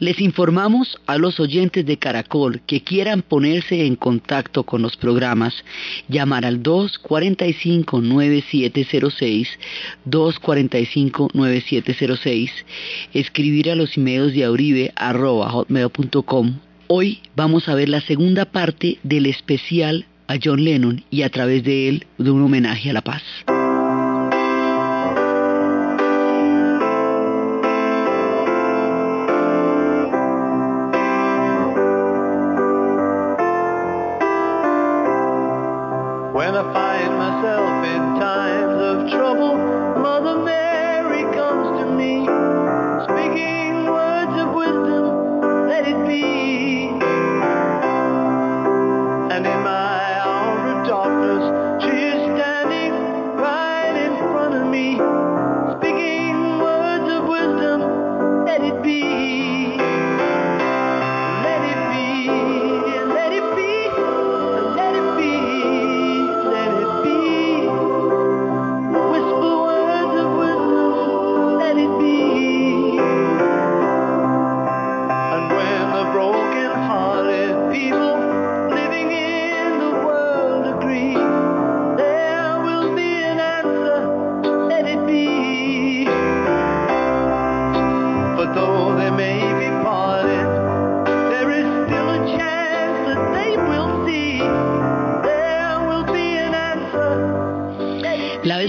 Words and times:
Les 0.00 0.20
informamos 0.20 0.98
a 1.06 1.16
los 1.16 1.38
oyentes 1.38 1.86
de 1.86 1.96
Caracol 1.96 2.60
que 2.66 2.82
quieran 2.82 3.22
ponerse 3.22 3.86
en 3.86 3.94
contacto 3.94 4.64
con 4.64 4.82
los 4.82 4.96
programas, 4.96 5.54
llamar 6.08 6.44
al 6.44 6.60
245-9706, 6.62 9.46
245-9706, 10.08 12.50
escribir 13.12 13.70
a 13.70 13.76
los 13.76 13.96
emails 13.96 14.34
de 14.34 14.42
auribe 14.42 14.92
Hoy 16.88 17.20
vamos 17.36 17.68
a 17.68 17.76
ver 17.76 17.88
la 17.88 18.00
segunda 18.00 18.44
parte 18.44 18.98
del 19.04 19.26
especial 19.26 20.06
a 20.26 20.34
John 20.42 20.64
Lennon 20.64 21.04
y 21.10 21.22
a 21.22 21.30
través 21.30 21.62
de 21.62 21.88
él 21.88 22.06
de 22.18 22.30
un 22.30 22.42
homenaje 22.42 22.90
a 22.90 22.92
la 22.92 23.02
paz. 23.02 23.22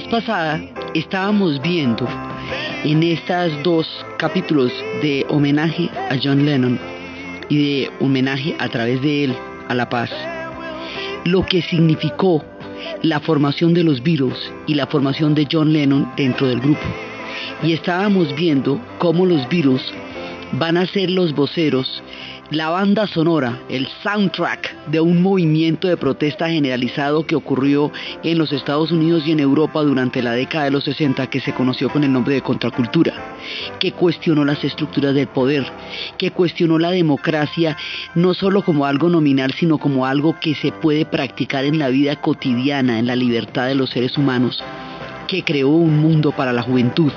Pasada 0.09 0.61
estábamos 0.93 1.59
viendo 1.61 2.07
en 2.83 3.01
estos 3.01 3.51
dos 3.63 4.05
capítulos 4.19 4.71
de 5.01 5.25
homenaje 5.29 5.89
a 6.11 6.17
John 6.21 6.45
Lennon 6.45 6.79
y 7.49 7.57
de 7.57 7.91
homenaje 7.99 8.55
a 8.59 8.69
través 8.69 9.01
de 9.01 9.23
él 9.23 9.35
a 9.69 9.73
la 9.73 9.89
paz, 9.89 10.11
lo 11.25 11.43
que 11.45 11.63
significó 11.63 12.45
la 13.01 13.19
formación 13.19 13.73
de 13.73 13.83
los 13.83 14.03
Beatles 14.03 14.37
y 14.67 14.75
la 14.75 14.85
formación 14.85 15.33
de 15.33 15.47
John 15.51 15.73
Lennon 15.73 16.11
dentro 16.17 16.47
del 16.47 16.59
grupo. 16.59 16.85
Y 17.63 17.73
estábamos 17.73 18.33
viendo 18.35 18.79
cómo 18.99 19.25
los 19.25 19.49
Beatles 19.49 19.81
van 20.51 20.77
a 20.77 20.85
ser 20.85 21.09
los 21.09 21.33
voceros 21.33 22.03
la 22.55 22.69
banda 22.69 23.07
sonora, 23.07 23.59
el 23.67 23.87
soundtrack 24.03 24.87
de 24.87 24.99
un 24.99 25.21
movimiento 25.21 25.87
de 25.87 25.97
protesta 25.97 26.49
generalizado 26.49 27.25
que 27.25 27.35
ocurrió 27.35 27.91
en 28.23 28.37
los 28.37 28.51
Estados 28.51 28.91
Unidos 28.91 29.23
y 29.25 29.31
en 29.31 29.39
Europa 29.39 29.81
durante 29.81 30.21
la 30.21 30.33
década 30.33 30.65
de 30.65 30.71
los 30.71 30.83
60 30.83 31.27
que 31.27 31.39
se 31.39 31.53
conoció 31.53 31.89
con 31.89 32.03
el 32.03 32.13
nombre 32.13 32.35
de 32.35 32.41
contracultura, 32.41 33.13
que 33.79 33.91
cuestionó 33.91 34.45
las 34.45 34.63
estructuras 34.63 35.15
del 35.15 35.27
poder, 35.27 35.65
que 36.17 36.31
cuestionó 36.31 36.77
la 36.77 36.91
democracia 36.91 37.75
no 38.13 38.33
solo 38.33 38.63
como 38.63 38.85
algo 38.85 39.09
nominal, 39.09 39.51
sino 39.53 39.79
como 39.79 40.05
algo 40.05 40.39
que 40.39 40.53
se 40.53 40.71
puede 40.71 41.05
practicar 41.05 41.65
en 41.65 41.79
la 41.79 41.89
vida 41.89 42.15
cotidiana, 42.17 42.99
en 42.99 43.07
la 43.07 43.15
libertad 43.15 43.67
de 43.67 43.75
los 43.75 43.89
seres 43.89 44.17
humanos, 44.17 44.63
que 45.27 45.43
creó 45.43 45.69
un 45.69 45.99
mundo 45.99 46.31
para 46.31 46.53
la 46.53 46.61
juventud 46.61 47.11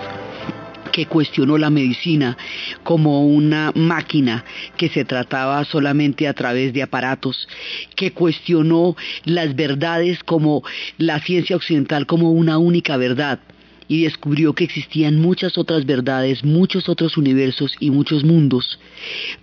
que 0.97 1.05
cuestionó 1.05 1.59
la 1.59 1.69
medicina 1.69 2.39
como 2.83 3.27
una 3.27 3.71
máquina 3.75 4.47
que 4.79 4.89
se 4.89 5.05
trataba 5.05 5.63
solamente 5.67 6.27
a 6.27 6.33
través 6.33 6.73
de 6.73 6.83
aparatos, 6.83 7.47
que 7.95 8.13
cuestionó 8.13 8.97
las 9.27 9.55
verdades 9.55 10.25
como 10.25 10.63
la 10.97 11.21
ciencia 11.21 11.55
occidental 11.55 12.07
como 12.07 12.31
una 12.31 12.57
única 12.57 12.97
verdad 12.97 13.41
y 13.89 14.05
descubrió 14.05 14.55
que 14.55 14.65
existían 14.65 15.21
muchas 15.21 15.59
otras 15.59 15.85
verdades, 15.87 16.45
muchos 16.45 16.89
otros 16.89 17.17
universos 17.17 17.75
y 17.79 17.91
muchos 17.91 18.25
mundos. 18.25 18.79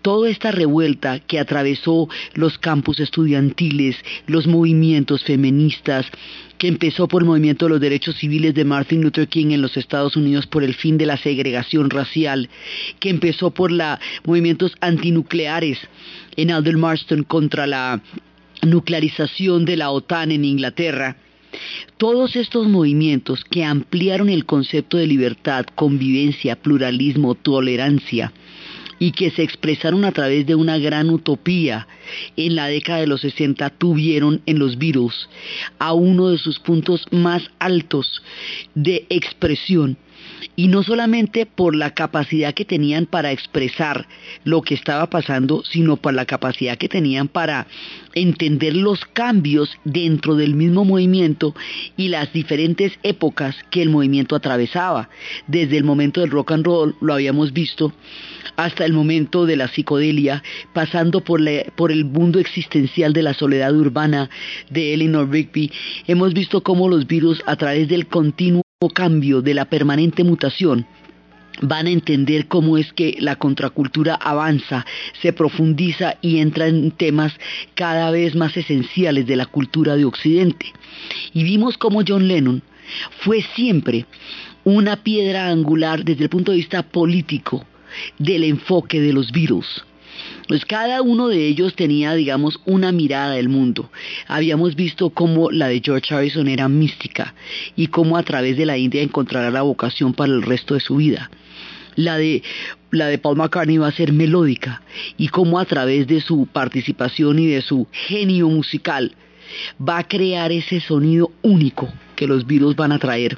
Toda 0.02 0.30
esta 0.30 0.52
revuelta 0.52 1.19
que 1.19 1.40
atravesó 1.40 2.09
los 2.34 2.58
campus 2.58 3.00
estudiantiles, 3.00 3.96
los 4.25 4.47
movimientos 4.47 5.24
feministas, 5.24 6.08
que 6.58 6.68
empezó 6.68 7.08
por 7.08 7.22
el 7.22 7.28
movimiento 7.28 7.66
de 7.66 7.72
los 7.72 7.81
derechos 7.81 8.16
civiles 8.18 8.53
de 8.53 8.66
Martin 8.66 9.02
Luther 9.02 9.28
King 9.28 9.52
en 9.52 9.62
los 9.62 9.75
Estados 9.78 10.16
Unidos 10.16 10.47
por 10.47 10.64
el 10.64 10.74
fin 10.74 10.97
de 10.97 11.06
la 11.06 11.18
segregación 11.18 11.90
racial, 11.90 12.50
que 13.00 13.09
empezó 13.09 13.52
por 13.52 13.72
los 13.72 14.00
movimientos 14.24 14.74
antinucleares 14.81 15.80
en 16.36 16.52
Alder 16.52 16.78
Marston 16.78 17.24
contra 17.24 17.68
la 17.68 18.02
nuclearización 18.62 19.66
de 19.66 19.78
la 19.78 19.92
OTAN 19.92 20.31
en 20.31 20.46
Inglaterra, 20.46 21.18
todos 21.97 22.36
estos 22.36 22.68
movimientos 22.68 23.44
que 23.46 23.63
ampliaron 23.63 24.30
el 24.30 24.46
concepto 24.46 24.97
de 24.97 25.08
libertad, 25.08 25.66
convivencia, 25.75 26.56
pluralismo, 26.56 27.36
tolerancia, 27.36 28.31
y 29.00 29.12
que 29.12 29.31
se 29.31 29.44
expresaron 29.44 30.06
a 30.06 30.12
través 30.12 30.46
de 30.46 30.56
una 30.56 30.78
gran 30.78 31.09
utopía. 31.09 31.88
En 32.36 32.56
la 32.56 32.68
década 32.68 33.00
de 33.00 33.08
los 33.08 33.22
60 33.22 33.70
tuvieron 33.72 34.42
en 34.46 34.59
los 34.59 34.78
Beatles 34.78 35.30
a 35.80 35.94
uno 35.94 36.30
de 36.30 36.38
sus 36.38 36.59
puntos 36.59 37.06
más 37.12 37.50
altos 37.59 38.22
de 38.76 39.06
expresión 39.09 39.98
y 40.56 40.68
no 40.68 40.84
solamente 40.84 41.46
por 41.46 41.76
la 41.76 41.92
capacidad 41.92 42.54
que 42.54 42.66
tenían 42.66 43.06
para 43.06 43.32
expresar 43.32 44.08
lo 44.44 44.62
que 44.62 44.76
estaba 44.76 45.10
pasando, 45.10 45.64
sino 45.64 45.98
por 45.98 46.14
la 46.14 46.26
capacidad 46.26 46.78
que 46.78 46.90
tenían 46.90 47.28
para 47.28 47.68
entender 48.14 48.76
los 48.76 49.06
cambios 49.06 49.78
dentro 49.84 50.36
del 50.36 50.54
mismo 50.56 50.86
movimiento 50.86 51.56
y 51.98 52.10
las 52.10 52.32
diferentes 52.34 52.94
épocas 53.04 53.56
que 53.72 53.82
el 53.82 53.90
movimiento 53.90 54.36
atravesaba. 54.36 55.10
Desde 55.48 55.78
el 55.78 55.84
momento 55.84 56.22
del 56.22 56.32
rock 56.32 56.52
and 56.52 56.66
roll, 56.66 56.96
lo 57.02 57.14
habíamos 57.14 57.54
visto, 57.54 57.94
hasta 58.56 58.86
el 58.86 58.94
momento 58.94 59.46
de 59.46 59.56
la 59.56 59.68
psicodelia, 59.68 60.44
pasando 60.74 61.22
por, 61.22 61.42
el 61.42 62.06
mundo 62.06 62.40
existencial 62.40 63.14
de 63.14 63.24
la 63.24 63.34
soledad 63.34 63.76
urbana 63.76 64.30
de 64.70 64.94
Eleanor 64.94 65.30
Rigby, 65.30 65.72
hemos 66.08 66.34
visto 66.34 66.62
cómo 66.62 66.88
los 66.88 67.08
virus 67.08 67.42
a 67.46 67.56
través 67.56 67.88
del 67.88 68.08
continuo 68.08 68.64
cambio 68.90 69.42
de 69.42 69.54
la 69.54 69.66
permanente 69.66 70.24
mutación 70.24 70.86
van 71.62 71.86
a 71.86 71.92
entender 71.92 72.48
cómo 72.48 72.78
es 72.78 72.92
que 72.94 73.16
la 73.20 73.36
contracultura 73.36 74.16
avanza, 74.16 74.86
se 75.22 75.34
profundiza 75.34 76.18
y 76.22 76.40
entra 76.40 76.68
en 76.68 76.92
temas 76.92 77.34
cada 77.76 78.10
vez 78.12 78.36
más 78.36 78.58
esenciales 78.58 79.28
de 79.28 79.36
la 79.36 79.46
cultura 79.46 79.96
de 79.96 80.06
Occidente. 80.06 80.74
Y 81.34 81.44
vimos 81.44 81.78
cómo 81.78 82.02
John 82.06 82.28
Lennon 82.28 82.64
fue 83.20 83.42
siempre 83.56 84.06
una 84.64 85.04
piedra 85.04 85.50
angular 85.50 86.04
desde 86.04 86.24
el 86.24 86.30
punto 86.30 86.52
de 86.52 86.58
vista 86.58 86.84
político 86.84 87.66
del 88.18 88.44
enfoque 88.44 89.00
de 89.00 89.14
los 89.14 89.32
virus. 89.32 89.86
Pues 90.48 90.66
cada 90.66 91.01
uno 91.01 91.30
de 91.30 91.48
ellos 91.48 91.75
tenía, 91.75 92.13
digamos, 92.13 92.60
una 92.66 92.92
mirada 92.92 93.31
del 93.31 93.50
mundo. 93.50 93.90
Habíamos 94.28 94.75
visto 94.75 95.10
cómo 95.10 95.51
la 95.51 95.68
de 95.68 95.81
George 95.84 96.13
Harrison 96.13 96.48
era 96.48 96.68
mística 96.68 97.34
y 97.75 97.88
cómo 97.88 98.18
a 98.18 98.24
través 98.24 98.57
de 98.57 98.66
la 98.66 98.78
India 98.78 99.01
encontrará 99.01 99.51
la 99.51 99.62
vocación 99.62 100.13
para 100.13 100.34
el 100.34 100.42
resto 100.42 100.74
de 100.74 100.81
su 100.81 100.98
vida. 100.98 101.30
La 101.95 102.18
de, 102.18 102.44
la 102.92 103.07
de 103.07 103.19
Paul 103.19 103.38
McCartney 103.38 103.78
va 103.78 103.88
a 103.88 103.92
ser 103.92 104.12
melódica 104.12 104.81
y 105.18 105.28
cómo 105.28 105.60
a 105.60 105.66
través 105.66 106.07
de 106.07 106.22
su 106.22 106.48
participación 106.48 107.40
y 107.40 107.48
de 107.48 107.62
su 107.62 107.88
genio 107.92 108.50
musical 108.50 109.16
va 109.80 110.00
a 110.00 110.07
crear 110.07 110.51
ese 110.51 110.80
sonido 110.80 111.31
único 111.44 111.88
que 112.16 112.28
los 112.28 112.48
Beatles 112.48 112.75
van 112.75 112.92
a 112.92 113.00
traer 113.00 113.38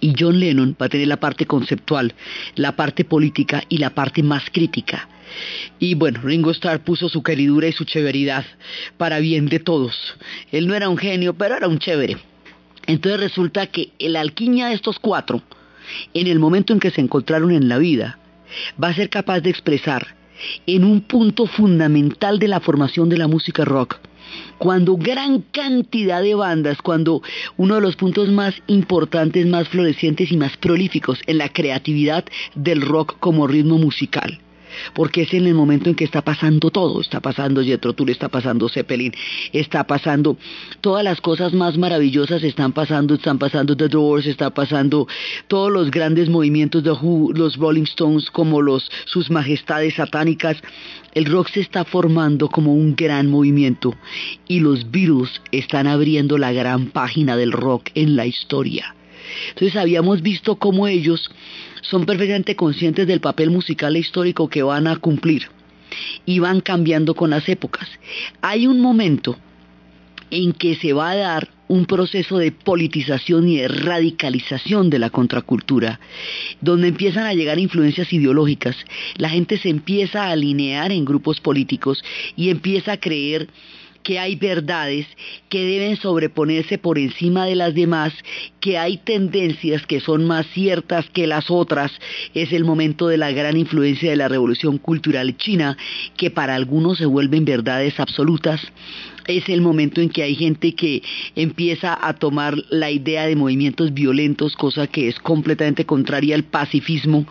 y 0.00 0.14
John 0.18 0.38
Lennon 0.38 0.76
va 0.80 0.86
a 0.86 0.88
tener 0.88 1.08
la 1.08 1.18
parte 1.18 1.46
conceptual, 1.46 2.14
la 2.56 2.76
parte 2.76 3.04
política 3.04 3.64
y 3.68 3.78
la 3.78 3.90
parte 3.90 4.22
más 4.22 4.44
crítica. 4.52 5.08
Y 5.78 5.94
bueno, 5.94 6.20
Ringo 6.22 6.50
Starr 6.50 6.80
puso 6.80 7.08
su 7.08 7.22
queridura 7.22 7.68
y 7.68 7.72
su 7.72 7.84
chéveridad 7.84 8.44
para 8.96 9.18
bien 9.18 9.46
de 9.46 9.58
todos. 9.58 9.96
Él 10.52 10.66
no 10.66 10.74
era 10.74 10.88
un 10.88 10.96
genio, 10.96 11.34
pero 11.34 11.56
era 11.56 11.68
un 11.68 11.78
chévere. 11.78 12.16
Entonces 12.86 13.20
resulta 13.20 13.66
que 13.66 13.90
la 13.98 14.20
alquimia 14.20 14.66
de 14.66 14.74
estos 14.74 14.98
cuatro, 14.98 15.42
en 16.12 16.26
el 16.26 16.38
momento 16.38 16.72
en 16.72 16.80
que 16.80 16.90
se 16.90 17.00
encontraron 17.00 17.50
en 17.50 17.68
la 17.68 17.78
vida, 17.78 18.18
va 18.82 18.88
a 18.88 18.94
ser 18.94 19.08
capaz 19.08 19.40
de 19.40 19.50
expresar 19.50 20.14
en 20.66 20.84
un 20.84 21.00
punto 21.00 21.46
fundamental 21.46 22.38
de 22.38 22.48
la 22.48 22.60
formación 22.60 23.08
de 23.08 23.18
la 23.18 23.28
música 23.28 23.64
rock, 23.64 23.98
cuando 24.58 24.96
gran 24.96 25.40
cantidad 25.52 26.22
de 26.22 26.34
bandas, 26.34 26.78
cuando 26.82 27.22
uno 27.56 27.76
de 27.76 27.80
los 27.80 27.96
puntos 27.96 28.28
más 28.30 28.54
importantes, 28.66 29.46
más 29.46 29.68
florecientes 29.68 30.32
y 30.32 30.36
más 30.36 30.56
prolíficos 30.56 31.20
en 31.26 31.38
la 31.38 31.48
creatividad 31.48 32.24
del 32.54 32.82
rock 32.82 33.16
como 33.20 33.46
ritmo 33.46 33.78
musical, 33.78 34.40
porque 34.94 35.22
es 35.22 35.34
en 35.34 35.46
el 35.46 35.54
momento 35.54 35.88
en 35.88 35.94
que 35.94 36.04
está 36.04 36.22
pasando 36.22 36.70
todo, 36.70 37.00
está 37.00 37.20
pasando 37.20 37.62
Jethro 37.62 37.92
Tull, 37.92 38.10
está 38.10 38.28
pasando 38.28 38.68
Zeppelin, 38.68 39.12
está 39.52 39.84
pasando 39.84 40.36
todas 40.80 41.04
las 41.04 41.20
cosas 41.20 41.52
más 41.52 41.78
maravillosas 41.78 42.42
están 42.42 42.72
pasando, 42.72 43.14
están 43.14 43.38
pasando 43.38 43.76
The 43.76 43.88
Doors, 43.88 44.26
está 44.26 44.50
pasando 44.50 45.06
todos 45.48 45.70
los 45.70 45.90
grandes 45.90 46.28
movimientos 46.28 46.82
de 46.82 46.90
Who, 46.90 47.32
los 47.32 47.56
Rolling 47.56 47.84
Stones 47.84 48.30
como 48.30 48.62
los 48.62 48.90
sus 49.06 49.30
majestades 49.30 49.94
satánicas, 49.94 50.56
el 51.14 51.26
rock 51.26 51.48
se 51.50 51.60
está 51.60 51.84
formando 51.84 52.48
como 52.48 52.74
un 52.74 52.94
gran 52.96 53.30
movimiento 53.30 53.94
y 54.48 54.60
los 54.60 54.90
Beatles 54.90 55.40
están 55.52 55.86
abriendo 55.86 56.38
la 56.38 56.52
gran 56.52 56.86
página 56.86 57.36
del 57.36 57.52
rock 57.52 57.90
en 57.94 58.16
la 58.16 58.26
historia. 58.26 58.94
Entonces 59.50 59.76
habíamos 59.76 60.22
visto 60.22 60.56
cómo 60.56 60.88
ellos 60.88 61.30
son 61.82 62.06
perfectamente 62.06 62.56
conscientes 62.56 63.06
del 63.06 63.20
papel 63.20 63.50
musical 63.50 63.96
e 63.96 64.00
histórico 64.00 64.48
que 64.48 64.62
van 64.62 64.86
a 64.86 64.96
cumplir 64.96 65.48
y 66.26 66.38
van 66.38 66.60
cambiando 66.60 67.14
con 67.14 67.30
las 67.30 67.48
épocas. 67.48 67.88
Hay 68.42 68.66
un 68.66 68.80
momento 68.80 69.36
en 70.30 70.52
que 70.52 70.74
se 70.74 70.92
va 70.92 71.10
a 71.10 71.16
dar 71.16 71.48
un 71.68 71.86
proceso 71.86 72.38
de 72.38 72.52
politización 72.52 73.48
y 73.48 73.58
de 73.58 73.68
radicalización 73.68 74.90
de 74.90 74.98
la 74.98 75.10
contracultura, 75.10 76.00
donde 76.60 76.88
empiezan 76.88 77.24
a 77.24 77.34
llegar 77.34 77.58
influencias 77.58 78.12
ideológicas, 78.12 78.76
la 79.16 79.30
gente 79.30 79.58
se 79.58 79.70
empieza 79.70 80.24
a 80.24 80.32
alinear 80.32 80.92
en 80.92 81.04
grupos 81.04 81.40
políticos 81.40 82.02
y 82.36 82.50
empieza 82.50 82.92
a 82.92 83.00
creer 83.00 83.48
que 84.04 84.20
hay 84.20 84.36
verdades 84.36 85.06
que 85.48 85.64
deben 85.64 85.96
sobreponerse 85.96 86.78
por 86.78 86.98
encima 86.98 87.46
de 87.46 87.56
las 87.56 87.74
demás, 87.74 88.12
que 88.60 88.78
hay 88.78 88.98
tendencias 88.98 89.84
que 89.86 89.98
son 89.98 90.24
más 90.26 90.46
ciertas 90.48 91.08
que 91.10 91.26
las 91.26 91.50
otras. 91.50 91.90
Es 92.34 92.52
el 92.52 92.64
momento 92.64 93.08
de 93.08 93.16
la 93.16 93.32
gran 93.32 93.56
influencia 93.56 94.10
de 94.10 94.16
la 94.16 94.28
revolución 94.28 94.78
cultural 94.78 95.36
china, 95.36 95.76
que 96.16 96.30
para 96.30 96.54
algunos 96.54 96.98
se 96.98 97.06
vuelven 97.06 97.44
verdades 97.44 97.98
absolutas 97.98 98.60
es 99.26 99.48
el 99.48 99.62
momento 99.62 100.00
en 100.00 100.10
que 100.10 100.22
hay 100.22 100.34
gente 100.34 100.74
que 100.74 101.02
empieza 101.34 101.98
a 102.00 102.14
tomar 102.14 102.56
la 102.70 102.90
idea 102.90 103.26
de 103.26 103.36
movimientos 103.36 103.94
violentos, 103.94 104.54
cosa 104.54 104.86
que 104.86 105.08
es 105.08 105.18
completamente 105.18 105.86
contraria 105.86 106.34
al 106.34 106.44
pacifismo 106.44 107.26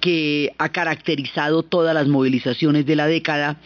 que 0.00 0.52
ha 0.58 0.68
caracterizado 0.68 1.62
todas 1.62 1.94
las 1.94 2.06
movilizaciones 2.06 2.86
de 2.86 2.96
la 2.96 3.06
década 3.06 3.58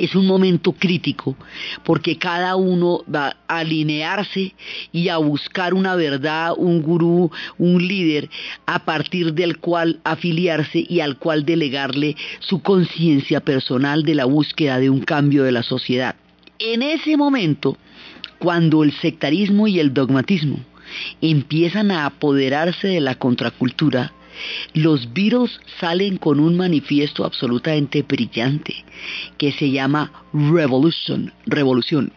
es 0.00 0.14
un 0.14 0.26
momento 0.26 0.72
crítico 0.72 1.36
porque 1.84 2.16
cada 2.16 2.56
uno 2.56 3.04
va 3.12 3.36
a 3.46 3.58
alinearse 3.58 4.54
y 4.92 5.08
a 5.08 5.18
buscar 5.18 5.74
una 5.74 5.94
verdad, 5.94 6.54
un 6.56 6.80
gurú, 6.82 7.30
un 7.58 7.86
líder 7.86 8.30
a 8.66 8.84
partir 8.84 9.34
del 9.34 9.58
cual 9.58 10.00
afiliarse 10.04 10.84
y 10.88 11.00
al 11.00 11.18
cual 11.18 11.44
delegarle 11.44 12.16
su 12.38 12.62
conciencia 12.62 13.40
personal 13.40 14.02
de 14.02 14.14
la 14.14 14.24
búsqueda 14.24 14.78
de 14.78 14.88
un 14.90 15.00
cambio 15.00 15.44
de 15.44 15.52
la 15.52 15.62
sociedad. 15.62 16.16
En 16.58 16.82
ese 16.82 17.16
momento, 17.16 17.76
cuando 18.38 18.84
el 18.84 18.92
sectarismo 18.92 19.68
y 19.68 19.80
el 19.80 19.92
dogmatismo 19.92 20.58
empiezan 21.20 21.90
a 21.90 22.06
apoderarse 22.06 22.88
de 22.88 23.00
la 23.00 23.14
contracultura, 23.14 24.12
los 24.74 25.12
Beatles 25.12 25.60
salen 25.78 26.16
con 26.16 26.40
un 26.40 26.56
manifiesto 26.56 27.24
absolutamente 27.24 28.02
brillante 28.02 28.84
que 29.38 29.52
se 29.52 29.70
llama 29.70 30.12
Revolution, 30.32 31.32
revolución. 31.46 32.12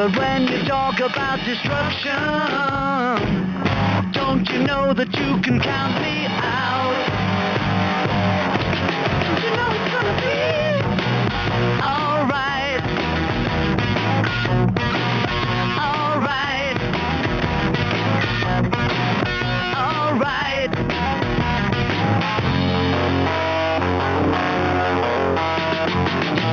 But 0.00 0.16
when 0.16 0.48
you 0.48 0.64
talk 0.64 0.98
about 0.98 1.44
destruction, 1.44 2.16
don't 4.14 4.48
you 4.48 4.60
know 4.60 4.94
that 4.94 5.14
you 5.14 5.38
can 5.42 5.60
count 5.60 6.00
me 6.00 6.24
out? 6.40 6.96
Don't 9.26 9.42
you 9.44 9.50
know 9.58 9.68
it's 9.76 9.90
gonna 9.92 10.16
be 10.24 10.40
alright? 11.84 12.80
Alright. 15.84 16.78
Alright. 19.76 20.72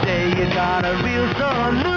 Say 0.04 0.22
you 0.38 0.46
got 0.54 0.84
a 0.84 0.94
real 1.02 1.28
solution. 1.36 1.97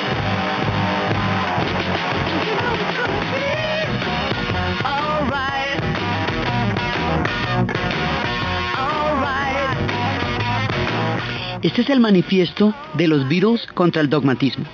Este 11.61 11.81
es 11.83 11.89
el 11.91 11.99
manifiesto 11.99 12.73
de 12.95 13.07
los 13.07 13.27
virus 13.27 13.67
contra 13.67 14.01
el 14.01 14.09
dogmatismo. 14.09 14.65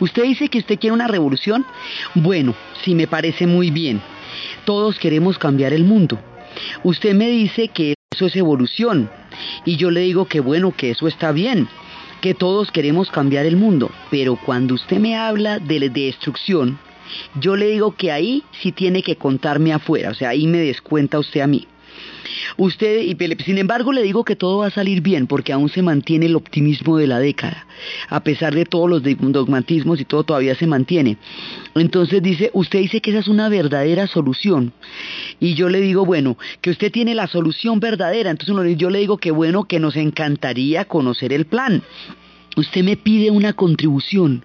Usted 0.00 0.24
dice 0.24 0.48
que 0.48 0.58
usted 0.58 0.78
quiere 0.78 0.94
una 0.94 1.06
revolución. 1.06 1.64
Bueno, 2.14 2.56
sí 2.82 2.96
me 2.96 3.06
parece 3.06 3.46
muy 3.46 3.70
bien. 3.70 4.02
Todos 4.64 4.98
queremos 4.98 5.38
cambiar 5.38 5.72
el 5.72 5.84
mundo. 5.84 6.18
Usted 6.82 7.14
me 7.14 7.28
dice 7.28 7.68
que 7.68 7.94
eso 8.12 8.26
es 8.26 8.34
evolución. 8.34 9.08
Y 9.64 9.76
yo 9.76 9.92
le 9.92 10.00
digo 10.00 10.26
que 10.26 10.40
bueno, 10.40 10.74
que 10.76 10.90
eso 10.90 11.06
está 11.06 11.30
bien, 11.30 11.68
que 12.20 12.34
todos 12.34 12.72
queremos 12.72 13.08
cambiar 13.10 13.46
el 13.46 13.56
mundo. 13.56 13.92
Pero 14.10 14.34
cuando 14.34 14.74
usted 14.74 14.98
me 14.98 15.16
habla 15.16 15.60
de 15.60 15.90
destrucción, 15.90 16.76
yo 17.38 17.54
le 17.54 17.68
digo 17.68 17.94
que 17.94 18.10
ahí 18.10 18.42
sí 18.60 18.72
tiene 18.72 19.04
que 19.04 19.14
contarme 19.14 19.72
afuera, 19.72 20.10
o 20.10 20.14
sea, 20.14 20.30
ahí 20.30 20.46
me 20.46 20.58
descuenta 20.58 21.18
usted 21.18 21.40
a 21.40 21.46
mí. 21.46 21.68
Usted, 22.56 23.02
y 23.02 23.16
sin 23.44 23.58
embargo, 23.58 23.92
le 23.92 24.02
digo 24.02 24.24
que 24.24 24.36
todo 24.36 24.58
va 24.58 24.66
a 24.66 24.70
salir 24.70 25.00
bien 25.00 25.26
porque 25.26 25.52
aún 25.52 25.68
se 25.68 25.82
mantiene 25.82 26.26
el 26.26 26.36
optimismo 26.36 26.96
de 26.96 27.06
la 27.06 27.18
década. 27.18 27.66
A 28.08 28.22
pesar 28.22 28.54
de 28.54 28.64
todos 28.64 28.88
los 28.88 29.02
dogmatismos 29.02 30.00
y 30.00 30.04
todo 30.04 30.24
todavía 30.24 30.54
se 30.54 30.66
mantiene. 30.66 31.16
Entonces 31.74 32.22
dice, 32.22 32.50
usted 32.52 32.80
dice 32.80 33.00
que 33.00 33.10
esa 33.10 33.20
es 33.20 33.28
una 33.28 33.48
verdadera 33.48 34.06
solución. 34.06 34.72
Y 35.40 35.54
yo 35.54 35.68
le 35.68 35.80
digo, 35.80 36.04
bueno, 36.04 36.36
que 36.60 36.70
usted 36.70 36.92
tiene 36.92 37.14
la 37.14 37.26
solución 37.26 37.80
verdadera. 37.80 38.30
Entonces 38.30 38.76
yo 38.76 38.90
le 38.90 38.98
digo 38.98 39.18
que 39.18 39.30
bueno, 39.30 39.64
que 39.64 39.78
nos 39.78 39.96
encantaría 39.96 40.84
conocer 40.84 41.32
el 41.32 41.46
plan. 41.46 41.82
Usted 42.56 42.84
me 42.84 42.96
pide 42.96 43.30
una 43.30 43.54
contribución. 43.54 44.44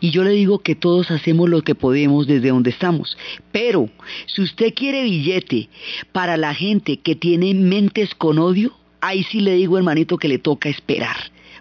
Y 0.00 0.10
yo 0.10 0.24
le 0.24 0.30
digo 0.30 0.58
que 0.60 0.74
todos 0.74 1.10
hacemos 1.10 1.48
lo 1.48 1.62
que 1.62 1.74
podemos 1.74 2.26
desde 2.26 2.48
donde 2.48 2.70
estamos. 2.70 3.16
Pero 3.52 3.88
si 4.26 4.42
usted 4.42 4.74
quiere 4.74 5.02
billete 5.02 5.68
para 6.12 6.36
la 6.36 6.54
gente 6.54 6.98
que 6.98 7.14
tiene 7.14 7.54
mentes 7.54 8.14
con 8.14 8.38
odio, 8.38 8.72
ahí 9.00 9.24
sí 9.24 9.40
le 9.40 9.54
digo, 9.54 9.78
hermanito, 9.78 10.18
que 10.18 10.28
le 10.28 10.38
toca 10.38 10.68
esperar. 10.68 11.16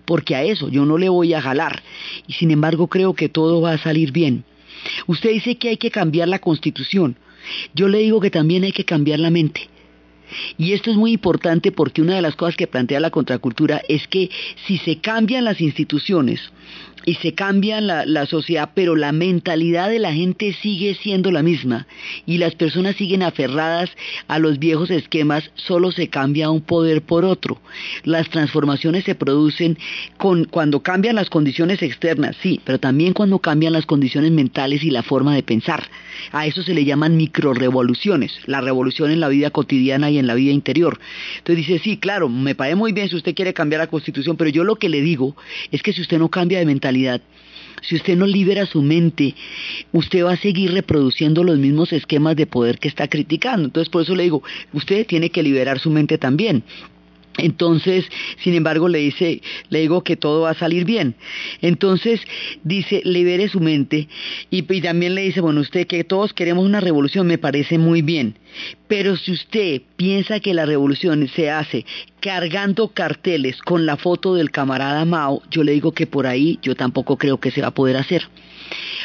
Porque 0.06 0.36
a 0.36 0.44
eso 0.44 0.70
yo 0.70 0.86
no 0.86 0.98
le 0.98 1.10
voy 1.10 1.34
a 1.34 1.42
jalar. 1.42 1.82
Y 2.28 2.34
sin 2.34 2.52
embargo 2.52 2.88
creo 2.88 3.14
que 3.14 3.30
todo 3.30 3.62
va 3.62 3.74
a 3.74 3.78
salir 3.78 4.12
bien. 4.12 4.44
Usted 5.08 5.32
dice 5.32 5.56
que 5.56 5.70
hay 5.70 5.78
que 5.78 5.92
cambiar 5.92 6.28
la 6.28 6.40
constitución. 6.40 7.16
Yo 7.74 7.88
le 7.88 8.00
digo 8.00 8.20
que 8.20 8.32
también 8.32 8.64
hay 8.64 8.72
que 8.72 8.86
cambiar 8.86 9.20
la 9.20 9.30
mente. 9.30 9.70
Y 10.58 10.74
esto 10.74 10.90
es 10.90 10.98
muy 10.98 11.12
importante 11.12 11.72
porque 11.72 12.02
una 12.02 12.16
de 12.16 12.22
las 12.22 12.36
cosas 12.36 12.56
que 12.56 12.68
plantea 12.68 13.00
la 13.00 13.12
contracultura 13.12 13.82
es 13.88 14.08
que 14.08 14.30
si 14.66 14.78
se 14.78 14.98
cambian 14.98 15.46
las 15.46 15.62
instituciones, 15.62 16.52
y 17.06 17.16
se 17.16 17.34
cambia 17.34 17.82
la, 17.82 18.06
la, 18.06 18.26
sociedad, 18.26 18.72
pero 18.74 18.96
la 18.96 19.12
mentalidad 19.12 19.90
de 19.90 20.00
la 20.00 20.14
gente 20.14 20.54
sigue 20.62 20.96
siendo 20.96 21.32
la 21.32 21.44
misma 21.44 21.88
y 22.26 22.38
las 22.38 22.56
personas 22.56 22.96
siguen 22.96 23.24
aferradas 23.24 23.90
a 24.28 24.40
los 24.40 24.60
viejos 24.60 24.90
esquemas, 24.90 25.52
solo 25.56 25.92
se 25.92 26.10
cambia 26.10 26.50
un 26.50 26.62
poder 26.62 27.02
por 27.02 27.26
otro. 27.26 27.60
Las 28.04 28.30
transformaciones 28.30 29.04
se 29.04 29.16
producen 29.16 29.78
con, 30.18 30.46
cuando 30.46 30.82
cambian 30.82 31.16
las 31.16 31.30
condiciones 31.30 31.82
externas, 31.82 32.36
sí, 32.42 32.62
pero 32.64 32.80
también 32.80 33.14
cuando 33.14 33.40
cambian 33.40 33.74
las 33.74 33.86
condiciones 33.86 34.32
mentales 34.32 34.84
y 34.84 34.90
la 34.90 35.04
forma 35.04 35.36
de 35.36 35.44
pensar. 35.44 35.90
A 36.32 36.46
eso 36.46 36.64
se 36.64 36.74
le 36.74 36.86
llaman 36.86 37.18
microrevoluciones, 37.18 38.40
la 38.46 38.62
revolución 38.62 39.12
en 39.12 39.20
la 39.20 39.28
vida 39.28 39.50
cotidiana 39.50 40.10
y 40.10 40.20
en 40.20 40.28
la 40.28 40.36
vida 40.36 40.54
interior. 40.54 41.00
Entonces 41.38 41.68
dice, 41.68 41.84
sí, 41.84 41.98
claro, 41.98 42.30
me 42.30 42.56
parece 42.56 42.76
muy 42.76 42.94
bien 42.94 43.10
si 43.10 43.16
usted 43.16 43.36
quiere 43.36 43.54
cambiar 43.54 43.82
la 43.82 43.88
constitución, 43.88 44.38
pero 44.38 44.50
yo 44.50 44.64
lo 44.64 44.76
que 44.76 44.90
le 44.90 45.02
digo 45.02 45.36
es 45.72 45.82
que 45.82 45.92
si 45.92 46.02
usted 46.02 46.20
no 46.20 46.30
cambia 46.30 46.60
de 46.60 46.66
mentalidad, 46.66 46.93
si 47.82 47.96
usted 47.96 48.16
no 48.16 48.26
libera 48.26 48.66
su 48.66 48.82
mente, 48.82 49.36
usted 49.92 50.24
va 50.24 50.34
a 50.34 50.38
seguir 50.38 50.72
reproduciendo 50.72 51.44
los 51.44 51.58
mismos 51.58 51.92
esquemas 51.92 52.36
de 52.36 52.48
poder 52.48 52.80
que 52.80 52.88
está 52.88 53.08
criticando. 53.08 53.66
Entonces, 53.66 53.90
por 53.90 54.04
eso 54.04 54.16
le 54.16 54.24
digo, 54.24 54.44
usted 54.72 55.06
tiene 55.06 55.30
que 55.30 55.44
liberar 55.44 55.80
su 55.80 55.90
mente 55.90 56.18
también. 56.18 56.64
Entonces, 57.38 58.06
sin 58.44 58.54
embargo, 58.54 58.88
le 58.88 59.00
dice, 59.00 59.42
le 59.70 59.80
digo 59.80 60.04
que 60.04 60.16
todo 60.16 60.42
va 60.42 60.52
a 60.52 60.56
salir 60.56 60.86
bien. 60.86 61.16
Entonces, 61.62 62.22
dice, 62.64 63.02
libere 63.06 63.50
su 63.50 63.60
mente 63.60 64.08
y, 64.52 64.72
y, 64.72 64.82
también 64.82 65.16
le 65.16 65.22
dice, 65.22 65.42
bueno, 65.42 65.62
usted 65.62 65.88
que 65.88 66.04
todos 66.04 66.34
queremos 66.34 66.66
una 66.66 66.80
revolución, 66.80 67.26
me 67.26 67.38
parece 67.38 67.78
muy 67.78 68.02
bien. 68.02 68.36
Pero 68.88 69.18
si 69.18 69.32
usted 69.32 69.82
piensa 69.96 70.40
que 70.40 70.54
la 70.54 70.66
revolución 70.66 71.28
se 71.28 71.50
hace 71.50 71.86
cargando 72.20 72.90
carteles 72.90 73.60
con 73.62 73.86
la 73.86 73.98
foto 73.98 74.36
del 74.36 74.52
camarada 74.52 75.04
Mao, 75.04 75.42
yo 75.50 75.64
le 75.64 75.72
digo 75.72 75.92
que 75.92 76.08
por 76.08 76.28
ahí 76.28 76.60
yo 76.62 76.76
tampoco 76.76 77.18
creo 77.18 77.40
que 77.40 77.52
se 77.52 77.62
va 77.62 77.70
a 77.70 77.74
poder 77.74 77.98
hacer. 77.98 78.28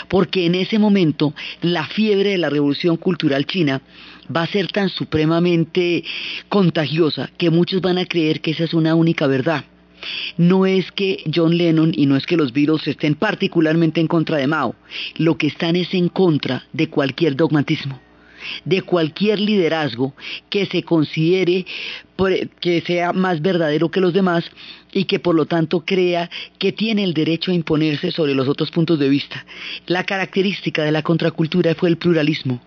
Porque 0.09 0.47
en 0.47 0.55
ese 0.55 0.79
momento 0.79 1.35
la 1.63 1.87
fiebre 1.87 2.31
de 2.31 2.39
la 2.39 2.51
revolución 2.51 2.97
cultural 2.97 3.47
china 3.47 3.83
va 4.35 4.43
a 4.43 4.47
ser 4.47 4.69
tan 4.69 4.89
supremamente 4.89 6.05
contagiosa 6.49 7.31
que 7.39 7.51
muchos 7.51 7.81
van 7.81 7.99
a 7.99 8.07
creer 8.07 8.41
que 8.41 8.53
esa 8.53 8.65
es 8.65 8.75
una 8.75 8.95
única 8.95 9.27
verdad. 9.27 9.65
No 10.37 10.65
es 10.67 10.93
que 10.93 11.25
John 11.35 11.57
Lennon 11.57 11.93
y 11.95 12.07
no 12.07 12.17
es 12.17 12.25
que 12.25 12.37
los 12.37 12.53
Beatles 12.53 12.87
estén 12.87 13.15
particularmente 13.15 14.01
en 14.01 14.07
contra 14.07 14.37
de 14.37 14.47
Mao, 14.47 14.77
lo 15.17 15.37
que 15.37 15.49
están 15.49 15.75
es 15.77 15.93
en 15.93 16.09
contra 16.09 16.67
de 16.73 16.89
cualquier 16.89 17.35
dogmatismo 17.35 18.01
de 18.65 18.83
cualquier 18.83 19.41
liderazgo 19.41 20.15
que 20.51 20.67
se 20.67 20.83
considere 20.83 21.67
que 22.61 22.81
sea 22.83 23.13
más 23.13 23.41
verdadero 23.41 23.91
que 23.91 24.01
los 24.01 24.13
demás 24.13 24.45
y 24.93 25.05
que 25.05 25.21
por 25.21 25.35
lo 25.35 25.47
tanto 25.47 25.85
crea 25.85 26.31
que 26.59 26.73
tiene 26.73 27.05
el 27.05 27.15
derecho 27.15 27.53
a 27.53 27.55
imponerse 27.55 28.11
sobre 28.11 28.35
los 28.35 28.49
otros 28.49 28.71
puntos 28.71 28.99
de 28.99 29.09
vista. 29.09 29.45
La 29.87 30.05
característica 30.05 30.83
de 30.83 30.93
la 30.93 31.03
contracultura 31.03 31.75
fue 31.75 31.89
el 31.89 31.97
pluralismo, 31.97 32.61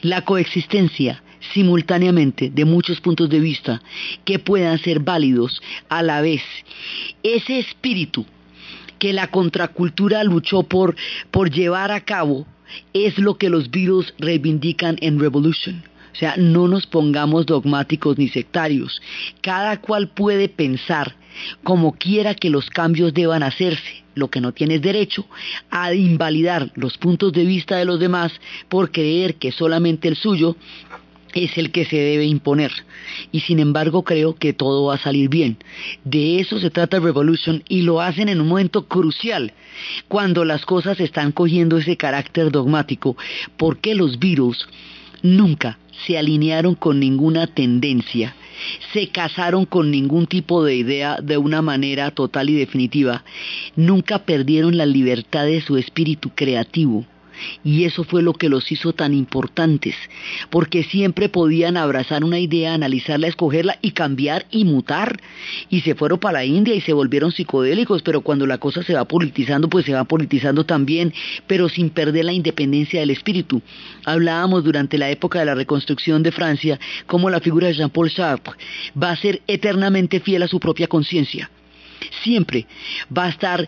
la 0.00 0.22
coexistencia 0.22 1.22
simultáneamente 1.52 2.50
de 2.50 2.64
muchos 2.64 3.00
puntos 3.00 3.28
de 3.28 3.40
vista 3.40 3.82
que 4.24 4.38
puedan 4.38 4.78
ser 4.78 5.00
válidos 5.00 5.60
a 5.88 6.02
la 6.02 6.22
vez. 6.22 6.42
Ese 7.22 7.58
espíritu 7.58 8.24
que 8.98 9.12
la 9.12 9.26
contracultura 9.26 10.24
luchó 10.24 10.62
por, 10.62 10.96
por 11.30 11.50
llevar 11.50 11.90
a 11.90 12.00
cabo 12.00 12.46
es 12.92 13.18
lo 13.18 13.36
que 13.36 13.50
los 13.50 13.70
Beatles 13.70 14.14
reivindican 14.18 14.96
en 15.00 15.18
Revolution. 15.18 15.82
O 16.12 16.16
sea, 16.16 16.36
no 16.36 16.68
nos 16.68 16.86
pongamos 16.86 17.44
dogmáticos 17.44 18.18
ni 18.18 18.28
sectarios. 18.28 19.02
Cada 19.40 19.80
cual 19.80 20.08
puede 20.08 20.48
pensar 20.48 21.16
como 21.64 21.92
quiera 21.92 22.34
que 22.34 22.50
los 22.50 22.70
cambios 22.70 23.12
deban 23.12 23.42
hacerse. 23.42 24.04
Lo 24.14 24.28
que 24.30 24.40
no 24.40 24.52
tienes 24.52 24.80
derecho 24.80 25.26
a 25.70 25.92
invalidar 25.92 26.70
los 26.76 26.96
puntos 26.98 27.32
de 27.32 27.44
vista 27.44 27.76
de 27.76 27.84
los 27.84 27.98
demás 27.98 28.32
por 28.68 28.92
creer 28.92 29.34
que 29.34 29.50
solamente 29.50 30.06
el 30.06 30.14
suyo 30.14 30.56
es 31.34 31.58
el 31.58 31.70
que 31.70 31.84
se 31.84 31.96
debe 31.96 32.24
imponer. 32.24 32.72
Y 33.32 33.40
sin 33.40 33.58
embargo 33.58 34.04
creo 34.04 34.34
que 34.34 34.52
todo 34.52 34.86
va 34.86 34.94
a 34.94 34.98
salir 34.98 35.28
bien. 35.28 35.58
De 36.04 36.40
eso 36.40 36.58
se 36.58 36.70
trata 36.70 37.00
Revolution 37.00 37.62
y 37.68 37.82
lo 37.82 38.00
hacen 38.00 38.28
en 38.28 38.40
un 38.40 38.48
momento 38.48 38.86
crucial, 38.86 39.52
cuando 40.08 40.44
las 40.44 40.64
cosas 40.64 41.00
están 41.00 41.32
cogiendo 41.32 41.78
ese 41.78 41.96
carácter 41.96 42.50
dogmático, 42.50 43.16
porque 43.56 43.94
los 43.94 44.18
virus 44.18 44.68
nunca 45.22 45.78
se 46.06 46.18
alinearon 46.18 46.74
con 46.74 47.00
ninguna 47.00 47.46
tendencia, 47.46 48.34
se 48.92 49.08
casaron 49.08 49.64
con 49.64 49.90
ningún 49.90 50.26
tipo 50.26 50.64
de 50.64 50.76
idea 50.76 51.18
de 51.22 51.38
una 51.38 51.62
manera 51.62 52.10
total 52.10 52.50
y 52.50 52.54
definitiva, 52.54 53.24
nunca 53.76 54.20
perdieron 54.20 54.76
la 54.76 54.86
libertad 54.86 55.44
de 55.44 55.60
su 55.60 55.76
espíritu 55.76 56.30
creativo 56.34 57.06
y 57.64 57.84
eso 57.84 58.04
fue 58.04 58.22
lo 58.22 58.32
que 58.32 58.48
los 58.48 58.70
hizo 58.70 58.92
tan 58.92 59.14
importantes, 59.14 59.94
porque 60.50 60.82
siempre 60.84 61.28
podían 61.28 61.76
abrazar 61.76 62.24
una 62.24 62.38
idea, 62.38 62.74
analizarla, 62.74 63.28
escogerla 63.28 63.78
y 63.82 63.92
cambiar 63.92 64.46
y 64.50 64.64
mutar. 64.64 65.20
Y 65.70 65.80
se 65.80 65.94
fueron 65.94 66.18
para 66.18 66.40
la 66.40 66.44
India 66.44 66.74
y 66.74 66.80
se 66.80 66.92
volvieron 66.92 67.32
psicodélicos, 67.32 68.02
pero 68.02 68.20
cuando 68.20 68.46
la 68.46 68.58
cosa 68.58 68.82
se 68.82 68.94
va 68.94 69.04
politizando, 69.04 69.68
pues 69.68 69.84
se 69.86 69.94
va 69.94 70.04
politizando 70.04 70.64
también, 70.64 71.12
pero 71.46 71.68
sin 71.68 71.90
perder 71.90 72.24
la 72.24 72.32
independencia 72.32 73.00
del 73.00 73.10
espíritu. 73.10 73.62
Hablábamos 74.04 74.64
durante 74.64 74.98
la 74.98 75.10
época 75.10 75.38
de 75.38 75.46
la 75.46 75.54
reconstrucción 75.54 76.22
de 76.22 76.32
Francia 76.32 76.78
cómo 77.06 77.30
la 77.30 77.40
figura 77.40 77.68
de 77.68 77.74
Jean-Paul 77.74 78.10
Sartre 78.10 78.54
va 79.00 79.10
a 79.10 79.16
ser 79.16 79.42
eternamente 79.46 80.20
fiel 80.20 80.42
a 80.42 80.48
su 80.48 80.60
propia 80.60 80.86
conciencia 80.86 81.50
siempre 82.22 82.66
va 83.16 83.26
a 83.26 83.28
estar 83.30 83.66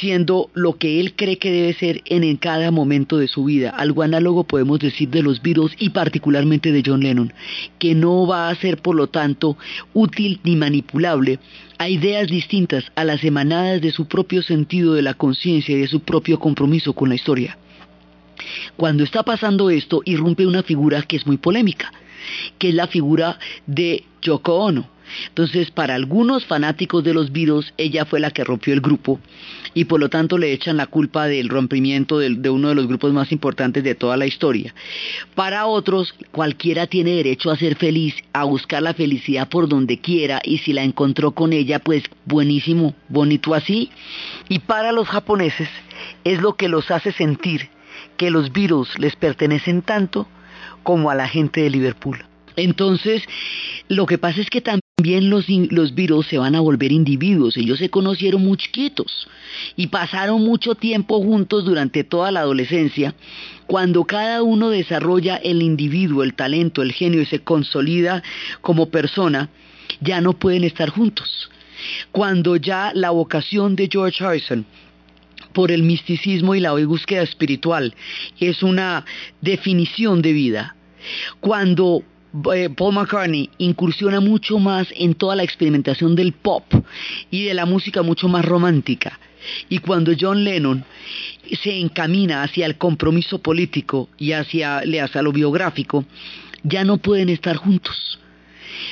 siendo 0.00 0.50
lo 0.54 0.76
que 0.76 1.00
él 1.00 1.14
cree 1.14 1.38
que 1.38 1.50
debe 1.50 1.74
ser 1.74 2.02
en, 2.06 2.36
cada 2.36 2.70
momento 2.70 3.18
de 3.18 3.28
su 3.28 3.44
vida. 3.44 3.70
Algo 3.70 4.02
análogo 4.02 4.44
podemos 4.44 4.78
decir 4.78 5.08
de 5.08 5.22
los 5.22 5.42
Beatles 5.42 5.72
y 5.78 5.90
particularmente 5.90 6.72
de 6.72 6.82
John 6.84 7.00
Lennon, 7.00 7.32
que 7.78 7.94
no 7.94 8.26
va 8.26 8.48
a 8.48 8.54
ser 8.56 8.78
por 8.78 8.94
lo 8.94 9.06
tanto 9.08 9.56
útil 9.94 10.40
ni 10.42 10.56
manipulable 10.56 11.38
a 11.78 11.88
ideas 11.88 12.28
distintas 12.28 12.84
a 12.94 13.04
las 13.04 13.22
emanadas 13.24 13.80
de 13.80 13.92
su 13.92 14.06
propio 14.06 14.42
sentido 14.42 14.94
de 14.94 15.02
la 15.02 15.14
conciencia 15.14 15.76
y 15.76 15.80
de 15.80 15.88
su 15.88 16.00
propio 16.00 16.38
compromiso 16.38 16.92
con 16.92 17.08
la 17.08 17.14
historia. 17.14 17.58
Cuando 18.76 19.04
está 19.04 19.22
pasando 19.22 19.70
esto, 19.70 20.02
irrumpe 20.04 20.46
una 20.46 20.62
figura 20.62 21.02
que 21.02 21.16
es 21.16 21.26
muy 21.26 21.36
polémica, 21.36 21.92
que 22.58 22.68
es 22.68 22.74
la 22.74 22.86
figura 22.86 23.38
de 23.66 24.04
Yoko 24.20 24.56
Ono 24.56 24.95
entonces, 25.28 25.70
para 25.70 25.94
algunos 25.94 26.44
fanáticos 26.44 27.04
de 27.04 27.14
los 27.14 27.32
Beatles, 27.32 27.72
ella 27.76 28.04
fue 28.04 28.20
la 28.20 28.30
que 28.30 28.44
rompió 28.44 28.72
el 28.72 28.80
grupo 28.80 29.20
y 29.74 29.84
por 29.84 30.00
lo 30.00 30.08
tanto 30.08 30.38
le 30.38 30.52
echan 30.52 30.76
la 30.76 30.86
culpa 30.86 31.26
del 31.26 31.48
rompimiento 31.48 32.18
de, 32.18 32.50
uno 32.50 32.68
de 32.68 32.74
los 32.74 32.86
grupos 32.86 33.12
más 33.12 33.32
importantes 33.32 33.84
de 33.84 33.94
toda 33.94 34.16
la 34.16 34.26
historia. 34.26 34.74
Para 35.34 35.66
otros, 35.66 36.14
cualquiera 36.32 36.86
tiene 36.86 37.12
derecho 37.12 37.50
a 37.50 37.56
ser 37.56 37.76
feliz, 37.76 38.14
a 38.32 38.44
buscar 38.44 38.82
la 38.82 38.94
felicidad 38.94 39.48
por 39.48 39.68
donde 39.68 39.98
quiera 39.98 40.40
y 40.42 40.58
si 40.58 40.72
la 40.72 40.82
encontró 40.82 41.32
con 41.32 41.52
ella, 41.52 41.78
pues 41.78 42.04
buenísimo, 42.24 42.94
bonito 43.08 43.54
así. 43.54 43.90
Y 44.48 44.60
para 44.60 44.92
los 44.92 45.08
japoneses 45.08 45.68
es 46.24 46.40
lo 46.40 46.54
que 46.54 46.68
los 46.68 46.90
hace 46.90 47.12
sentir 47.12 47.68
que 48.16 48.30
los 48.30 48.52
Beatles 48.52 48.98
les 48.98 49.16
pertenecen 49.16 49.82
tanto 49.82 50.26
como 50.82 51.10
a 51.10 51.14
la 51.14 51.28
gente 51.28 51.60
de 51.60 51.70
Liverpool. 51.70 52.24
Entonces, 52.56 53.22
lo 53.88 54.06
que 54.06 54.18
pasa 54.18 54.40
es 54.40 54.48
que 54.48 54.62
también 54.62 54.80
los, 55.04 55.46
los 55.48 55.94
Beatles 55.94 56.26
se 56.26 56.38
van 56.38 56.54
a 56.54 56.60
volver 56.60 56.90
individuos. 56.90 57.58
Ellos 57.58 57.78
se 57.78 57.90
conocieron 57.90 58.42
muy 58.42 58.56
chiquitos 58.56 59.28
y 59.76 59.88
pasaron 59.88 60.42
mucho 60.42 60.74
tiempo 60.74 61.20
juntos 61.22 61.66
durante 61.66 62.02
toda 62.02 62.30
la 62.30 62.40
adolescencia. 62.40 63.14
Cuando 63.66 64.04
cada 64.04 64.42
uno 64.42 64.70
desarrolla 64.70 65.36
el 65.36 65.60
individuo, 65.60 66.22
el 66.22 66.32
talento, 66.32 66.80
el 66.80 66.92
genio 66.92 67.20
y 67.20 67.26
se 67.26 67.40
consolida 67.40 68.22
como 68.62 68.88
persona, 68.88 69.50
ya 70.00 70.22
no 70.22 70.32
pueden 70.32 70.64
estar 70.64 70.88
juntos. 70.88 71.50
Cuando 72.10 72.56
ya 72.56 72.92
la 72.94 73.10
vocación 73.10 73.76
de 73.76 73.90
George 73.92 74.24
Harrison 74.24 74.64
por 75.52 75.72
el 75.72 75.82
misticismo 75.82 76.54
y 76.54 76.60
la 76.60 76.72
búsqueda 76.72 77.20
espiritual 77.20 77.94
es 78.40 78.62
una 78.62 79.04
definición 79.42 80.22
de 80.22 80.32
vida. 80.32 80.74
Cuando 81.40 82.02
Paul 82.76 82.94
McCartney 82.94 83.50
incursiona 83.58 84.20
mucho 84.20 84.58
más 84.58 84.88
en 84.96 85.14
toda 85.14 85.36
la 85.36 85.42
experimentación 85.42 86.14
del 86.16 86.32
pop 86.32 86.64
y 87.30 87.44
de 87.44 87.54
la 87.54 87.66
música 87.66 88.02
mucho 88.02 88.28
más 88.28 88.44
romántica. 88.44 89.18
Y 89.68 89.78
cuando 89.78 90.12
John 90.18 90.44
Lennon 90.44 90.84
se 91.62 91.78
encamina 91.78 92.42
hacia 92.42 92.66
el 92.66 92.76
compromiso 92.76 93.38
político 93.38 94.08
y 94.18 94.32
hacia, 94.32 94.78
hacia 94.78 95.22
lo 95.22 95.32
biográfico, 95.32 96.04
ya 96.62 96.84
no 96.84 96.98
pueden 96.98 97.28
estar 97.28 97.56
juntos. 97.56 98.18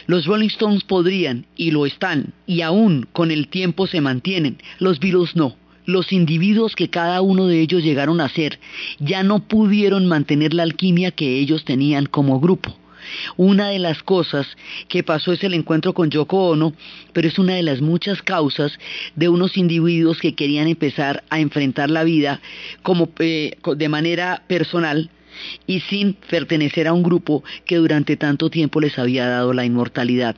Los 0.06 0.26
Rolling 0.26 0.48
Stones 0.48 0.84
podrían, 0.84 1.46
y 1.56 1.70
lo 1.70 1.86
están, 1.86 2.32
y 2.46 2.62
aún 2.62 3.06
con 3.12 3.30
el 3.30 3.48
tiempo 3.48 3.86
se 3.86 4.00
mantienen, 4.00 4.58
los 4.78 5.00
Beatles 5.00 5.36
no. 5.36 5.56
Los 5.86 6.12
individuos 6.12 6.74
que 6.76 6.88
cada 6.88 7.20
uno 7.20 7.46
de 7.46 7.60
ellos 7.60 7.82
llegaron 7.82 8.22
a 8.22 8.30
ser 8.30 8.58
ya 9.00 9.22
no 9.22 9.40
pudieron 9.40 10.06
mantener 10.06 10.54
la 10.54 10.62
alquimia 10.62 11.10
que 11.10 11.38
ellos 11.38 11.66
tenían 11.66 12.06
como 12.06 12.40
grupo 12.40 12.74
Una 13.36 13.68
de 13.68 13.78
las 13.78 14.02
cosas 14.02 14.46
que 14.88 15.02
pasó 15.02 15.32
es 15.32 15.42
el 15.44 15.54
encuentro 15.54 15.94
con 15.94 16.10
Yoko 16.10 16.48
Ono, 16.50 16.72
pero 17.12 17.28
es 17.28 17.38
una 17.38 17.54
de 17.54 17.62
las 17.62 17.80
muchas 17.80 18.22
causas 18.22 18.78
de 19.14 19.28
unos 19.28 19.56
individuos 19.56 20.18
que 20.20 20.34
querían 20.34 20.68
empezar 20.68 21.24
a 21.30 21.40
enfrentar 21.40 21.90
la 21.90 22.04
vida 22.04 22.40
como 22.82 23.10
eh, 23.18 23.56
de 23.76 23.88
manera 23.88 24.42
personal 24.46 25.10
y 25.66 25.80
sin 25.80 26.14
pertenecer 26.14 26.86
a 26.86 26.92
un 26.92 27.02
grupo 27.02 27.42
que 27.64 27.76
durante 27.76 28.16
tanto 28.16 28.50
tiempo 28.50 28.80
les 28.80 28.98
había 28.98 29.26
dado 29.26 29.52
la 29.52 29.64
inmortalidad. 29.64 30.36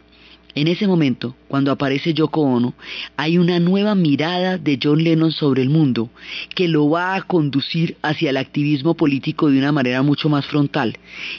En 0.57 0.69
ese 0.69 0.87
momento, 0.87 1.37
cuando 1.49 1.71
aparece 1.71 2.15
Yoko 2.15 2.41
Ono, 2.41 2.73
hay 3.19 3.37
una 3.37 3.61
nueva 3.61 3.95
mirada 3.95 4.57
de 4.57 4.79
John 4.83 5.05
Lennon 5.05 5.31
sobre 5.31 5.61
el 5.61 5.69
mundo 5.69 6.09
que 6.55 6.67
lo 6.67 6.89
va 6.89 7.15
a 7.15 7.21
conducir 7.21 7.99
hacia 8.01 8.31
el 8.31 8.39
activismo 8.39 8.95
político 8.95 9.51
de 9.51 9.59
una 9.59 9.71
manera 9.71 10.01
mucho 10.01 10.31
más 10.31 10.47
frontal. 10.47 10.97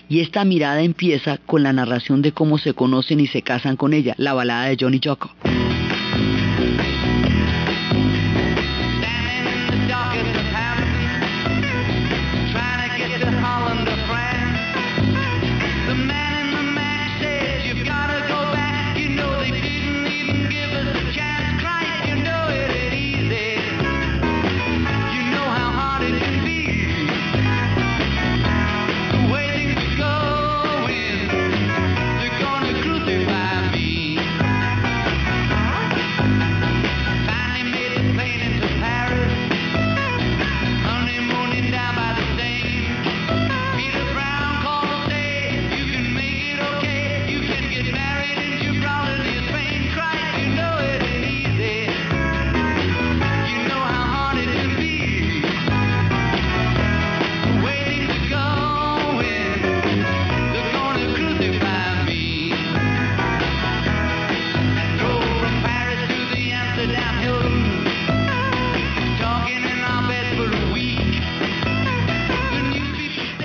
Y 0.08 0.20
esta 0.20 0.46
mirada 0.46 0.84
empieza 0.84 1.40
con 1.40 1.64
la 1.64 1.74
narración 1.74 2.22
de 2.22 2.32
cómo 2.32 2.60
se 2.60 2.76
conocen 2.76 3.20
y 3.20 3.26
se 3.26 3.42
casan 3.42 3.76
con 3.76 3.96
ella, 3.96 4.14
la 4.20 4.36
balada 4.36 4.66
de 4.66 4.78
Johnny 4.80 5.00
Yoko. 5.00 5.32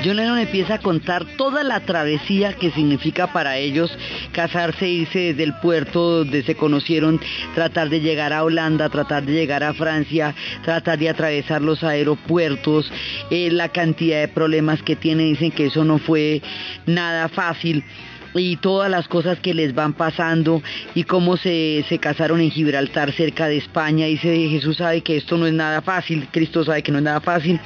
John 0.05 0.17
Lennon 0.17 0.39
empieza 0.39 0.75
a 0.75 0.79
contar 0.79 1.25
toda 1.37 1.63
la 1.63 1.79
travesía 1.81 2.55
que 2.55 2.73
significa 2.73 3.33
para 3.33 3.59
ellos 3.59 3.97
casarse, 4.33 4.89
irse 4.89 5.19
desde 5.21 5.45
el 5.45 5.55
puerto 5.55 6.25
donde 6.25 6.43
se 6.43 6.57
conocieron, 6.57 7.21
tratar 7.55 7.89
de 7.89 8.01
llegar 8.01 8.33
a 8.33 8.43
Holanda, 8.43 8.89
tratar 8.89 9.25
de 9.25 9.33
llegar 9.33 9.63
a 9.63 9.75
Francia, 9.75 10.35
tratar 10.65 10.99
de 10.99 11.09
atravesar 11.09 11.63
los 11.63 11.85
aeropuertos, 11.85 12.91
eh, 13.31 13.51
la 13.53 13.69
cantidad 13.69 14.21
de 14.21 14.29
problemas 14.29 14.83
que 14.83 14.97
tienen, 14.97 15.35
dicen 15.35 15.53
que 15.53 15.67
eso 15.67 15.85
no 15.85 15.99
fue 15.99 16.43
nada 16.87 17.29
fácil 17.29 17.85
y 18.35 18.57
todas 18.57 18.91
las 18.91 19.09
cosas 19.09 19.39
que 19.41 19.55
les 19.55 19.75
van 19.75 19.93
pasando 19.93 20.63
y 20.95 21.05
cómo 21.05 21.37
se, 21.37 21.85
se 21.89 21.99
casaron 21.99 22.41
en 22.41 22.51
Gibraltar 22.51 23.13
cerca 23.13 23.49
de 23.49 23.59
España. 23.59 24.07
Dice 24.07 24.49
Jesús 24.49 24.79
sabe 24.79 25.03
que 25.03 25.17
esto 25.17 25.37
no 25.37 25.47
es 25.47 25.53
nada 25.53 25.83
fácil, 25.83 26.29
Cristo 26.31 26.65
sabe 26.65 26.83
que 26.83 26.93
no 26.93 26.99
es 26.99 27.05
nada 27.05 27.21
fácil 27.21 27.61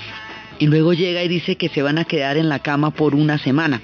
y 0.59 0.67
luego 0.67 0.93
llega 0.93 1.23
y 1.23 1.29
dice 1.29 1.57
que 1.57 1.69
se 1.69 1.83
van 1.83 1.99
a 1.99 2.05
quedar 2.05 2.37
en 2.37 2.49
la 2.49 2.61
cama 2.61 2.91
por 2.91 3.15
una 3.15 3.39
semana. 3.39 3.81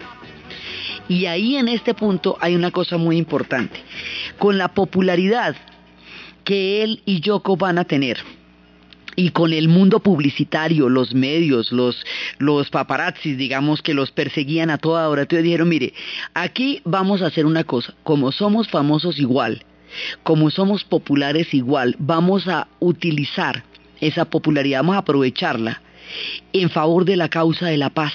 Y 1.09 1.27
ahí 1.27 1.57
en 1.57 1.69
este 1.69 1.95
punto 1.95 2.37
hay 2.41 2.55
una 2.55 2.71
cosa 2.71 2.97
muy 2.97 3.17
importante. 3.17 3.81
Con 4.39 4.57
la 4.59 4.69
popularidad 4.69 5.57
que 6.45 6.83
él 6.83 7.03
y 7.05 7.21
Yoko 7.21 7.57
van 7.57 7.79
a 7.79 7.85
tener, 7.85 8.19
y 9.17 9.31
con 9.31 9.53
el 9.53 9.69
mundo 9.69 10.01
publicitario, 10.01 10.89
los 10.89 11.15
medios, 11.15 11.73
los, 11.73 12.05
los 12.39 12.71
paparazzis, 12.71 13.37
digamos, 13.37 13.83
que 13.83 13.95
los 13.95 14.11
perseguían 14.11 14.71
a 14.71 14.79
toda 14.79 15.09
hora, 15.09 15.23
entonces 15.23 15.45
dijeron, 15.45 15.69
mire, 15.69 15.93
aquí 16.35 16.81
vamos 16.85 17.23
a 17.23 17.27
hacer 17.27 17.47
una 17.47 17.65
cosa, 17.65 17.95
como 18.03 18.33
somos 18.33 18.69
famosos 18.69 19.19
igual, 19.19 19.65
como 20.23 20.51
somos 20.51 20.85
populares 20.85 21.53
igual, 21.53 21.97
vamos 21.99 22.49
a 22.49 22.69
utilizar 22.81 23.65
esa 24.01 24.25
popularidad, 24.25 24.81
vamos 24.81 24.97
a 24.97 25.01
aprovecharla 25.01 25.83
en 26.53 26.71
favor 26.71 27.05
de 27.05 27.17
la 27.17 27.29
causa 27.29 27.67
de 27.67 27.77
la 27.77 27.91
paz. 27.91 28.13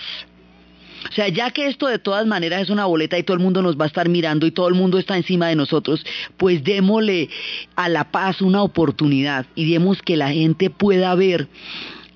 O 1.09 1.13
sea, 1.13 1.27
ya 1.29 1.51
que 1.51 1.67
esto 1.67 1.87
de 1.87 1.99
todas 1.99 2.25
maneras 2.25 2.63
es 2.63 2.69
una 2.69 2.85
boleta 2.85 3.17
y 3.17 3.23
todo 3.23 3.35
el 3.35 3.43
mundo 3.43 3.61
nos 3.61 3.77
va 3.77 3.85
a 3.85 3.87
estar 3.87 4.09
mirando 4.09 4.45
y 4.45 4.51
todo 4.51 4.67
el 4.67 4.75
mundo 4.75 4.97
está 4.97 5.17
encima 5.17 5.47
de 5.47 5.55
nosotros, 5.55 6.05
pues 6.37 6.63
démosle 6.63 7.29
a 7.75 7.89
la 7.89 8.11
paz 8.11 8.41
una 8.41 8.63
oportunidad 8.63 9.45
y 9.55 9.71
demos 9.71 10.01
que 10.01 10.17
la 10.17 10.31
gente 10.31 10.69
pueda 10.69 11.13
ver 11.15 11.47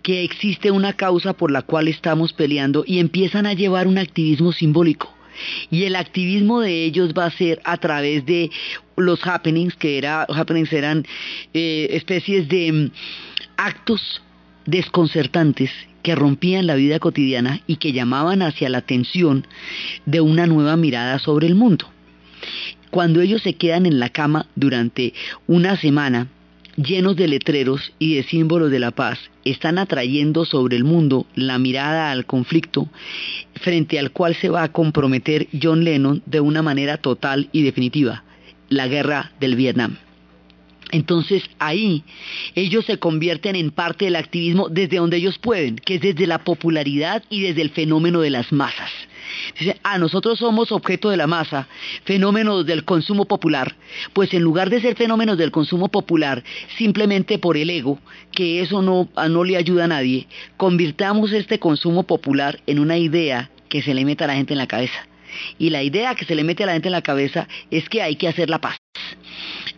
que 0.04 0.24
existe 0.24 0.72
una 0.72 0.94
causa 0.94 1.34
por 1.34 1.52
la 1.52 1.62
cual 1.62 1.88
estamos 1.88 2.34
peleando 2.34 2.84
y 2.86 3.00
empiezan 3.00 3.46
a 3.46 3.54
llevar 3.54 3.88
un 3.88 3.98
activismo 3.98 4.52
simbólico. 4.52 5.14
Y 5.70 5.84
el 5.84 5.96
activismo 5.96 6.60
de 6.60 6.86
ellos 6.86 7.14
va 7.18 7.26
a 7.26 7.32
ser 7.32 7.62
a 7.64 7.78
través 7.78 8.26
de 8.26 8.52
los 8.98 9.26
happenings, 9.26 9.76
que 9.76 9.98
era, 9.98 10.24
happenings 10.24 10.74
eran 10.74 11.06
eh, 11.54 11.88
especies 11.92 12.48
de 12.48 12.72
mm, 12.72 12.92
actos 13.58 14.22
desconcertantes 14.66 15.72
que 16.02 16.16
rompían 16.16 16.68
la 16.68 16.76
vida 16.76 17.00
cotidiana 17.00 17.62
y 17.68 17.78
que 17.78 17.94
llamaban 17.94 18.42
hacia 18.42 18.70
la 18.70 18.80
atención 18.80 19.46
de 20.06 20.22
una 20.22 20.48
nueva 20.48 20.78
mirada 20.78 21.20
sobre 21.20 21.48
el 21.48 21.56
mundo. 21.56 21.88
Cuando 22.90 23.22
ellos 23.22 23.42
se 23.42 23.54
quedan 23.54 23.86
en 23.86 24.00
la 24.00 24.10
cama 24.10 24.48
durante 24.56 25.14
una 25.48 25.78
semana, 25.78 26.28
llenos 26.76 27.16
de 27.16 27.28
letreros 27.28 27.94
y 28.00 28.16
de 28.16 28.24
símbolos 28.24 28.72
de 28.72 28.80
la 28.80 28.92
paz, 28.92 29.20
están 29.46 29.78
atrayendo 29.78 30.46
sobre 30.46 30.76
el 30.76 30.84
mundo 30.84 31.26
la 31.36 31.58
mirada 31.58 32.12
al 32.12 32.26
conflicto 32.26 32.90
frente 33.56 34.00
al 34.00 34.12
cual 34.12 34.36
se 34.36 34.50
va 34.50 34.64
a 34.64 34.72
comprometer 34.72 35.48
John 35.62 35.84
Lennon 35.84 36.22
de 36.26 36.42
una 36.42 36.62
manera 36.62 36.98
total 36.98 37.50
y 37.52 37.64
definitiva, 37.64 38.24
la 38.70 38.88
guerra 38.88 39.32
del 39.40 39.56
Vietnam. 39.56 39.98
Entonces 40.92 41.44
ahí 41.60 42.04
ellos 42.56 42.86
se 42.86 42.98
convierten 42.98 43.56
en 43.56 43.72
parte 43.72 44.06
del 44.06 44.16
activismo 44.16 44.70
desde 44.70 44.98
donde 44.98 45.18
ellos 45.18 45.38
pueden, 45.38 45.78
que 45.78 45.96
es 45.96 46.02
desde 46.02 46.28
la 46.28 46.44
popularidad 46.44 47.24
y 47.30 47.42
desde 47.42 47.62
el 47.62 47.70
fenómeno 47.72 48.22
de 48.22 48.30
las 48.30 48.52
masas. 48.52 48.92
Dice, 49.58 49.80
ah, 49.84 49.98
nosotros 49.98 50.40
somos 50.40 50.72
objeto 50.72 51.10
de 51.10 51.18
la 51.18 51.28
masa, 51.28 51.68
fenómenos 52.04 52.66
del 52.66 52.84
consumo 52.84 53.26
popular. 53.26 53.76
Pues 54.14 54.34
en 54.34 54.42
lugar 54.42 54.70
de 54.70 54.82
ser 54.82 54.96
fenómenos 54.96 55.38
del 55.38 55.52
consumo 55.52 55.88
popular, 55.88 56.44
simplemente 56.78 57.40
por 57.40 57.58
el 57.58 57.70
ego, 57.70 58.00
que 58.32 58.62
eso 58.62 58.82
no, 58.82 59.10
no 59.30 59.44
le 59.44 59.58
ayuda 59.58 59.86
a 59.86 59.88
nadie, 59.88 60.28
convirtamos 60.58 61.32
este 61.32 61.60
consumo 61.60 62.04
popular 62.04 62.60
en 62.68 62.80
una 62.80 62.98
idea 62.98 63.52
que 63.70 63.82
se 63.82 63.94
le 63.94 64.06
meta 64.06 64.26
a 64.26 64.28
la 64.28 64.36
gente 64.36 64.54
en 64.54 64.60
la 64.60 64.68
cabeza. 64.68 65.08
Y 65.58 65.70
la 65.70 65.82
idea 65.82 66.16
que 66.16 66.26
se 66.26 66.36
le 66.36 66.44
mete 66.44 66.64
a 66.64 66.66
la 66.68 66.74
gente 66.74 66.90
en 66.90 66.94
la 66.94 67.02
cabeza 67.02 67.48
es 67.70 67.88
que 67.88 68.02
hay 68.02 68.18
que 68.18 68.28
hacer 68.28 68.50
la 68.50 68.60
paz. 68.60 68.78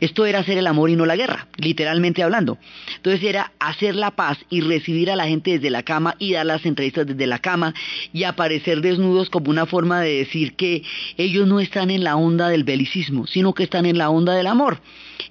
Esto 0.04 0.26
era 0.26 0.40
hacer 0.40 0.58
el 0.58 0.68
amor 0.68 0.90
y 0.90 0.98
no 0.98 1.06
la 1.06 1.16
guerra, 1.16 1.48
literalmente 1.56 2.24
hablando. 2.24 2.58
Entonces 2.98 3.24
era 3.24 3.54
hacer 3.58 3.96
la 3.96 4.12
paz 4.12 4.38
y 4.50 4.60
recibir 4.60 5.10
a 5.10 5.16
la 5.16 5.28
gente 5.28 5.52
desde 5.52 5.70
la 5.70 5.84
cama 5.84 6.18
y 6.20 6.34
dar 6.34 6.46
las 6.46 6.66
entrevistas 6.66 7.08
desde 7.08 7.26
la 7.26 7.40
cama 7.40 7.74
y 8.12 8.26
aparecer 8.26 8.82
desnudos 8.82 9.30
como 9.30 9.50
una 9.50 9.66
forma 9.66 10.02
de 10.02 10.18
decir 10.18 10.58
que 10.58 10.84
ellos 11.16 11.48
no 11.48 11.62
están 11.62 11.90
en 11.90 12.04
la 12.04 12.18
onda 12.18 12.50
del 12.50 12.66
belicismo, 12.66 13.28
sino 13.28 13.54
que 13.54 13.64
están 13.64 13.86
en 13.86 13.98
la 13.98 14.10
onda 14.10 14.34
del 14.34 14.48
amor. 14.48 14.82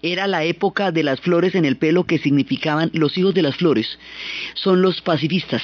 Era 0.00 0.26
la 0.26 0.42
época 0.44 0.90
de 0.90 1.02
las 1.02 1.20
flores 1.20 1.54
en 1.54 1.66
el 1.66 1.76
pelo 1.76 2.04
que 2.04 2.16
significaban 2.16 2.90
los 2.94 3.18
hijos 3.18 3.34
de 3.34 3.42
las 3.42 3.56
flores. 3.56 3.98
Son 4.54 4.80
los 4.80 5.02
pacifistas, 5.02 5.62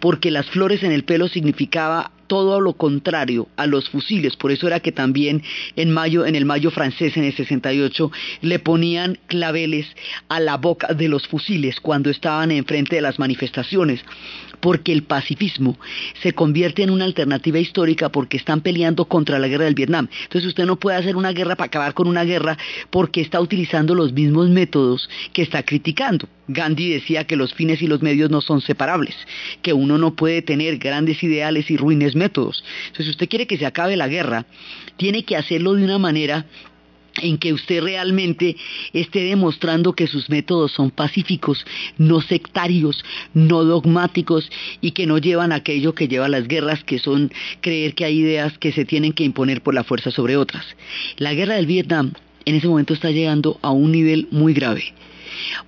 porque 0.00 0.32
las 0.32 0.50
flores 0.50 0.82
en 0.82 0.90
el 0.90 1.04
pelo 1.04 1.28
significaba 1.28 2.10
todo 2.32 2.62
lo 2.62 2.72
contrario 2.72 3.46
a 3.58 3.66
los 3.66 3.90
fusiles, 3.90 4.36
por 4.36 4.52
eso 4.52 4.66
era 4.66 4.80
que 4.80 4.90
también 4.90 5.42
en 5.76 5.90
mayo, 5.90 6.24
en 6.24 6.34
el 6.34 6.46
mayo 6.46 6.70
francés 6.70 7.14
en 7.18 7.24
el 7.24 7.36
68, 7.36 8.10
le 8.40 8.58
ponían 8.58 9.18
claveles 9.26 9.86
a 10.30 10.40
la 10.40 10.56
boca 10.56 10.94
de 10.94 11.08
los 11.08 11.28
fusiles 11.28 11.78
cuando 11.78 12.08
estaban 12.08 12.50
enfrente 12.50 12.96
de 12.96 13.02
las 13.02 13.18
manifestaciones, 13.18 14.02
porque 14.62 14.92
el 14.92 15.02
pacifismo 15.02 15.76
se 16.22 16.32
convierte 16.32 16.84
en 16.84 16.90
una 16.90 17.04
alternativa 17.04 17.58
histórica 17.58 18.10
porque 18.10 18.36
están 18.36 18.60
peleando 18.60 19.06
contra 19.06 19.40
la 19.40 19.48
guerra 19.48 19.64
del 19.64 19.74
Vietnam. 19.74 20.08
Entonces 20.22 20.48
usted 20.48 20.64
no 20.64 20.76
puede 20.76 20.96
hacer 20.96 21.16
una 21.16 21.32
guerra 21.32 21.56
para 21.56 21.66
acabar 21.66 21.94
con 21.94 22.06
una 22.06 22.22
guerra 22.22 22.56
porque 22.90 23.20
está 23.20 23.40
utilizando 23.40 23.94
los 23.96 24.12
mismos 24.12 24.48
métodos 24.48 25.10
que 25.32 25.42
está 25.42 25.64
criticando. 25.64 26.28
Gandhi 26.46 26.90
decía 26.90 27.24
que 27.24 27.34
los 27.34 27.52
fines 27.54 27.82
y 27.82 27.88
los 27.88 28.02
medios 28.02 28.30
no 28.30 28.40
son 28.40 28.60
separables, 28.60 29.16
que 29.62 29.72
uno 29.72 29.98
no 29.98 30.14
puede 30.14 30.42
tener 30.42 30.78
grandes 30.78 31.22
ideales 31.24 31.68
y 31.70 31.76
ruines 31.76 32.14
métodos. 32.14 32.62
Entonces, 32.82 33.06
si 33.06 33.10
usted 33.10 33.28
quiere 33.28 33.46
que 33.48 33.58
se 33.58 33.66
acabe 33.66 33.96
la 33.96 34.08
guerra, 34.08 34.46
tiene 34.96 35.24
que 35.24 35.36
hacerlo 35.36 35.74
de 35.74 35.84
una 35.84 35.98
manera 35.98 36.46
en 37.20 37.38
que 37.38 37.52
usted 37.52 37.82
realmente 37.82 38.56
esté 38.92 39.24
demostrando 39.24 39.92
que 39.92 40.06
sus 40.06 40.30
métodos 40.30 40.72
son 40.72 40.90
pacíficos, 40.90 41.64
no 41.98 42.20
sectarios, 42.20 43.04
no 43.34 43.64
dogmáticos 43.64 44.50
y 44.80 44.92
que 44.92 45.06
no 45.06 45.18
llevan 45.18 45.52
aquello 45.52 45.94
que 45.94 46.08
lleva 46.08 46.26
a 46.26 46.30
las 46.30 46.48
guerras, 46.48 46.84
que 46.84 46.98
son 46.98 47.32
creer 47.60 47.94
que 47.94 48.04
hay 48.04 48.18
ideas 48.18 48.56
que 48.58 48.72
se 48.72 48.84
tienen 48.84 49.12
que 49.12 49.24
imponer 49.24 49.62
por 49.62 49.74
la 49.74 49.84
fuerza 49.84 50.10
sobre 50.10 50.36
otras. 50.36 50.64
La 51.16 51.34
guerra 51.34 51.56
del 51.56 51.66
Vietnam 51.66 52.12
en 52.44 52.54
ese 52.54 52.68
momento 52.68 52.94
está 52.94 53.10
llegando 53.10 53.58
a 53.62 53.70
un 53.70 53.92
nivel 53.92 54.28
muy 54.30 54.54
grave, 54.54 54.94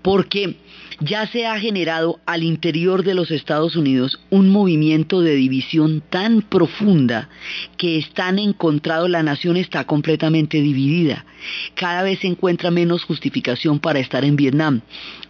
porque 0.03 0.57
ya 1.01 1.27
se 1.27 1.47
ha 1.47 1.59
generado 1.59 2.21
al 2.27 2.43
interior 2.43 3.03
de 3.05 3.15
los 3.15 3.31
Estados 3.31 3.77
Unidos 3.77 4.21
un 4.31 4.51
movimiento 4.51 5.21
de 5.21 5.35
división 5.35 6.03
tan 6.09 6.43
profunda 6.43 7.29
que 7.77 7.99
están 7.99 8.39
encontrado, 8.39 9.09
la 9.09 9.23
nación 9.23 9.57
está 9.57 9.85
completamente 9.85 10.61
dividida. 10.61 11.25
Cada 11.75 12.03
vez 12.03 12.21
se 12.21 12.27
encuentra 12.27 12.71
menos 12.71 13.05
justificación 13.05 13.79
para 13.79 13.99
estar 13.99 14.25
en 14.25 14.37
Vietnam. 14.37 14.81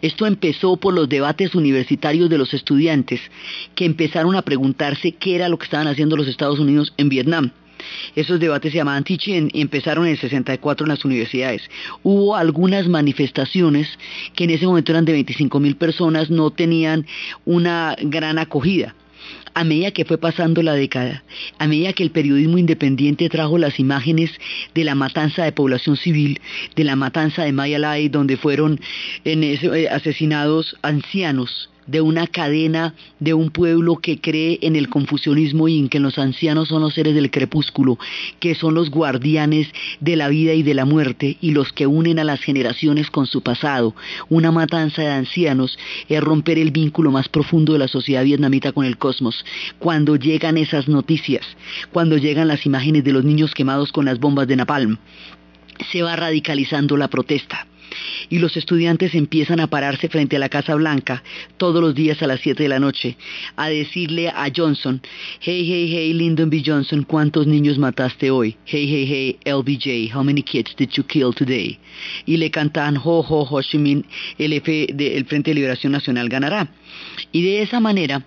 Esto 0.02 0.26
empezó 0.26 0.76
por 0.76 0.94
los 0.94 1.08
debates 1.08 1.54
universitarios 1.54 2.30
de 2.30 2.38
los 2.38 2.54
estudiantes 2.54 3.20
que 3.74 3.84
empezaron 3.84 4.36
a 4.36 4.42
preguntarse 4.42 5.12
qué 5.12 5.34
era 5.36 5.48
lo 5.48 5.58
que 5.58 5.64
estaban 5.64 5.88
haciendo 5.88 6.16
los 6.16 6.28
Estados 6.28 6.58
Unidos 6.58 6.92
en 6.96 7.08
Vietnam. 7.08 7.52
Esos 8.14 8.40
debates 8.40 8.72
se 8.72 8.78
llamaban 8.78 9.04
teaching 9.04 9.48
y 9.52 9.60
empezaron 9.60 10.06
en 10.06 10.12
el 10.12 10.18
64 10.18 10.84
en 10.84 10.88
las 10.90 11.04
universidades. 11.04 11.62
Hubo 12.02 12.36
algunas 12.36 12.88
manifestaciones 12.88 13.88
que 14.34 14.44
en 14.44 14.50
ese 14.50 14.66
momento 14.66 14.92
eran 14.92 15.04
de 15.04 15.12
25 15.12 15.60
mil 15.60 15.76
personas, 15.76 16.30
no 16.30 16.50
tenían 16.50 17.06
una 17.44 17.96
gran 18.00 18.38
acogida 18.38 18.94
a 19.54 19.64
medida 19.64 19.92
que 19.92 20.04
fue 20.04 20.18
pasando 20.18 20.62
la 20.62 20.74
década, 20.74 21.22
a 21.58 21.66
medida 21.66 21.92
que 21.92 22.02
el 22.02 22.10
periodismo 22.10 22.58
independiente 22.58 23.28
trajo 23.28 23.56
las 23.56 23.78
imágenes 23.78 24.32
de 24.74 24.84
la 24.84 24.94
matanza 24.94 25.44
de 25.44 25.52
población 25.52 25.96
civil, 25.96 26.40
de 26.74 26.84
la 26.84 26.96
matanza 26.96 27.44
de 27.44 27.52
Mayalay, 27.52 28.08
donde 28.08 28.36
fueron 28.36 28.80
eh, 29.24 29.88
asesinados 29.90 30.76
ancianos 30.82 31.70
de 31.86 32.00
una 32.00 32.26
cadena 32.26 32.94
de 33.20 33.34
un 33.34 33.50
pueblo 33.50 33.96
que 33.96 34.20
cree 34.20 34.58
en 34.62 34.76
el 34.76 34.88
confucianismo 34.88 35.68
y 35.68 35.78
en 35.78 35.88
que 35.88 36.00
los 36.00 36.18
ancianos 36.18 36.68
son 36.68 36.82
los 36.82 36.94
seres 36.94 37.14
del 37.14 37.30
crepúsculo, 37.30 37.98
que 38.40 38.54
son 38.54 38.74
los 38.74 38.90
guardianes 38.90 39.68
de 40.00 40.16
la 40.16 40.28
vida 40.28 40.54
y 40.54 40.62
de 40.62 40.74
la 40.74 40.84
muerte 40.84 41.36
y 41.40 41.52
los 41.52 41.72
que 41.72 41.86
unen 41.86 42.18
a 42.18 42.24
las 42.24 42.40
generaciones 42.40 43.10
con 43.10 43.26
su 43.26 43.42
pasado. 43.42 43.94
Una 44.28 44.52
matanza 44.52 45.02
de 45.02 45.10
ancianos 45.10 45.78
es 46.08 46.22
romper 46.22 46.58
el 46.58 46.70
vínculo 46.70 47.10
más 47.10 47.28
profundo 47.28 47.72
de 47.72 47.78
la 47.78 47.88
sociedad 47.88 48.24
vietnamita 48.24 48.72
con 48.72 48.84
el 48.84 48.98
cosmos. 48.98 49.44
Cuando 49.78 50.16
llegan 50.16 50.56
esas 50.56 50.88
noticias, 50.88 51.46
cuando 51.92 52.16
llegan 52.16 52.48
las 52.48 52.66
imágenes 52.66 53.04
de 53.04 53.12
los 53.12 53.24
niños 53.24 53.54
quemados 53.54 53.92
con 53.92 54.04
las 54.04 54.18
bombas 54.18 54.48
de 54.48 54.56
napalm, 54.56 54.98
se 55.90 56.02
va 56.02 56.16
radicalizando 56.16 56.96
la 56.96 57.08
protesta 57.08 57.66
y 58.28 58.38
los 58.38 58.56
estudiantes 58.56 59.14
empiezan 59.14 59.60
a 59.60 59.66
pararse 59.66 60.08
frente 60.08 60.36
a 60.36 60.38
la 60.38 60.48
Casa 60.48 60.74
Blanca 60.74 61.22
todos 61.56 61.80
los 61.80 61.94
días 61.94 62.22
a 62.22 62.26
las 62.26 62.40
7 62.40 62.62
de 62.62 62.68
la 62.68 62.80
noche 62.80 63.16
a 63.56 63.68
decirle 63.68 64.28
a 64.28 64.50
Johnson, 64.54 65.00
hey, 65.40 65.64
hey, 65.68 65.88
hey, 65.90 66.12
Lyndon 66.12 66.50
B. 66.50 66.62
Johnson, 66.64 67.02
¿cuántos 67.02 67.46
niños 67.46 67.78
mataste 67.78 68.30
hoy? 68.30 68.56
Hey, 68.64 68.86
hey, 68.88 69.06
hey, 69.06 69.38
LBJ, 69.44 70.14
how 70.14 70.22
many 70.22 70.42
kids 70.42 70.74
did 70.76 70.90
you 70.90 71.04
kill 71.04 71.32
today? 71.34 71.78
Y 72.26 72.36
le 72.36 72.50
cantan, 72.50 72.96
ho, 72.96 73.20
ho, 73.20 73.44
Ho 73.44 73.62
Chi 73.62 73.78
el, 74.38 74.52
F 74.52 74.86
de, 74.92 75.16
el 75.16 75.24
Frente 75.26 75.50
de 75.50 75.54
Liberación 75.54 75.92
Nacional 75.92 76.28
ganará. 76.28 76.68
Y 77.32 77.42
de 77.42 77.62
esa 77.62 77.80
manera, 77.80 78.24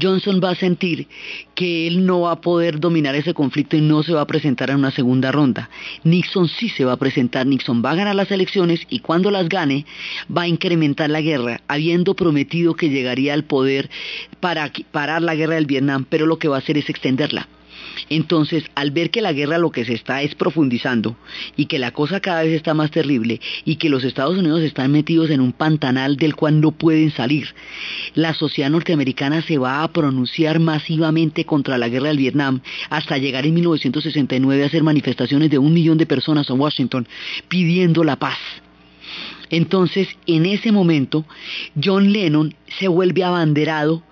Johnson 0.00 0.40
va 0.42 0.50
a 0.50 0.54
sentir 0.54 1.08
que 1.54 1.86
él 1.86 2.06
no 2.06 2.20
va 2.20 2.32
a 2.32 2.40
poder 2.40 2.78
dominar 2.78 3.14
ese 3.14 3.34
conflicto 3.34 3.76
y 3.76 3.80
no 3.80 4.02
se 4.02 4.12
va 4.12 4.20
a 4.20 4.26
presentar 4.26 4.70
en 4.70 4.76
una 4.76 4.90
segunda 4.90 5.32
ronda. 5.32 5.68
Nixon 6.04 6.48
sí 6.48 6.68
se 6.68 6.84
va 6.84 6.92
a 6.92 6.96
presentar, 6.96 7.46
Nixon 7.46 7.82
va 7.84 7.92
a 7.92 7.96
ganar 7.96 8.14
las 8.14 8.30
elecciones 8.30 8.86
y 8.88 8.95
cuando 9.00 9.30
las 9.30 9.48
gane 9.48 9.86
va 10.34 10.42
a 10.42 10.48
incrementar 10.48 11.10
la 11.10 11.20
guerra, 11.20 11.60
habiendo 11.68 12.14
prometido 12.14 12.74
que 12.74 12.90
llegaría 12.90 13.34
al 13.34 13.44
poder 13.44 13.90
para 14.40 14.70
parar 14.90 15.22
la 15.22 15.34
guerra 15.34 15.54
del 15.54 15.66
Vietnam, 15.66 16.06
pero 16.08 16.26
lo 16.26 16.38
que 16.38 16.48
va 16.48 16.56
a 16.56 16.60
hacer 16.60 16.78
es 16.78 16.88
extenderla. 16.88 17.48
Entonces, 18.08 18.64
al 18.74 18.90
ver 18.90 19.10
que 19.10 19.22
la 19.22 19.32
guerra 19.32 19.58
lo 19.58 19.70
que 19.70 19.84
se 19.84 19.94
está 19.94 20.22
es 20.22 20.34
profundizando 20.34 21.16
y 21.56 21.66
que 21.66 21.78
la 21.78 21.92
cosa 21.92 22.20
cada 22.20 22.42
vez 22.42 22.52
está 22.52 22.74
más 22.74 22.90
terrible 22.90 23.40
y 23.64 23.76
que 23.76 23.88
los 23.88 24.04
Estados 24.04 24.38
Unidos 24.38 24.62
están 24.62 24.92
metidos 24.92 25.30
en 25.30 25.40
un 25.40 25.52
pantanal 25.52 26.16
del 26.16 26.36
cual 26.36 26.60
no 26.60 26.72
pueden 26.72 27.10
salir, 27.10 27.54
la 28.14 28.34
sociedad 28.34 28.70
norteamericana 28.70 29.42
se 29.42 29.58
va 29.58 29.82
a 29.82 29.92
pronunciar 29.92 30.60
masivamente 30.60 31.44
contra 31.44 31.78
la 31.78 31.88
guerra 31.88 32.08
del 32.08 32.18
Vietnam 32.18 32.60
hasta 32.90 33.18
llegar 33.18 33.46
en 33.46 33.54
1969 33.54 34.62
a 34.62 34.66
hacer 34.66 34.82
manifestaciones 34.82 35.50
de 35.50 35.58
un 35.58 35.72
millón 35.72 35.98
de 35.98 36.06
personas 36.06 36.48
en 36.50 36.60
Washington 36.60 37.08
pidiendo 37.48 38.04
la 38.04 38.16
paz. 38.16 38.38
Entonces, 39.50 40.08
en 40.26 40.46
ese 40.46 40.72
momento, 40.72 41.24
John 41.82 42.12
Lennon 42.12 42.54
se 42.78 42.88
vuelve 42.88 43.24
abanderado 43.24 44.02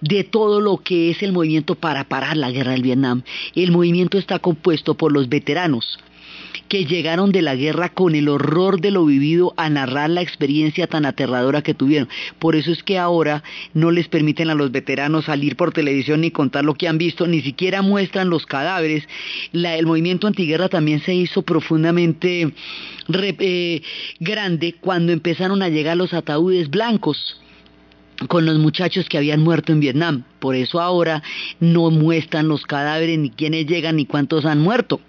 de 0.00 0.24
todo 0.24 0.60
lo 0.60 0.78
que 0.78 1.10
es 1.10 1.22
el 1.22 1.32
movimiento 1.32 1.74
para 1.74 2.04
parar 2.04 2.36
la 2.36 2.50
guerra 2.50 2.72
del 2.72 2.82
Vietnam. 2.82 3.22
El 3.54 3.72
movimiento 3.72 4.18
está 4.18 4.38
compuesto 4.38 4.94
por 4.94 5.12
los 5.12 5.28
veteranos 5.28 5.98
que 6.72 6.86
llegaron 6.86 7.32
de 7.32 7.42
la 7.42 7.54
guerra 7.54 7.90
con 7.90 8.14
el 8.14 8.30
horror 8.30 8.80
de 8.80 8.90
lo 8.90 9.04
vivido 9.04 9.52
a 9.58 9.68
narrar 9.68 10.08
la 10.08 10.22
experiencia 10.22 10.86
tan 10.86 11.04
aterradora 11.04 11.60
que 11.60 11.74
tuvieron. 11.74 12.08
Por 12.38 12.56
eso 12.56 12.72
es 12.72 12.82
que 12.82 12.98
ahora 12.98 13.42
no 13.74 13.90
les 13.90 14.08
permiten 14.08 14.48
a 14.48 14.54
los 14.54 14.72
veteranos 14.72 15.26
salir 15.26 15.54
por 15.54 15.74
televisión 15.74 16.22
ni 16.22 16.30
contar 16.30 16.64
lo 16.64 16.72
que 16.72 16.88
han 16.88 16.96
visto, 16.96 17.26
ni 17.26 17.42
siquiera 17.42 17.82
muestran 17.82 18.30
los 18.30 18.46
cadáveres. 18.46 19.06
el 19.52 19.84
movimiento 19.84 20.26
antiguerra 20.26 20.70
también 20.70 21.00
se 21.00 21.12
hizo 21.12 21.42
profundamente 21.42 22.54
eh, 23.12 23.82
grande 24.18 24.74
cuando 24.80 25.12
empezaron 25.12 25.60
a 25.60 25.68
llegar 25.68 25.98
los 25.98 26.14
ataúdes 26.14 26.70
blancos 26.70 27.38
con 28.28 28.46
los 28.46 28.58
muchachos 28.58 29.10
que 29.10 29.18
habían 29.18 29.40
muerto 29.40 29.72
en 29.72 29.80
Vietnam. 29.80 30.24
Por 30.38 30.54
eso 30.54 30.80
ahora 30.80 31.22
no 31.60 31.90
muestran 31.90 32.48
los 32.48 32.64
cadáveres, 32.64 33.18
ni 33.18 33.28
quiénes 33.28 33.66
llegan, 33.66 33.96
ni 33.96 34.06
cuántos 34.06 34.46
han 34.46 34.60
muerto. 34.60 35.02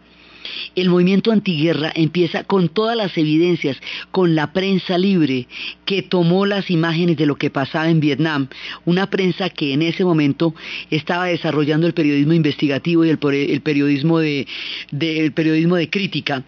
El 0.75 0.89
movimiento 0.89 1.32
antiguerra 1.32 1.91
empieza 1.95 2.43
con 2.43 2.69
todas 2.69 2.95
las 2.95 3.17
evidencias, 3.17 3.77
con 4.12 4.36
la 4.36 4.53
prensa 4.53 4.97
libre 4.97 5.47
que 5.86 6.01
tomó 6.01 6.45
las 6.45 6.69
imágenes 6.69 7.17
de 7.17 7.25
lo 7.25 7.36
que 7.36 7.49
pasaba 7.49 7.89
en 7.89 7.99
Vietnam, 7.99 8.47
una 8.86 9.10
prensa 9.10 9.49
que 9.49 9.73
en 9.73 9.82
ese 9.82 10.03
momento 10.03 10.53
estaba 10.89 11.25
desarrollando 11.25 11.88
el 11.88 11.93
periodismo 11.93 12.34
investigativo 12.34 13.06
y 13.06 13.10
el, 13.10 13.17
periodismo 13.17 14.19
de, 14.19 14.47
el 14.91 15.32
periodismo 15.34 15.75
de 15.75 15.89
crítica. 15.89 16.43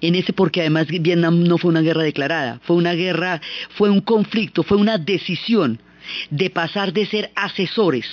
En 0.00 0.14
ese 0.14 0.32
porque 0.32 0.60
además 0.60 0.86
Vietnam 0.88 1.44
no 1.44 1.58
fue 1.58 1.70
una 1.70 1.82
guerra 1.82 2.02
declarada, 2.02 2.60
fue 2.62 2.76
una 2.76 2.94
guerra, 2.94 3.40
fue 3.70 3.90
un 3.90 4.00
conflicto, 4.00 4.62
fue 4.62 4.78
una 4.78 4.98
decisión 4.98 5.80
de 6.30 6.50
pasar 6.50 6.92
de 6.92 7.06
ser 7.06 7.30
asesores 7.34 8.06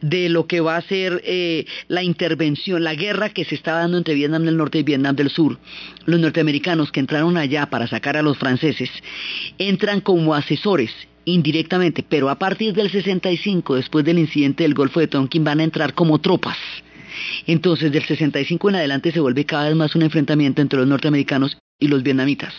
de 0.00 0.28
lo 0.28 0.46
que 0.46 0.60
va 0.60 0.76
a 0.76 0.82
ser 0.82 1.22
eh, 1.24 1.66
la 1.88 2.02
intervención, 2.02 2.84
la 2.84 2.94
guerra 2.94 3.30
que 3.30 3.44
se 3.44 3.54
está 3.54 3.74
dando 3.74 3.98
entre 3.98 4.14
Vietnam 4.14 4.44
del 4.44 4.56
Norte 4.56 4.78
y 4.78 4.82
Vietnam 4.82 5.16
del 5.16 5.30
Sur. 5.30 5.58
Los 6.06 6.20
norteamericanos 6.20 6.92
que 6.92 7.00
entraron 7.00 7.36
allá 7.36 7.66
para 7.66 7.86
sacar 7.86 8.16
a 8.16 8.22
los 8.22 8.38
franceses 8.38 8.90
entran 9.58 10.00
como 10.00 10.34
asesores 10.34 10.90
indirectamente, 11.24 12.04
pero 12.06 12.28
a 12.28 12.38
partir 12.38 12.74
del 12.74 12.90
65, 12.90 13.76
después 13.76 14.04
del 14.04 14.18
incidente 14.18 14.62
del 14.64 14.74
Golfo 14.74 15.00
de 15.00 15.08
Tonkin, 15.08 15.44
van 15.44 15.60
a 15.60 15.64
entrar 15.64 15.94
como 15.94 16.20
tropas. 16.20 16.58
Entonces, 17.46 17.92
del 17.92 18.04
65 18.04 18.68
en 18.68 18.76
adelante 18.76 19.12
se 19.12 19.20
vuelve 19.20 19.46
cada 19.46 19.68
vez 19.68 19.76
más 19.76 19.94
un 19.94 20.02
enfrentamiento 20.02 20.60
entre 20.60 20.80
los 20.80 20.88
norteamericanos 20.88 21.56
y 21.78 21.88
los 21.88 22.02
vietnamitas 22.02 22.52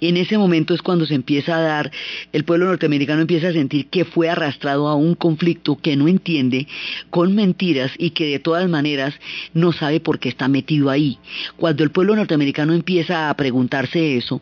en 0.00 0.16
ese 0.16 0.38
momento 0.38 0.74
es 0.74 0.82
cuando 0.82 1.06
se 1.06 1.14
empieza 1.14 1.56
a 1.56 1.60
dar, 1.60 1.90
el 2.32 2.44
pueblo 2.44 2.66
norteamericano 2.66 3.20
empieza 3.20 3.48
a 3.48 3.52
sentir 3.52 3.86
que 3.86 4.04
fue 4.04 4.28
arrastrado 4.28 4.88
a 4.88 4.94
un 4.94 5.14
conflicto 5.14 5.76
que 5.76 5.96
no 5.96 6.08
entiende, 6.08 6.66
con 7.10 7.34
mentiras 7.34 7.92
y 7.98 8.10
que 8.10 8.26
de 8.26 8.38
todas 8.38 8.68
maneras 8.68 9.14
no 9.54 9.72
sabe 9.72 10.00
por 10.00 10.18
qué 10.18 10.28
está 10.28 10.48
metido 10.48 10.90
ahí. 10.90 11.18
Cuando 11.56 11.84
el 11.84 11.90
pueblo 11.90 12.16
norteamericano 12.16 12.72
empieza 12.72 13.30
a 13.30 13.34
preguntarse 13.34 14.16
eso, 14.16 14.40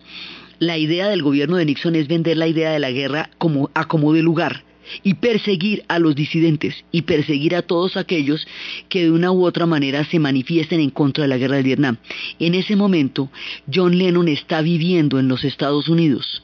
la 0.58 0.76
idea 0.76 1.08
del 1.08 1.22
gobierno 1.22 1.56
de 1.56 1.64
Nixon 1.64 1.94
es 1.94 2.08
vender 2.08 2.36
la 2.36 2.48
idea 2.48 2.70
de 2.70 2.80
la 2.80 2.90
guerra 2.90 3.30
como 3.38 3.70
a 3.74 3.86
como 3.86 4.12
de 4.12 4.22
lugar 4.22 4.67
y 5.02 5.14
perseguir 5.14 5.84
a 5.88 5.98
los 5.98 6.14
disidentes 6.14 6.84
y 6.92 7.02
perseguir 7.02 7.54
a 7.54 7.62
todos 7.62 7.96
aquellos 7.96 8.46
que 8.88 9.02
de 9.02 9.10
una 9.10 9.32
u 9.32 9.44
otra 9.44 9.66
manera 9.66 10.04
se 10.04 10.18
manifiesten 10.18 10.80
en 10.80 10.90
contra 10.90 11.22
de 11.22 11.28
la 11.28 11.38
guerra 11.38 11.56
de 11.56 11.62
Vietnam. 11.62 11.96
En 12.38 12.54
ese 12.54 12.76
momento, 12.76 13.30
John 13.72 13.96
Lennon 13.96 14.28
está 14.28 14.62
viviendo 14.62 15.18
en 15.18 15.28
los 15.28 15.44
Estados 15.44 15.88
Unidos 15.88 16.42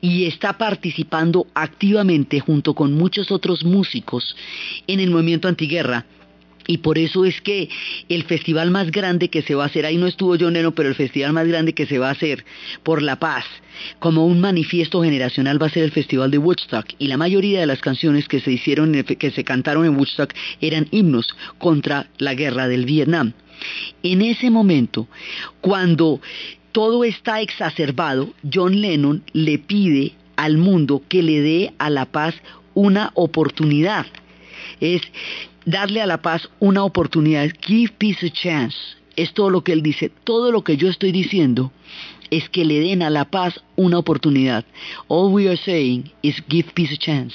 y 0.00 0.24
está 0.24 0.56
participando 0.56 1.46
activamente 1.54 2.40
junto 2.40 2.74
con 2.74 2.94
muchos 2.94 3.30
otros 3.30 3.64
músicos 3.64 4.36
en 4.86 5.00
el 5.00 5.10
movimiento 5.10 5.48
antiguerra 5.48 6.06
Y 6.70 6.78
por 6.78 6.98
eso 6.98 7.24
es 7.24 7.40
que 7.40 7.70
el 8.10 8.24
festival 8.24 8.70
más 8.70 8.90
grande 8.90 9.30
que 9.30 9.40
se 9.40 9.54
va 9.54 9.64
a 9.64 9.66
hacer, 9.66 9.86
ahí 9.86 9.96
no 9.96 10.06
estuvo 10.06 10.36
John 10.38 10.52
Lennon, 10.52 10.74
pero 10.74 10.90
el 10.90 10.94
festival 10.94 11.32
más 11.32 11.48
grande 11.48 11.72
que 11.72 11.86
se 11.86 11.98
va 11.98 12.08
a 12.08 12.12
hacer 12.12 12.44
por 12.82 13.00
la 13.00 13.16
paz, 13.18 13.44
como 13.98 14.26
un 14.26 14.40
manifiesto 14.40 15.02
generacional, 15.02 15.60
va 15.60 15.66
a 15.66 15.70
ser 15.70 15.84
el 15.84 15.92
festival 15.92 16.30
de 16.30 16.38
Woodstock. 16.38 16.86
Y 16.98 17.08
la 17.08 17.16
mayoría 17.16 17.60
de 17.60 17.66
las 17.66 17.80
canciones 17.80 18.28
que 18.28 18.40
se 18.40 18.52
hicieron, 18.52 18.92
que 18.92 19.30
se 19.30 19.44
cantaron 19.44 19.84
en 19.84 19.96
Woodstock, 19.96 20.32
eran 20.60 20.88
himnos 20.90 21.34
contra 21.58 22.08
la 22.18 22.34
guerra 22.34 22.68
del 22.68 22.84
Vietnam. 22.84 23.32
En 24.02 24.22
ese 24.22 24.50
momento, 24.50 25.08
cuando 25.60 26.20
todo 26.72 27.04
está 27.04 27.40
exacerbado, 27.40 28.32
John 28.52 28.80
Lennon 28.80 29.22
le 29.32 29.58
pide 29.58 30.12
al 30.36 30.58
mundo 30.58 31.02
que 31.08 31.22
le 31.22 31.40
dé 31.40 31.72
a 31.78 31.90
la 31.90 32.06
paz 32.06 32.34
una 32.74 33.10
oportunidad. 33.14 34.06
Es 34.80 35.02
darle 35.64 36.00
a 36.00 36.06
la 36.06 36.22
paz 36.22 36.48
una 36.60 36.84
oportunidad. 36.84 37.50
Give 37.60 37.92
peace 37.98 38.26
a 38.26 38.30
chance. 38.30 38.76
Es 39.16 39.34
todo 39.34 39.50
lo 39.50 39.64
que 39.64 39.72
él 39.72 39.82
dice. 39.82 40.12
Todo 40.22 40.52
lo 40.52 40.62
que 40.62 40.76
yo 40.76 40.88
estoy 40.88 41.10
diciendo 41.10 41.72
es 42.30 42.48
que 42.48 42.64
le 42.64 42.80
den 42.80 43.02
a 43.02 43.10
la 43.10 43.24
paz 43.24 43.60
una 43.76 43.98
oportunidad. 43.98 44.64
All 45.08 45.32
we 45.32 45.48
are 45.48 45.56
saying 45.56 46.10
is 46.22 46.42
give 46.48 46.72
peace 46.74 46.92
a 46.92 46.98
chance. 46.98 47.34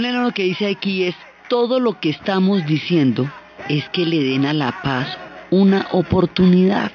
Lo 0.00 0.32
que 0.32 0.44
dice 0.44 0.68
aquí 0.68 1.04
es, 1.04 1.14
todo 1.48 1.78
lo 1.78 2.00
que 2.00 2.08
estamos 2.08 2.64
diciendo 2.64 3.30
es 3.68 3.86
que 3.90 4.06
le 4.06 4.22
den 4.22 4.46
a 4.46 4.54
la 4.54 4.80
paz 4.80 5.18
una 5.50 5.86
oportunidad. 5.90 6.90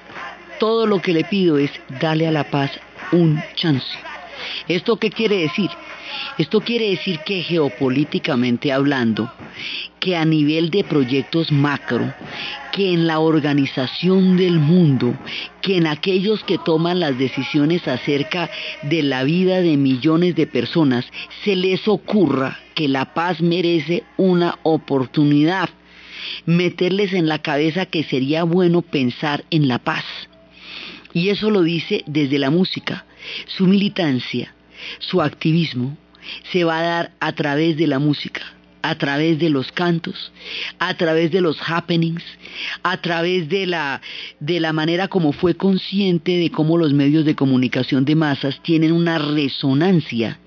Todo 0.60 0.88
lo 0.88 1.00
que 1.00 1.14
le 1.14 1.24
pido 1.24 1.60
es 1.60 1.70
darle 2.02 2.28
a 2.28 2.32
la 2.32 2.46
paz 2.46 2.72
un 3.12 3.40
chance. 3.54 3.86
¿Esto 4.68 4.98
qué 4.98 5.12
quiere 5.12 5.38
decir? 5.38 5.70
Esto 6.40 6.62
quiere 6.62 6.90
decir 6.90 7.20
que 7.20 7.44
geopolíticamente 7.44 8.74
hablando, 8.74 9.32
que 10.00 10.18
a 10.18 10.26
nivel 10.26 10.72
de 10.72 10.84
proyectos 10.84 11.52
macro, 11.52 12.12
que 12.78 12.94
en 12.94 13.08
la 13.08 13.18
organización 13.18 14.38
del 14.38 14.60
mundo, 14.60 15.18
que 15.64 15.78
en 15.78 15.88
aquellos 15.88 16.44
que 16.44 16.60
toman 16.60 17.00
las 17.00 17.18
decisiones 17.18 17.88
acerca 17.88 18.52
de 18.84 19.02
la 19.02 19.24
vida 19.24 19.62
de 19.62 19.78
millones 19.78 20.36
de 20.36 20.46
personas, 20.46 21.04
se 21.44 21.56
les 21.56 21.88
ocurra 21.88 22.60
que 22.76 22.88
la 22.88 23.16
paz 23.16 23.42
merece 23.42 24.04
una 24.16 24.60
oportunidad, 24.62 25.72
meterles 26.46 27.14
en 27.14 27.28
la 27.28 27.40
cabeza 27.40 27.88
que 27.88 28.04
sería 28.04 28.44
bueno 28.44 28.84
pensar 28.84 29.44
en 29.50 29.68
la 29.68 29.80
paz. 29.80 30.06
Y 31.14 31.30
eso 31.30 31.50
lo 31.50 31.64
dice 31.64 32.04
desde 32.06 32.38
la 32.38 32.52
música. 32.52 33.06
Su 33.48 33.66
militancia, 33.66 34.54
su 35.00 35.24
activismo, 35.24 35.98
se 36.52 36.64
va 36.64 36.78
a 36.78 36.84
dar 36.84 37.12
a 37.22 37.32
través 37.34 37.76
de 37.76 37.88
la 37.88 37.98
música, 37.98 38.44
a 38.82 38.96
través 38.96 39.40
de 39.40 39.50
los 39.50 39.72
cantos, 39.72 40.32
a 40.80 40.96
través 40.96 41.32
de 41.32 41.42
los 41.42 41.58
happenings, 41.66 42.24
a 42.84 42.98
través 43.02 43.50
de 43.50 43.66
la, 43.66 44.02
de 44.40 44.60
la 44.60 44.74
manera 44.74 45.08
como 45.08 45.34
fue 45.34 45.56
consciente 45.56 46.38
de 46.38 46.52
cómo 46.52 46.78
los 46.78 46.94
medios 46.94 47.26
de 47.26 47.36
comunicación 47.36 48.06
de 48.06 48.16
masas 48.16 48.62
tienen 48.64 48.92
una 48.92 49.18
resonancia 49.18 50.40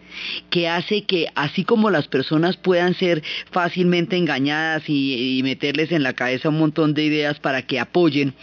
que 0.51 0.69
hace 0.69 1.05
que 1.05 1.29
así 1.37 1.64
como 1.64 1.88
las 1.88 2.09
personas 2.09 2.57
puedan 2.57 2.95
ser 2.95 3.23
fácilmente 3.53 4.16
engañadas 4.16 4.83
y, 4.88 5.38
y, 5.38 5.43
meterles 5.45 5.93
en 5.93 6.03
la 6.03 6.14
cabeza 6.14 6.49
un 6.49 6.59
montón 6.59 6.95
de 6.95 7.05
ideas 7.05 7.38
para 7.38 7.62
que 7.62 7.79
apoyen 7.79 8.35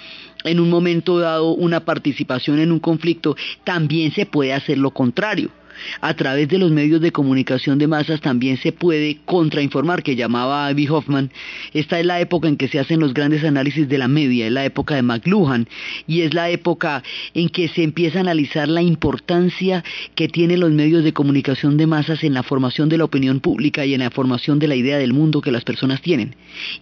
en 0.45 0.59
un 0.59 0.69
momento 0.69 1.19
dado 1.19 1.51
una 1.51 1.81
participación 1.81 2.59
en 2.59 2.71
un 2.71 2.79
conflicto, 2.79 3.35
también 3.65 4.13
se 4.13 4.25
puede 4.25 4.53
hacer 4.53 4.77
lo 4.77 4.91
contrario 4.91 5.51
a 6.01 6.13
través 6.15 6.47
de 6.47 6.57
los 6.57 6.71
medios 6.71 7.01
de 7.01 7.11
comunicación 7.11 7.77
de 7.77 7.87
masas 7.87 8.21
también 8.21 8.57
se 8.57 8.71
puede 8.71 9.19
contrainformar, 9.25 10.03
que 10.03 10.15
llamaba 10.15 10.67
Abby 10.67 10.87
Hoffman. 10.87 11.31
Esta 11.73 11.99
es 11.99 12.05
la 12.05 12.19
época 12.19 12.47
en 12.47 12.57
que 12.57 12.67
se 12.67 12.79
hacen 12.79 12.99
los 12.99 13.13
grandes 13.13 13.43
análisis 13.43 13.87
de 13.87 13.97
la 13.97 14.07
media, 14.07 14.47
es 14.47 14.51
la 14.51 14.65
época 14.65 14.95
de 14.95 15.01
McLuhan, 15.01 15.67
y 16.07 16.21
es 16.21 16.33
la 16.33 16.49
época 16.49 17.03
en 17.33 17.49
que 17.49 17.67
se 17.67 17.83
empieza 17.83 18.19
a 18.19 18.21
analizar 18.21 18.67
la 18.67 18.81
importancia 18.81 19.83
que 20.15 20.27
tienen 20.27 20.59
los 20.59 20.71
medios 20.71 21.03
de 21.03 21.13
comunicación 21.13 21.77
de 21.77 21.87
masas 21.87 22.23
en 22.23 22.33
la 22.33 22.43
formación 22.43 22.89
de 22.89 22.97
la 22.97 23.05
opinión 23.05 23.39
pública 23.39 23.85
y 23.85 23.93
en 23.93 24.01
la 24.01 24.11
formación 24.11 24.59
de 24.59 24.67
la 24.67 24.75
idea 24.75 24.97
del 24.97 25.13
mundo 25.13 25.41
que 25.41 25.51
las 25.51 25.63
personas 25.63 26.01
tienen. 26.01 26.35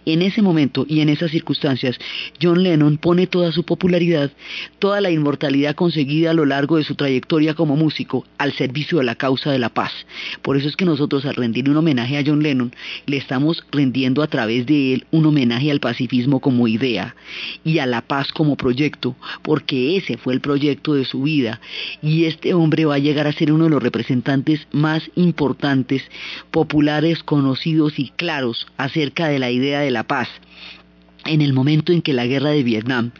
En 0.04 0.22
ese 0.22 0.42
momento 0.42 0.86
y 0.88 1.00
en 1.00 1.08
esas 1.08 1.30
circunstancias, 1.30 1.98
John 2.40 2.62
Lennon 2.62 2.98
pone 2.98 3.26
toda 3.26 3.52
su 3.52 3.64
popularidad, 3.64 4.30
toda 4.78 5.00
la 5.00 5.10
inmortalidad 5.10 5.74
conseguida 5.74 6.30
a 6.30 6.34
lo 6.34 6.44
largo 6.44 6.76
de 6.76 6.84
su 6.84 6.94
trayectoria 6.94 7.54
como 7.54 7.76
músico 7.76 8.24
al 8.38 8.52
servicio 8.52 8.85
de 8.94 9.04
la 9.04 9.16
causa 9.16 9.50
de 9.50 9.58
la 9.58 9.70
paz. 9.70 9.92
Por 10.42 10.56
eso 10.56 10.68
es 10.68 10.76
que 10.76 10.84
nosotros 10.84 11.24
al 11.24 11.34
rendir 11.34 11.68
un 11.68 11.76
homenaje 11.76 12.16
a 12.16 12.22
John 12.24 12.42
Lennon, 12.42 12.72
le 13.06 13.16
estamos 13.16 13.64
rendiendo 13.72 14.22
a 14.22 14.28
través 14.28 14.64
de 14.66 14.94
él 14.94 15.06
un 15.10 15.26
homenaje 15.26 15.70
al 15.70 15.80
pacifismo 15.80 16.40
como 16.40 16.68
idea 16.68 17.16
y 17.64 17.78
a 17.78 17.86
la 17.86 18.02
paz 18.02 18.32
como 18.32 18.56
proyecto, 18.56 19.16
porque 19.42 19.96
ese 19.96 20.16
fue 20.16 20.34
el 20.34 20.40
proyecto 20.40 20.94
de 20.94 21.04
su 21.04 21.22
vida 21.22 21.60
y 22.00 22.24
este 22.24 22.54
hombre 22.54 22.84
va 22.84 22.94
a 22.94 23.00
llegar 23.00 23.26
a 23.26 23.32
ser 23.32 23.52
uno 23.52 23.64
de 23.64 23.70
los 23.70 23.82
representantes 23.82 24.68
más 24.70 25.10
importantes, 25.16 26.02
populares, 26.52 27.22
conocidos 27.24 27.98
y 27.98 28.10
claros 28.10 28.66
acerca 28.76 29.28
de 29.28 29.40
la 29.40 29.50
idea 29.50 29.80
de 29.80 29.90
la 29.90 30.04
paz 30.04 30.28
en 31.28 31.40
el 31.40 31.52
momento 31.52 31.92
en 31.92 32.02
que 32.02 32.12
la 32.12 32.26
guerra 32.26 32.50
de 32.50 32.62
Vietnam 32.62 33.12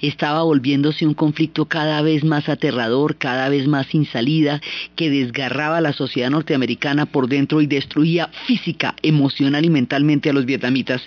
estaba 0.00 0.42
volviéndose 0.42 1.06
un 1.06 1.14
conflicto 1.14 1.66
cada 1.66 2.02
vez 2.02 2.24
más 2.24 2.48
aterrador, 2.48 3.16
cada 3.16 3.48
vez 3.48 3.66
más 3.66 3.86
sin 3.86 4.06
salida, 4.06 4.60
que 4.94 5.10
desgarraba 5.10 5.78
a 5.78 5.80
la 5.80 5.92
sociedad 5.92 6.30
norteamericana 6.30 7.06
por 7.06 7.28
dentro 7.28 7.60
y 7.60 7.66
destruía 7.66 8.28
física, 8.46 8.94
emocional 9.02 9.64
y 9.64 9.70
mentalmente 9.70 10.30
a 10.30 10.32
los 10.32 10.46
vietnamitas, 10.46 11.02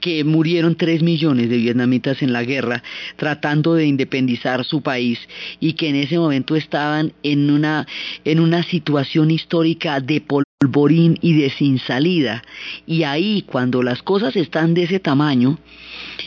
que 0.00 0.24
murieron 0.24 0.76
tres 0.76 1.02
millones 1.02 1.48
de 1.48 1.56
vietnamitas 1.56 2.22
en 2.22 2.32
la 2.32 2.44
guerra 2.44 2.82
tratando 3.16 3.74
de 3.74 3.86
independizar 3.86 4.64
su 4.64 4.82
país 4.82 5.18
y 5.60 5.74
que 5.74 5.88
en 5.88 5.96
ese 5.96 6.18
momento 6.18 6.56
estaban 6.56 7.12
en 7.22 7.50
una, 7.50 7.86
en 8.24 8.40
una 8.40 8.62
situación 8.62 9.30
histórica 9.30 10.00
de 10.00 10.20
y 11.20 11.34
de 11.34 11.50
sin 11.50 11.78
salida. 11.78 12.42
Y 12.86 13.02
ahí, 13.02 13.42
cuando 13.42 13.82
las 13.82 14.02
cosas 14.02 14.36
están 14.36 14.74
de 14.74 14.84
ese 14.84 15.00
tamaño, 15.00 15.58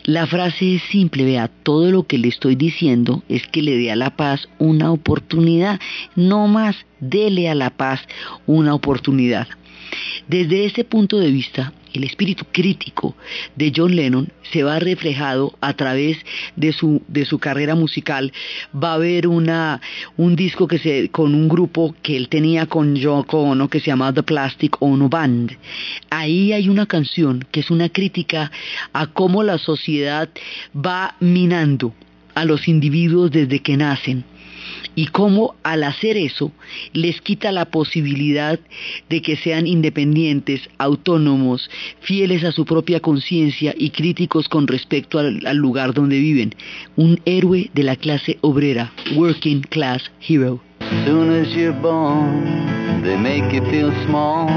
la 0.03 0.27
frase 0.27 0.75
es 0.75 0.81
simple, 0.83 1.25
vea, 1.25 1.49
todo 1.63 1.91
lo 1.91 2.03
que 2.03 2.17
le 2.17 2.27
estoy 2.27 2.55
diciendo 2.55 3.23
es 3.29 3.47
que 3.47 3.61
le 3.61 3.77
dé 3.77 3.91
a 3.91 3.95
la 3.95 4.15
paz 4.15 4.47
una 4.59 4.91
oportunidad, 4.91 5.79
no 6.15 6.47
más, 6.47 6.75
dele 6.99 7.49
a 7.49 7.55
la 7.55 7.69
paz 7.69 8.01
una 8.45 8.73
oportunidad. 8.73 9.47
Desde 10.27 10.65
ese 10.65 10.83
punto 10.83 11.19
de 11.19 11.31
vista, 11.31 11.73
el 11.93 12.03
espíritu 12.03 12.45
crítico 12.51 13.15
de 13.55 13.71
John 13.75 13.95
Lennon 13.95 14.31
se 14.51 14.63
va 14.63 14.79
reflejado 14.79 15.53
a 15.61 15.73
través 15.73 16.17
de 16.55 16.73
su, 16.73 17.01
de 17.07 17.25
su 17.25 17.39
carrera 17.39 17.75
musical. 17.75 18.31
Va 18.73 18.91
a 18.91 18.95
haber 18.95 19.27
una, 19.27 19.81
un 20.15 20.35
disco 20.35 20.67
que 20.67 20.79
se, 20.79 21.09
con 21.09 21.33
un 21.33 21.47
grupo 21.47 21.95
que 22.01 22.17
él 22.17 22.29
tenía 22.29 22.65
con 22.65 22.95
Yoko 22.95 23.41
Ono 23.41 23.69
que 23.69 23.79
se 23.79 23.87
llama 23.87 24.13
The 24.13 24.23
Plastic 24.23 24.81
Ono 24.81 25.09
Band. 25.09 25.57
Ahí 26.09 26.53
hay 26.53 26.69
una 26.69 26.85
canción 26.85 27.45
que 27.51 27.61
es 27.61 27.71
una 27.71 27.89
crítica 27.89 28.51
a 28.93 29.07
cómo 29.07 29.43
la 29.43 29.57
sociedad 29.57 30.29
va 30.75 31.15
minando 31.19 31.93
a 32.35 32.45
los 32.45 32.67
individuos 32.67 33.31
desde 33.31 33.59
que 33.59 33.77
nacen 33.77 34.23
y 34.97 35.05
cómo 35.05 35.53
al 35.61 35.83
hacer 35.83 36.17
eso 36.17 36.51
les 36.91 37.21
quita 37.21 37.51
la 37.51 37.65
posibilidad 37.65 38.59
de 39.09 39.21
que 39.21 39.37
sean 39.37 39.67
independientes, 39.67 40.61
autónomos, 40.79 41.69
fieles 42.01 42.43
a 42.43 42.51
su 42.51 42.65
propia 42.65 42.99
conciencia 42.99 43.75
y 43.77 43.91
críticos 43.91 44.49
con 44.49 44.65
respecto 44.65 45.19
al, 45.19 45.37
lugar 45.55 45.93
donde 45.93 46.19
viven. 46.19 46.55
Un 46.95 47.21
héroe 47.25 47.69
de 47.75 47.83
la 47.83 47.95
clase 47.95 48.39
obrera, 48.41 48.91
working 49.15 49.61
class 49.61 50.01
hero. 50.19 50.59
Soon 51.05 51.29
as 51.29 51.47
you're 51.55 51.79
born, 51.79 53.03
they 53.03 53.17
make 53.17 53.53
you 53.53 53.63
feel 53.69 53.91
small. 54.07 54.47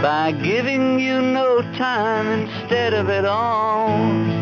By 0.00 0.32
giving 0.40 1.00
you 1.00 1.20
no 1.20 1.62
time 1.76 2.42
instead 2.42 2.94
of 2.94 3.08
it 3.08 3.24
all. 3.24 4.41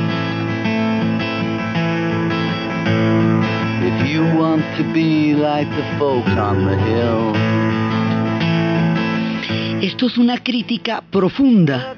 Esto 9.81 10.05
es 10.05 10.17
una 10.17 10.37
crítica 10.37 11.03
profunda 11.09 11.95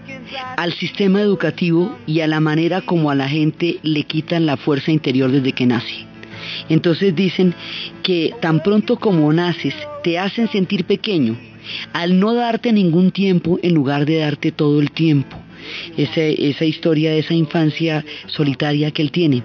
al 0.57 0.73
sistema 0.73 1.21
educativo 1.21 1.97
y 2.07 2.21
a 2.21 2.27
la 2.27 2.39
manera 2.39 2.81
como 2.81 3.11
a 3.11 3.15
la 3.15 3.27
gente 3.27 3.79
le 3.83 4.03
quitan 4.03 4.45
la 4.45 4.57
fuerza 4.57 4.91
interior 4.91 5.31
desde 5.31 5.51
que 5.51 5.65
nace. 5.65 6.05
Entonces 6.69 7.15
dicen 7.15 7.53
que 8.03 8.33
tan 8.41 8.61
pronto 8.63 8.97
como 8.97 9.31
naces 9.33 9.73
te 10.03 10.17
hacen 10.17 10.47
sentir 10.49 10.85
pequeño 10.85 11.37
al 11.93 12.19
no 12.19 12.33
darte 12.33 12.71
ningún 12.73 13.11
tiempo 13.11 13.59
en 13.61 13.73
lugar 13.73 14.05
de 14.05 14.17
darte 14.17 14.51
todo 14.51 14.79
el 14.81 14.91
tiempo. 14.91 15.37
Esa 15.97 16.65
historia 16.65 17.11
de 17.11 17.19
esa 17.19 17.33
infancia 17.33 18.03
solitaria 18.27 18.91
que 18.91 19.01
él 19.01 19.11
tiene. 19.11 19.43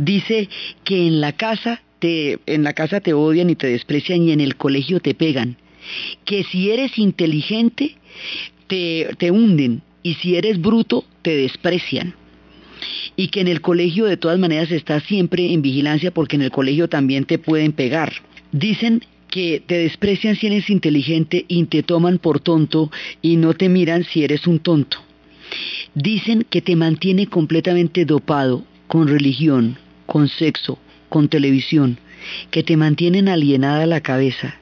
Dice 0.00 0.48
que 0.82 1.06
en 1.06 1.20
la 1.20 1.32
casa 1.32 1.82
en 2.02 2.64
la 2.64 2.72
casa 2.72 3.00
te 3.00 3.12
odian 3.12 3.50
y 3.50 3.56
te 3.56 3.66
desprecian 3.66 4.22
y 4.22 4.32
en 4.32 4.40
el 4.40 4.56
colegio 4.56 5.00
te 5.00 5.14
pegan. 5.14 5.56
Que 6.24 6.44
si 6.44 6.70
eres 6.70 6.98
inteligente, 6.98 7.96
te, 8.66 9.10
te 9.18 9.30
hunden 9.30 9.82
y 10.02 10.14
si 10.14 10.36
eres 10.36 10.60
bruto, 10.60 11.04
te 11.22 11.36
desprecian. 11.36 12.14
Y 13.16 13.28
que 13.28 13.40
en 13.40 13.48
el 13.48 13.60
colegio 13.60 14.06
de 14.06 14.16
todas 14.16 14.38
maneras 14.38 14.70
estás 14.70 15.02
siempre 15.04 15.52
en 15.52 15.60
vigilancia 15.60 16.10
porque 16.10 16.36
en 16.36 16.42
el 16.42 16.50
colegio 16.50 16.88
también 16.88 17.24
te 17.24 17.38
pueden 17.38 17.72
pegar. 17.72 18.12
Dicen 18.52 19.02
que 19.28 19.62
te 19.64 19.76
desprecian 19.76 20.36
si 20.36 20.46
eres 20.46 20.70
inteligente 20.70 21.44
y 21.48 21.64
te 21.64 21.82
toman 21.82 22.18
por 22.18 22.40
tonto 22.40 22.90
y 23.20 23.36
no 23.36 23.54
te 23.54 23.68
miran 23.68 24.04
si 24.04 24.24
eres 24.24 24.46
un 24.46 24.58
tonto. 24.60 24.98
Dicen 25.94 26.46
que 26.48 26.62
te 26.62 26.76
mantiene 26.76 27.26
completamente 27.26 28.04
dopado 28.04 28.64
con 28.86 29.06
religión, 29.06 29.76
con 30.10 30.26
sexo, 30.26 30.76
con 31.08 31.28
televisión 31.28 31.96
que 32.50 32.64
te 32.64 32.76
mantienen 32.76 33.28
alienada 33.28 33.86
la 33.86 34.00
cabeza 34.00 34.56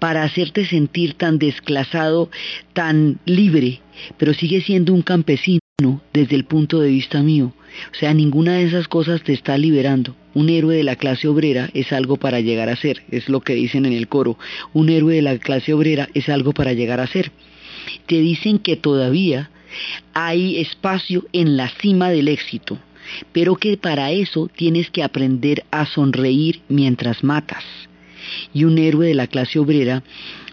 para 0.00 0.24
hacerte 0.24 0.66
sentir 0.66 1.14
tan 1.14 1.38
desclasado, 1.38 2.28
tan 2.72 3.20
libre, 3.24 3.82
pero 4.18 4.34
sigue 4.34 4.60
siendo 4.62 4.92
un 4.92 5.02
campesino 5.02 5.60
desde 6.12 6.34
el 6.34 6.44
punto 6.44 6.80
de 6.80 6.88
vista 6.88 7.22
mío. 7.22 7.52
O 7.92 7.94
sea, 8.00 8.14
ninguna 8.14 8.54
de 8.54 8.64
esas 8.64 8.88
cosas 8.88 9.22
te 9.22 9.32
está 9.32 9.56
liberando. 9.58 10.16
Un 10.34 10.48
héroe 10.48 10.74
de 10.74 10.82
la 10.82 10.96
clase 10.96 11.28
obrera 11.28 11.70
es 11.72 11.92
algo 11.92 12.16
para 12.16 12.40
llegar 12.40 12.68
a 12.68 12.74
ser, 12.74 13.04
es 13.12 13.28
lo 13.28 13.42
que 13.42 13.54
dicen 13.54 13.86
en 13.86 13.92
el 13.92 14.08
coro. 14.08 14.38
Un 14.72 14.88
héroe 14.88 15.14
de 15.14 15.22
la 15.22 15.38
clase 15.38 15.72
obrera 15.72 16.08
es 16.14 16.28
algo 16.28 16.52
para 16.52 16.72
llegar 16.72 16.98
a 16.98 17.06
ser. 17.06 17.30
Te 18.06 18.18
dicen 18.18 18.58
que 18.58 18.74
todavía 18.74 19.50
hay 20.14 20.58
espacio 20.58 21.26
en 21.32 21.56
la 21.56 21.68
cima 21.68 22.10
del 22.10 22.26
éxito, 22.26 22.76
pero 23.32 23.56
que 23.56 23.76
para 23.76 24.12
eso 24.12 24.48
tienes 24.54 24.90
que 24.90 25.02
aprender 25.02 25.64
a 25.70 25.86
sonreír 25.86 26.60
mientras 26.68 27.24
matas. 27.24 27.64
Y 28.52 28.64
un 28.64 28.78
héroe 28.78 29.06
de 29.06 29.14
la 29.14 29.26
clase 29.26 29.58
obrera 29.58 30.02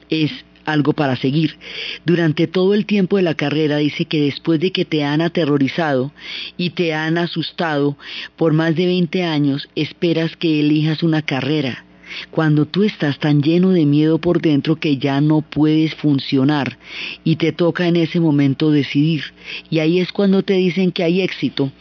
es 0.09 0.31
algo 0.65 0.93
para 0.93 1.15
seguir. 1.15 1.57
Durante 2.05 2.45
todo 2.45 2.73
el 2.73 2.85
tiempo 2.85 3.17
de 3.17 3.23
la 3.23 3.35
carrera 3.35 3.77
dice 3.77 4.05
que 4.05 4.21
después 4.21 4.59
de 4.59 4.71
que 4.71 4.85
te 4.85 5.03
han 5.03 5.21
aterrorizado 5.21 6.11
y 6.57 6.71
te 6.71 6.93
han 6.93 7.17
asustado 7.17 7.97
por 8.35 8.53
más 8.53 8.75
de 8.75 8.85
20 8.85 9.23
años, 9.23 9.69
esperas 9.75 10.35
que 10.35 10.59
elijas 10.59 11.03
una 11.03 11.21
carrera 11.21 11.86
cuando 12.31 12.65
tú 12.65 12.83
estás 12.83 13.19
tan 13.19 13.41
lleno 13.41 13.71
de 13.71 13.85
miedo 13.85 14.19
por 14.19 14.41
dentro 14.41 14.77
que 14.77 14.97
ya 14.97 15.21
no 15.21 15.41
puedes 15.41 15.95
funcionar 15.95 16.77
y 17.23 17.37
te 17.37 17.51
toca 17.51 17.87
en 17.87 17.95
ese 17.95 18.19
momento 18.19 18.71
decidir. 18.71 19.23
Y 19.69 19.79
ahí 19.79 19.99
es 19.99 20.11
cuando 20.11 20.43
te 20.43 20.53
dicen 20.53 20.91
que 20.91 21.03
hay 21.03 21.21
éxito, 21.21 21.71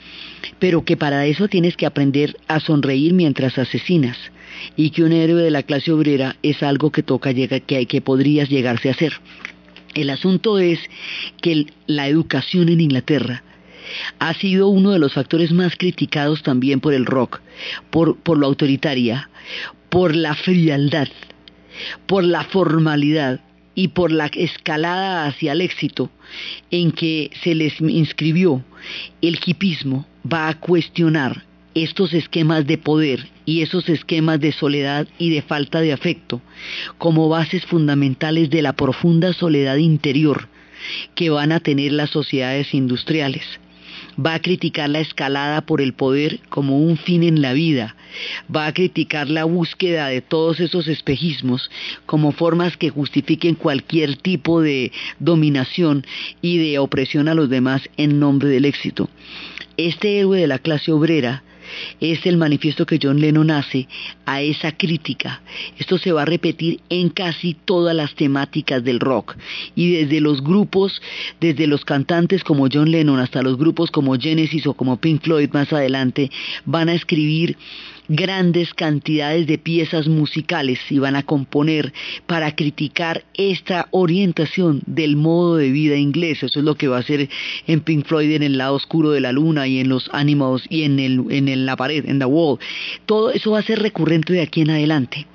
pero 0.58 0.84
que 0.84 0.96
para 0.96 1.26
eso 1.26 1.48
tienes 1.48 1.76
que 1.76 1.86
aprender 1.86 2.36
a 2.48 2.60
sonreír 2.60 3.12
mientras 3.12 3.58
asesinas 3.58 4.16
y 4.76 4.90
que 4.90 5.02
un 5.02 5.12
héroe 5.12 5.42
de 5.42 5.50
la 5.50 5.62
clase 5.62 5.92
obrera 5.92 6.36
es 6.42 6.62
algo 6.62 6.90
que 6.90 7.02
toca 7.02 7.34
que, 7.34 7.86
que 7.86 8.00
podrías 8.00 8.48
llegarse 8.48 8.90
a 8.90 8.94
ser. 8.94 9.14
El 9.94 10.10
asunto 10.10 10.58
es 10.58 10.78
que 11.40 11.66
la 11.86 12.08
educación 12.08 12.68
en 12.68 12.80
Inglaterra 12.80 13.42
ha 14.18 14.34
sido 14.34 14.68
uno 14.68 14.90
de 14.90 14.98
los 14.98 15.14
factores 15.14 15.52
más 15.52 15.76
criticados 15.76 16.42
también 16.42 16.80
por 16.80 16.92
el 16.92 17.06
rock, 17.06 17.40
por, 17.90 18.16
por 18.18 18.38
lo 18.38 18.46
autoritaria, 18.46 19.30
por 19.96 20.14
la 20.14 20.34
frialdad, 20.34 21.08
por 22.04 22.22
la 22.22 22.44
formalidad 22.44 23.40
y 23.74 23.88
por 23.88 24.12
la 24.12 24.26
escalada 24.26 25.24
hacia 25.24 25.52
el 25.52 25.62
éxito 25.62 26.10
en 26.70 26.92
que 26.92 27.30
se 27.42 27.54
les 27.54 27.80
inscribió, 27.80 28.62
el 29.22 29.38
hipismo 29.42 30.06
va 30.30 30.48
a 30.48 30.60
cuestionar 30.60 31.44
estos 31.74 32.12
esquemas 32.12 32.66
de 32.66 32.76
poder 32.76 33.26
y 33.46 33.62
esos 33.62 33.88
esquemas 33.88 34.38
de 34.38 34.52
soledad 34.52 35.08
y 35.18 35.30
de 35.30 35.40
falta 35.40 35.80
de 35.80 35.94
afecto 35.94 36.42
como 36.98 37.30
bases 37.30 37.64
fundamentales 37.64 38.50
de 38.50 38.60
la 38.60 38.74
profunda 38.74 39.32
soledad 39.32 39.76
interior 39.76 40.50
que 41.14 41.30
van 41.30 41.52
a 41.52 41.60
tener 41.60 41.92
las 41.92 42.10
sociedades 42.10 42.74
industriales 42.74 43.46
va 44.24 44.34
a 44.34 44.40
criticar 44.40 44.88
la 44.88 45.00
escalada 45.00 45.60
por 45.60 45.80
el 45.80 45.92
poder 45.92 46.40
como 46.48 46.78
un 46.78 46.96
fin 46.96 47.22
en 47.22 47.42
la 47.42 47.52
vida, 47.52 47.96
va 48.54 48.66
a 48.66 48.72
criticar 48.72 49.28
la 49.28 49.44
búsqueda 49.44 50.08
de 50.08 50.20
todos 50.20 50.60
esos 50.60 50.88
espejismos 50.88 51.70
como 52.06 52.32
formas 52.32 52.76
que 52.76 52.90
justifiquen 52.90 53.54
cualquier 53.54 54.16
tipo 54.16 54.60
de 54.60 54.92
dominación 55.18 56.06
y 56.40 56.58
de 56.58 56.78
opresión 56.78 57.28
a 57.28 57.34
los 57.34 57.48
demás 57.48 57.88
en 57.96 58.18
nombre 58.18 58.48
del 58.48 58.64
éxito. 58.64 59.08
Este 59.76 60.18
héroe 60.18 60.40
de 60.40 60.46
la 60.46 60.58
clase 60.58 60.92
obrera 60.92 61.42
es 62.00 62.24
el 62.26 62.36
manifiesto 62.36 62.86
que 62.86 62.98
John 63.02 63.20
Lennon 63.20 63.50
hace 63.50 63.88
a 64.24 64.42
esa 64.42 64.72
crítica. 64.72 65.42
Esto 65.78 65.98
se 65.98 66.12
va 66.12 66.22
a 66.22 66.26
repetir 66.26 66.80
en 66.88 67.10
casi 67.10 67.54
todas 67.54 67.94
las 67.94 68.14
temáticas 68.14 68.82
del 68.84 69.00
rock. 69.00 69.36
Y 69.74 69.92
desde 69.92 70.20
los 70.20 70.42
grupos, 70.42 71.00
desde 71.40 71.66
los 71.66 71.84
cantantes 71.84 72.44
como 72.44 72.68
John 72.72 72.90
Lennon 72.90 73.20
hasta 73.20 73.42
los 73.42 73.56
grupos 73.58 73.90
como 73.90 74.18
Genesis 74.18 74.66
o 74.66 74.74
como 74.74 74.98
Pink 74.98 75.22
Floyd 75.22 75.50
más 75.52 75.72
adelante, 75.72 76.30
van 76.64 76.88
a 76.88 76.94
escribir 76.94 77.56
grandes 78.08 78.74
cantidades 78.74 79.46
de 79.46 79.58
piezas 79.58 80.08
musicales 80.08 80.80
y 80.90 80.98
van 80.98 81.16
a 81.16 81.22
componer 81.22 81.92
para 82.26 82.54
criticar 82.54 83.24
esta 83.34 83.88
orientación 83.90 84.82
del 84.86 85.16
modo 85.16 85.56
de 85.56 85.70
vida 85.70 85.96
inglés. 85.96 86.42
Eso 86.42 86.58
es 86.58 86.64
lo 86.64 86.76
que 86.76 86.88
va 86.88 86.96
a 86.96 87.00
hacer 87.00 87.28
en 87.66 87.80
Pink 87.80 88.06
Floyd 88.06 88.32
en 88.32 88.42
el 88.42 88.58
lado 88.58 88.74
oscuro 88.74 89.10
de 89.10 89.20
la 89.20 89.32
luna 89.32 89.66
y 89.66 89.80
en 89.80 89.88
los 89.88 90.10
ánimos 90.12 90.64
y 90.68 90.82
en, 90.82 90.98
el, 90.98 91.26
en 91.30 91.66
la 91.66 91.76
pared, 91.76 92.04
en 92.08 92.18
The 92.18 92.26
Wall. 92.26 92.58
Todo 93.06 93.30
eso 93.30 93.52
va 93.52 93.60
a 93.60 93.62
ser 93.62 93.80
recurrente 93.80 94.32
de 94.32 94.42
aquí 94.42 94.62
en 94.62 94.70
adelante. 94.70 95.26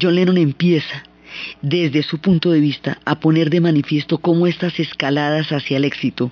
John 0.00 0.14
Lennon 0.14 0.38
empieza 0.38 1.07
desde 1.62 2.02
su 2.02 2.18
punto 2.18 2.50
de 2.50 2.60
vista, 2.60 2.98
a 3.04 3.20
poner 3.20 3.50
de 3.50 3.60
manifiesto 3.60 4.18
cómo 4.18 4.46
estas 4.46 4.78
escaladas 4.80 5.52
hacia 5.52 5.76
el 5.76 5.84
éxito 5.84 6.30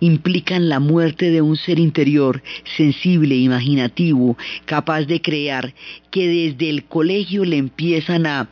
implican 0.00 0.68
la 0.68 0.80
muerte 0.80 1.30
de 1.30 1.42
un 1.42 1.56
ser 1.56 1.78
interior, 1.78 2.42
sensible, 2.76 3.36
imaginativo, 3.36 4.36
capaz 4.64 5.02
de 5.02 5.20
crear, 5.20 5.74
que 6.10 6.28
desde 6.28 6.70
el 6.70 6.84
colegio 6.84 7.44
le 7.44 7.56
empiezan 7.56 8.26
a 8.26 8.48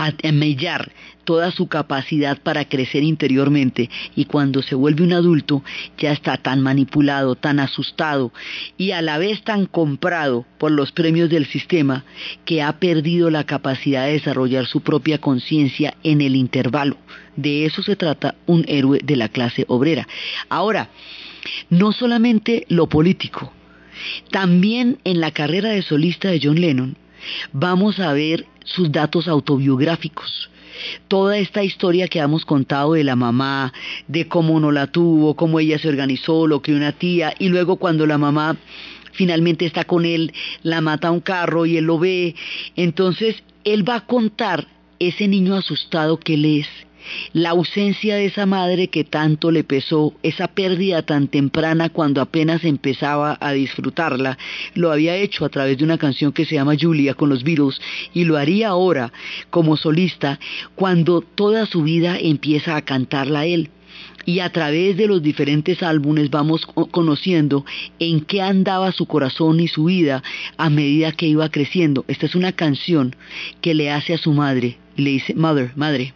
a 0.00 0.32
mellar 0.32 0.92
toda 1.24 1.50
su 1.50 1.68
capacidad 1.68 2.38
para 2.42 2.64
crecer 2.64 3.02
interiormente 3.02 3.90
y 4.16 4.24
cuando 4.24 4.62
se 4.62 4.74
vuelve 4.74 5.04
un 5.04 5.12
adulto 5.12 5.62
ya 5.98 6.12
está 6.12 6.38
tan 6.38 6.60
manipulado, 6.62 7.36
tan 7.36 7.60
asustado 7.60 8.32
y 8.78 8.92
a 8.92 9.02
la 9.02 9.18
vez 9.18 9.42
tan 9.42 9.66
comprado 9.66 10.46
por 10.58 10.72
los 10.72 10.90
premios 10.92 11.28
del 11.28 11.46
sistema 11.46 12.04
que 12.44 12.62
ha 12.62 12.78
perdido 12.78 13.30
la 13.30 13.44
capacidad 13.44 14.06
de 14.06 14.14
desarrollar 14.14 14.66
su 14.66 14.80
propia 14.80 15.18
conciencia 15.18 15.94
en 16.02 16.20
el 16.20 16.34
intervalo. 16.34 16.96
De 17.36 17.66
eso 17.66 17.82
se 17.82 17.96
trata 17.96 18.34
un 18.46 18.64
héroe 18.66 19.00
de 19.04 19.16
la 19.16 19.28
clase 19.28 19.66
obrera. 19.68 20.08
Ahora, 20.48 20.88
no 21.68 21.92
solamente 21.92 22.64
lo 22.68 22.88
político, 22.88 23.52
también 24.30 24.98
en 25.04 25.20
la 25.20 25.30
carrera 25.30 25.70
de 25.70 25.82
solista 25.82 26.30
de 26.30 26.40
John 26.42 26.60
Lennon 26.60 26.96
vamos 27.52 27.98
a 28.00 28.12
ver 28.12 28.46
sus 28.64 28.90
datos 28.90 29.28
autobiográficos. 29.28 30.50
Toda 31.08 31.36
esta 31.38 31.62
historia 31.62 32.08
que 32.08 32.20
hemos 32.20 32.44
contado 32.44 32.94
de 32.94 33.04
la 33.04 33.16
mamá, 33.16 33.72
de 34.08 34.28
cómo 34.28 34.60
no 34.60 34.72
la 34.72 34.86
tuvo, 34.86 35.36
cómo 35.36 35.60
ella 35.60 35.78
se 35.78 35.88
organizó, 35.88 36.46
lo 36.46 36.62
que 36.62 36.72
una 36.72 36.92
tía, 36.92 37.34
y 37.38 37.48
luego 37.48 37.76
cuando 37.76 38.06
la 38.06 38.18
mamá 38.18 38.56
finalmente 39.12 39.66
está 39.66 39.84
con 39.84 40.04
él, 40.04 40.32
la 40.62 40.80
mata 40.80 41.10
un 41.10 41.20
carro 41.20 41.66
y 41.66 41.76
él 41.76 41.84
lo 41.84 41.98
ve, 41.98 42.34
entonces 42.76 43.42
él 43.64 43.86
va 43.86 43.96
a 43.96 44.06
contar 44.06 44.66
ese 44.98 45.28
niño 45.28 45.54
asustado 45.54 46.18
que 46.18 46.34
él 46.34 46.44
es 46.44 46.68
la 47.32 47.50
ausencia 47.50 48.16
de 48.16 48.26
esa 48.26 48.46
madre 48.46 48.88
que 48.88 49.04
tanto 49.04 49.50
le 49.50 49.64
pesó, 49.64 50.14
esa 50.22 50.48
pérdida 50.48 51.02
tan 51.02 51.28
temprana 51.28 51.88
cuando 51.88 52.20
apenas 52.20 52.64
empezaba 52.64 53.36
a 53.40 53.52
disfrutarla, 53.52 54.38
lo 54.74 54.92
había 54.92 55.16
hecho 55.16 55.44
a 55.44 55.48
través 55.48 55.78
de 55.78 55.84
una 55.84 55.98
canción 55.98 56.32
que 56.32 56.44
se 56.44 56.56
llama 56.56 56.76
Julia 56.80 57.14
con 57.14 57.28
los 57.28 57.44
Beatles 57.44 57.80
y 58.14 58.24
lo 58.24 58.36
haría 58.36 58.68
ahora 58.68 59.12
como 59.50 59.76
solista 59.76 60.38
cuando 60.74 61.20
toda 61.20 61.66
su 61.66 61.82
vida 61.82 62.18
empieza 62.18 62.76
a 62.76 62.82
cantarla 62.82 63.46
él 63.46 63.70
y 64.24 64.40
a 64.40 64.50
través 64.50 64.96
de 64.96 65.06
los 65.06 65.22
diferentes 65.22 65.82
álbumes 65.82 66.30
vamos 66.30 66.66
conociendo 66.90 67.64
en 67.98 68.20
qué 68.20 68.42
andaba 68.42 68.92
su 68.92 69.06
corazón 69.06 69.60
y 69.60 69.68
su 69.68 69.84
vida 69.84 70.22
a 70.56 70.70
medida 70.70 71.12
que 71.12 71.26
iba 71.26 71.48
creciendo. 71.48 72.04
Esta 72.08 72.26
es 72.26 72.34
una 72.34 72.52
canción 72.52 73.16
que 73.60 73.74
le 73.74 73.90
hace 73.90 74.14
a 74.14 74.18
su 74.18 74.32
madre, 74.32 74.78
le 74.96 75.10
dice, 75.10 75.34
Mother, 75.34 75.72
madre. 75.76 76.12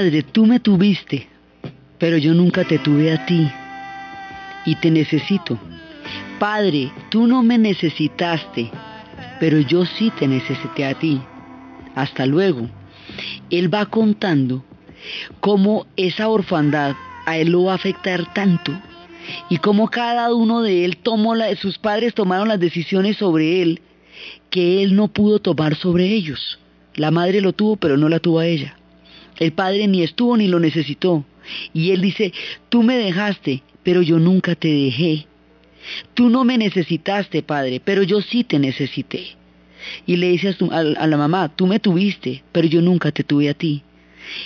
Padre, 0.00 0.22
tú 0.22 0.46
me 0.46 0.60
tuviste, 0.60 1.28
pero 1.98 2.16
yo 2.16 2.32
nunca 2.32 2.64
te 2.64 2.78
tuve 2.78 3.12
a 3.12 3.26
ti 3.26 3.46
y 4.64 4.74
te 4.76 4.90
necesito. 4.90 5.58
Padre, 6.38 6.90
tú 7.10 7.26
no 7.26 7.42
me 7.42 7.58
necesitaste, 7.58 8.70
pero 9.38 9.60
yo 9.60 9.84
sí 9.84 10.10
te 10.18 10.26
necesité 10.26 10.86
a 10.86 10.94
ti. 10.94 11.20
Hasta 11.94 12.24
luego. 12.24 12.66
Él 13.50 13.72
va 13.72 13.84
contando 13.84 14.64
cómo 15.40 15.86
esa 15.96 16.28
orfandad 16.28 16.96
a 17.26 17.36
él 17.36 17.50
lo 17.50 17.64
va 17.64 17.72
a 17.72 17.74
afectar 17.74 18.32
tanto 18.32 18.72
y 19.50 19.58
cómo 19.58 19.90
cada 19.90 20.34
uno 20.34 20.62
de 20.62 20.86
él 20.86 20.96
tomó 20.96 21.34
la, 21.34 21.54
sus 21.56 21.76
padres 21.76 22.14
tomaron 22.14 22.48
las 22.48 22.58
decisiones 22.58 23.18
sobre 23.18 23.60
él 23.60 23.82
que 24.48 24.82
él 24.82 24.96
no 24.96 25.08
pudo 25.08 25.40
tomar 25.40 25.74
sobre 25.74 26.06
ellos. 26.06 26.58
La 26.94 27.10
madre 27.10 27.42
lo 27.42 27.52
tuvo, 27.52 27.76
pero 27.76 27.98
no 27.98 28.08
la 28.08 28.18
tuvo 28.18 28.38
a 28.38 28.46
ella. 28.46 28.79
El 29.40 29.52
padre 29.52 29.88
ni 29.88 30.02
estuvo 30.02 30.36
ni 30.36 30.46
lo 30.46 30.60
necesitó. 30.60 31.24
Y 31.72 31.90
él 31.90 32.02
dice, 32.02 32.32
tú 32.68 32.82
me 32.82 32.96
dejaste, 32.96 33.62
pero 33.82 34.02
yo 34.02 34.18
nunca 34.18 34.54
te 34.54 34.68
dejé. 34.68 35.26
Tú 36.14 36.28
no 36.28 36.44
me 36.44 36.58
necesitaste, 36.58 37.42
padre, 37.42 37.80
pero 37.82 38.02
yo 38.02 38.20
sí 38.20 38.44
te 38.44 38.58
necesité. 38.58 39.36
Y 40.06 40.16
le 40.16 40.28
dice 40.28 40.54
a, 40.70 40.82
la 40.82 41.16
mamá, 41.16 41.48
tú 41.48 41.66
me 41.66 41.80
tuviste, 41.80 42.44
pero 42.52 42.68
yo 42.68 42.82
nunca 42.82 43.12
te 43.12 43.24
tuve 43.24 43.48
a 43.48 43.54
ti. 43.54 43.82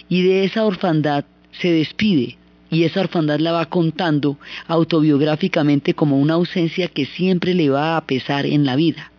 Y 0.08 0.22
de 0.22 0.44
esa 0.44 0.64
orfandad 0.64 1.24
se 1.60 1.72
despide, 1.72 2.38
y 2.70 2.84
esa 2.84 3.00
orfandad 3.00 3.40
la 3.40 3.50
va 3.50 3.66
contando 3.66 4.38
autobiográficamente 4.68 5.94
como 5.94 6.18
una 6.18 6.34
ausencia 6.34 6.86
que 6.86 7.04
siempre 7.04 7.52
le 7.54 7.68
va 7.68 7.96
a 7.96 8.06
pesar 8.06 8.46
en 8.46 8.64
la 8.64 8.76
vida. 8.76 9.10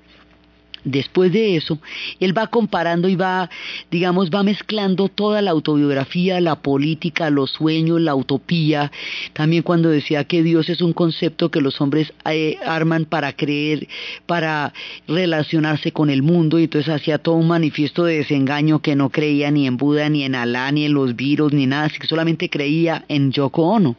Después 0.85 1.33
de 1.33 1.55
eso, 1.55 1.79
él 2.19 2.37
va 2.37 2.45
comparando 2.45 3.09
y 3.09 3.15
va, 3.15 3.49
digamos, 3.89 4.29
va 4.29 4.43
mezclando 4.43 5.09
toda 5.09 5.41
la 5.41 5.49
autobiografía, 5.49 6.39
la 6.39 6.61
política, 6.61 7.31
los 7.31 7.49
sueños, 7.49 7.99
la 7.99 8.13
utopía. 8.13 8.91
También 9.33 9.63
cuando 9.63 9.89
decía 9.89 10.25
que 10.25 10.43
Dios 10.43 10.69
es 10.69 10.81
un 10.81 10.93
concepto 10.93 11.49
que 11.49 11.59
los 11.59 11.81
hombres 11.81 12.13
eh, 12.29 12.59
arman 12.63 13.05
para 13.05 13.33
creer, 13.33 13.87
para 14.27 14.73
relacionarse 15.07 15.91
con 15.91 16.11
el 16.11 16.21
mundo, 16.21 16.59
y 16.59 16.65
entonces 16.65 16.93
hacía 16.93 17.17
todo 17.17 17.33
un 17.33 17.47
manifiesto 17.47 18.05
de 18.05 18.17
desengaño 18.17 18.79
que 18.79 18.95
no 18.95 19.09
creía 19.09 19.49
ni 19.49 19.65
en 19.65 19.77
Buda, 19.77 20.07
ni 20.09 20.21
en 20.21 20.35
Alá, 20.35 20.71
ni 20.71 20.85
en 20.85 20.93
los 20.93 21.15
virus, 21.15 21.51
ni 21.51 21.65
nada, 21.65 21.85
así 21.85 21.97
que 21.97 22.05
solamente 22.05 22.47
creía 22.47 23.05
en 23.07 23.31
Yoko 23.31 23.63
Ono. 23.63 23.95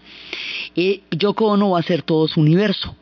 Y 0.77 1.03
Yoko 1.11 1.47
Ono 1.47 1.71
va 1.71 1.81
a 1.81 1.83
ser 1.83 2.03
todo 2.03 2.29
su 2.29 2.41
universo. 2.41 2.95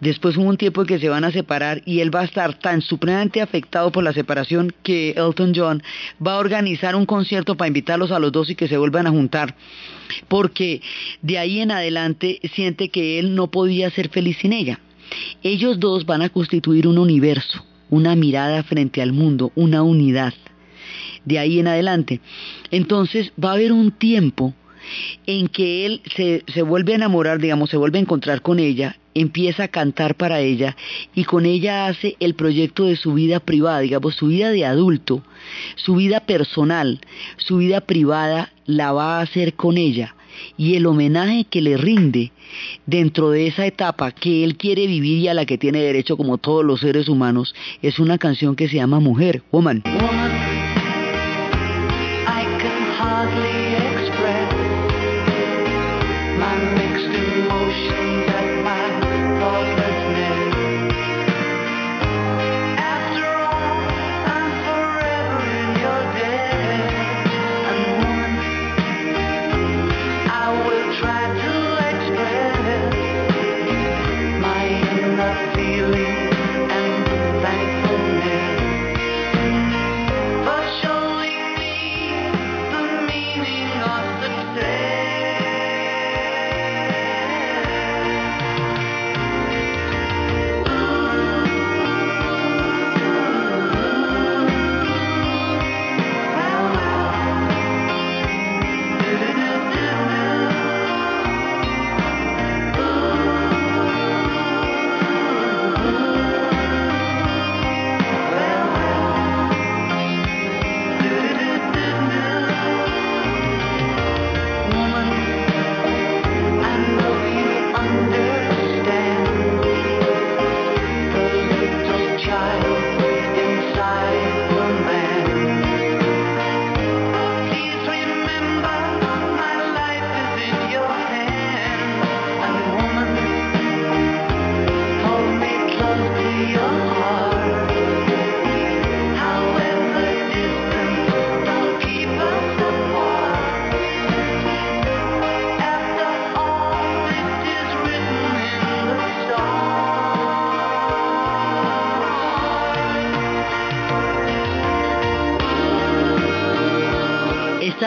Después 0.00 0.36
hubo 0.36 0.44
un 0.44 0.56
tiempo 0.56 0.82
en 0.82 0.86
que 0.86 0.98
se 0.98 1.08
van 1.08 1.24
a 1.24 1.32
separar 1.32 1.82
y 1.84 2.00
él 2.00 2.14
va 2.14 2.20
a 2.20 2.24
estar 2.24 2.58
tan 2.58 2.82
supremamente 2.82 3.40
afectado 3.40 3.92
por 3.92 4.04
la 4.04 4.12
separación 4.12 4.72
que 4.82 5.10
Elton 5.10 5.52
John 5.54 5.82
va 6.24 6.34
a 6.34 6.38
organizar 6.38 6.94
un 6.96 7.06
concierto 7.06 7.56
para 7.56 7.68
invitarlos 7.68 8.12
a 8.12 8.18
los 8.18 8.32
dos 8.32 8.50
y 8.50 8.54
que 8.54 8.68
se 8.68 8.76
vuelvan 8.76 9.06
a 9.06 9.10
juntar. 9.10 9.54
Porque 10.28 10.80
de 11.22 11.38
ahí 11.38 11.60
en 11.60 11.70
adelante 11.70 12.40
siente 12.54 12.88
que 12.88 13.18
él 13.18 13.34
no 13.34 13.50
podía 13.50 13.90
ser 13.90 14.08
feliz 14.08 14.38
sin 14.40 14.52
ella. 14.52 14.80
Ellos 15.42 15.78
dos 15.78 16.04
van 16.04 16.22
a 16.22 16.28
constituir 16.28 16.86
un 16.86 16.98
universo, 16.98 17.64
una 17.90 18.14
mirada 18.16 18.62
frente 18.62 19.02
al 19.02 19.12
mundo, 19.12 19.52
una 19.54 19.82
unidad. 19.82 20.34
De 21.24 21.38
ahí 21.38 21.58
en 21.58 21.68
adelante. 21.68 22.20
Entonces 22.70 23.32
va 23.42 23.50
a 23.50 23.54
haber 23.54 23.72
un 23.72 23.90
tiempo 23.90 24.54
en 25.26 25.48
que 25.48 25.86
él 25.86 26.02
se, 26.14 26.42
se, 26.52 26.62
vuelve 26.62 26.92
a 26.92 26.96
enamorar, 26.96 27.40
digamos, 27.40 27.70
se 27.70 27.76
vuelve 27.76 27.98
a 27.98 28.02
encontrar 28.02 28.42
con 28.42 28.58
ella, 28.58 28.96
empieza 29.14 29.64
a 29.64 29.68
cantar 29.68 30.14
para 30.14 30.40
ella 30.40 30.76
y 31.14 31.24
con 31.24 31.46
ella 31.46 31.86
hace 31.86 32.16
el 32.20 32.34
proyecto 32.34 32.84
de 32.84 32.96
su 32.96 33.14
vida 33.14 33.40
privada, 33.40 33.80
digamos, 33.80 34.14
su 34.14 34.28
vida 34.28 34.50
de 34.50 34.64
adulto, 34.64 35.22
su 35.76 35.96
vida 35.96 36.20
personal, 36.20 37.00
su 37.36 37.58
vida 37.58 37.80
privada 37.80 38.52
la 38.66 38.92
va 38.92 39.18
a 39.18 39.22
hacer 39.22 39.54
con 39.54 39.78
ella. 39.78 40.14
Y 40.58 40.74
el 40.74 40.84
homenaje 40.84 41.46
que 41.48 41.62
le 41.62 41.78
rinde 41.78 42.30
dentro 42.84 43.30
de 43.30 43.46
esa 43.46 43.66
etapa 43.66 44.12
que 44.12 44.44
él 44.44 44.56
quiere 44.56 44.86
vivir 44.86 45.18
y 45.18 45.28
a 45.28 45.34
la 45.34 45.46
que 45.46 45.56
tiene 45.56 45.80
derecho 45.80 46.16
como 46.18 46.36
todos 46.36 46.64
los 46.64 46.80
seres 46.80 47.08
humanos 47.08 47.54
es 47.80 47.98
una 47.98 48.18
canción 48.18 48.54
que 48.54 48.68
se 48.68 48.76
llama 48.76 49.00
Mujer, 49.00 49.42
Woman. 49.50 49.82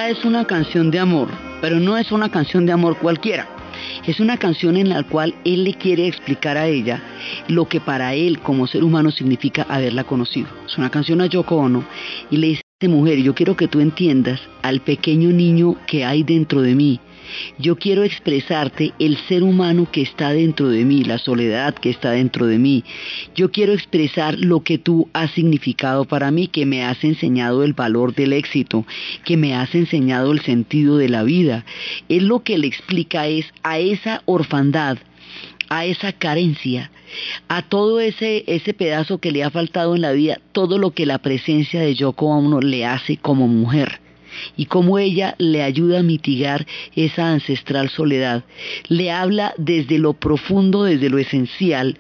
Es 0.10 0.26
una 0.26 0.46
canción 0.46 0.90
de 0.90 0.98
amor, 0.98 1.30
pero 1.62 1.80
no 1.80 1.96
es 1.96 2.12
una 2.12 2.30
canción 2.30 2.66
de 2.66 2.72
amor 2.72 2.98
cualquiera. 2.98 3.48
Es 4.08 4.20
una 4.20 4.38
canción 4.38 4.76
en 4.76 4.90
la 4.90 5.04
cual 5.04 5.36
él 5.46 5.64
le 5.66 5.76
quiere 5.76 6.08
explicar 6.08 6.58
a 6.58 6.68
ella 6.68 7.04
lo 7.48 7.66
que 7.66 7.80
para 7.80 8.16
él 8.16 8.40
como 8.40 8.66
ser 8.66 8.84
humano 8.84 9.12
significa 9.12 9.68
haberla 9.70 10.04
conocido. 10.04 10.48
Es 10.66 10.80
una 10.80 10.90
canción 10.90 11.22
a 11.22 11.28
Yoko 11.28 11.58
Ono 11.58 11.86
y 12.32 12.38
le 12.38 12.48
dice, 12.48 12.64
mujer, 12.88 13.20
yo 13.20 13.36
quiero 13.36 13.56
que 13.56 13.68
tú 13.68 13.82
entiendas 13.82 14.42
al 14.64 14.82
pequeño 14.82 15.30
niño 15.30 15.76
que 15.86 16.04
hay 16.06 16.24
dentro 16.24 16.64
de 16.64 16.74
mí, 16.74 17.00
yo 17.58 17.78
quiero 17.78 18.04
expresarte 18.04 18.94
el 19.00 19.18
ser 19.28 19.44
humano 19.44 19.88
que 19.92 20.02
está 20.02 20.32
dentro 20.32 20.70
de 20.70 20.86
mí, 20.86 21.04
la 21.04 21.18
soledad 21.18 21.74
que 21.74 21.90
está 21.90 22.12
dentro 22.12 22.46
de 22.46 22.58
mí. 22.58 22.84
Yo 23.36 23.52
quiero 23.52 23.74
expresar 23.74 24.38
lo 24.40 24.62
que 24.62 24.78
tú 24.78 25.10
has 25.14 25.32
significado 25.32 26.06
para 26.06 26.32
mí, 26.32 26.48
que 26.48 26.66
me 26.66 26.84
has 26.84 27.04
enseñado 27.04 27.64
el 27.64 27.74
valor 27.74 28.16
del 28.16 28.34
éxito, 28.34 28.86
que 29.26 29.38
me 29.38 29.56
has 29.56 29.74
enseñado 29.76 30.32
el 30.32 30.42
sentido 30.42 30.98
de 30.98 31.10
la 31.10 31.24
vida. 31.24 31.66
Él 32.08 32.28
lo 32.28 32.44
que 32.44 32.58
le 32.58 32.68
explica 32.68 33.28
es 33.28 33.46
a 33.64 33.80
esa 33.80 34.22
orfandad, 34.26 34.98
a 35.70 35.86
esa 35.86 36.14
carencia, 36.14 36.92
a 37.48 37.62
todo 37.62 38.00
ese, 38.00 38.44
ese 38.48 38.74
pedazo 38.74 39.20
que 39.20 39.32
le 39.32 39.44
ha 39.44 39.50
faltado 39.50 39.96
en 39.96 40.02
la 40.02 40.12
vida, 40.12 40.40
todo 40.52 40.78
lo 40.78 40.92
que 40.92 41.06
la 41.06 41.20
presencia 41.20 41.82
de 41.82 41.96
Yoko 41.96 42.28
Ono 42.28 42.62
le 42.62 42.86
hace 42.86 43.18
como 43.18 43.48
mujer 43.48 44.00
y 44.58 44.66
cómo 44.66 45.00
ella 45.00 45.36
le 45.38 45.64
ayuda 45.64 46.00
a 46.00 46.04
mitigar 46.04 46.66
esa 46.96 47.32
ancestral 47.32 47.90
soledad. 47.90 48.44
Le 48.88 49.12
habla 49.12 49.54
desde 49.58 50.00
lo 50.00 50.14
profundo, 50.14 50.84
desde 50.84 51.10
lo 51.10 51.18
esencial, 51.18 51.98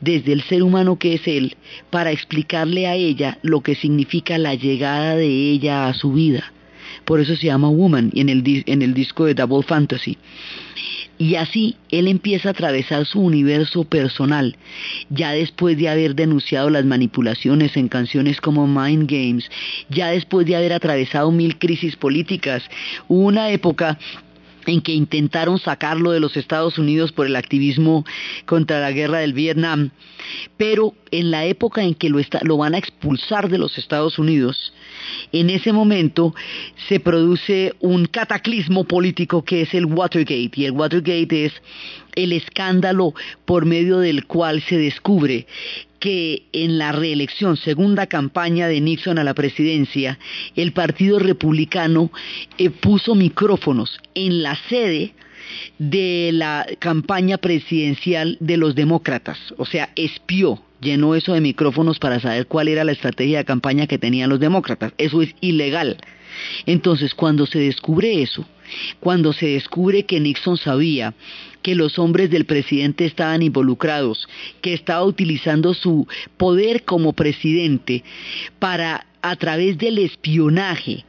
desde 0.00 0.32
el 0.32 0.42
ser 0.42 0.62
humano 0.62 0.98
que 0.98 1.14
es 1.14 1.26
él, 1.26 1.56
para 1.90 2.12
explicarle 2.12 2.86
a 2.86 2.94
ella 2.94 3.38
lo 3.42 3.60
que 3.60 3.74
significa 3.74 4.38
la 4.38 4.54
llegada 4.54 5.16
de 5.16 5.28
ella 5.28 5.88
a 5.88 5.94
su 5.94 6.12
vida 6.12 6.52
por 7.04 7.20
eso 7.20 7.36
se 7.36 7.46
llama 7.46 7.68
Woman 7.68 8.10
en 8.14 8.28
el, 8.28 8.64
en 8.66 8.82
el 8.82 8.94
disco 8.94 9.24
de 9.24 9.34
Double 9.34 9.62
Fantasy. 9.62 10.16
Y 11.22 11.36
así 11.36 11.76
él 11.92 12.08
empieza 12.08 12.48
a 12.48 12.50
atravesar 12.50 13.06
su 13.06 13.20
universo 13.20 13.84
personal, 13.84 14.56
ya 15.08 15.30
después 15.30 15.78
de 15.78 15.88
haber 15.88 16.16
denunciado 16.16 16.68
las 16.68 16.84
manipulaciones 16.84 17.76
en 17.76 17.86
canciones 17.86 18.40
como 18.40 18.66
Mind 18.66 19.08
Games, 19.08 19.48
ya 19.88 20.08
después 20.08 20.48
de 20.48 20.56
haber 20.56 20.72
atravesado 20.72 21.30
mil 21.30 21.60
crisis 21.60 21.94
políticas. 21.94 22.64
Una 23.06 23.50
época 23.50 24.00
en 24.66 24.80
que 24.80 24.92
intentaron 24.92 25.58
sacarlo 25.58 26.12
de 26.12 26.20
los 26.20 26.36
Estados 26.36 26.78
Unidos 26.78 27.12
por 27.12 27.26
el 27.26 27.36
activismo 27.36 28.04
contra 28.46 28.80
la 28.80 28.92
guerra 28.92 29.18
del 29.18 29.32
Vietnam, 29.32 29.90
pero 30.56 30.94
en 31.10 31.30
la 31.30 31.44
época 31.44 31.82
en 31.82 31.94
que 31.94 32.10
lo, 32.10 32.56
van 32.56 32.74
a 32.74 32.78
expulsar 32.78 33.48
de 33.48 33.58
los 33.58 33.76
Estados 33.78 34.18
Unidos, 34.18 34.72
en 35.32 35.50
ese 35.50 35.72
momento 35.72 36.34
se 36.88 37.00
produce 37.00 37.74
un 37.80 38.06
cataclismo 38.06 38.84
político 38.84 39.44
que 39.44 39.62
es 39.62 39.74
el 39.74 39.86
Watergate, 39.86 40.50
y 40.54 40.64
el 40.64 40.72
Watergate 40.72 41.46
es 41.46 41.52
el 42.14 42.32
escándalo 42.32 43.14
por 43.44 43.64
medio 43.64 43.98
del 43.98 44.26
cual 44.26 44.62
se 44.62 44.76
descubre 44.76 45.46
que 45.98 46.46
en 46.52 46.78
la 46.78 46.90
reelección, 46.90 47.56
segunda 47.56 48.08
campaña 48.08 48.66
de 48.66 48.80
Nixon 48.80 49.18
a 49.18 49.24
la 49.24 49.34
presidencia, 49.34 50.18
el 50.56 50.72
Partido 50.72 51.20
Republicano 51.20 52.10
eh, 52.58 52.70
puso 52.70 53.14
micrófonos 53.14 54.00
en 54.14 54.42
la 54.42 54.56
sede 54.68 55.14
de 55.78 56.30
la 56.32 56.66
campaña 56.80 57.38
presidencial 57.38 58.36
de 58.40 58.56
los 58.56 58.74
demócratas, 58.74 59.38
o 59.58 59.64
sea, 59.64 59.90
espió, 59.94 60.60
llenó 60.80 61.14
eso 61.14 61.34
de 61.34 61.40
micrófonos 61.40 61.98
para 61.98 62.20
saber 62.20 62.46
cuál 62.46 62.68
era 62.68 62.84
la 62.84 62.92
estrategia 62.92 63.38
de 63.38 63.44
campaña 63.44 63.86
que 63.86 63.98
tenían 63.98 64.30
los 64.30 64.40
demócratas. 64.40 64.92
Eso 64.98 65.22
es 65.22 65.34
ilegal. 65.40 65.98
Entonces, 66.66 67.14
cuando 67.14 67.46
se 67.46 67.60
descubre 67.60 68.22
eso, 68.22 68.44
cuando 69.00 69.32
se 69.32 69.46
descubre 69.46 70.04
que 70.04 70.20
Nixon 70.20 70.56
sabía 70.56 71.14
que 71.62 71.74
los 71.74 71.98
hombres 71.98 72.30
del 72.30 72.44
presidente 72.44 73.04
estaban 73.04 73.42
involucrados, 73.42 74.28
que 74.60 74.74
estaba 74.74 75.04
utilizando 75.04 75.74
su 75.74 76.06
poder 76.36 76.84
como 76.84 77.12
presidente 77.12 78.04
para, 78.58 79.06
a 79.22 79.36
través 79.36 79.78
del 79.78 79.98
espionaje, 79.98 81.04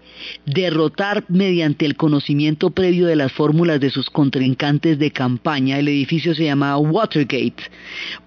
derrotar 0.45 1.25
mediante 1.27 1.85
el 1.85 1.95
conocimiento 1.95 2.69
previo 2.69 3.07
de 3.07 3.15
las 3.15 3.31
fórmulas 3.31 3.79
de 3.79 3.89
sus 3.89 4.09
contrincantes 4.09 4.99
de 4.99 5.11
campaña. 5.11 5.79
El 5.79 5.87
edificio 5.87 6.35
se 6.35 6.45
llamaba 6.45 6.77
Watergate. 6.77 7.63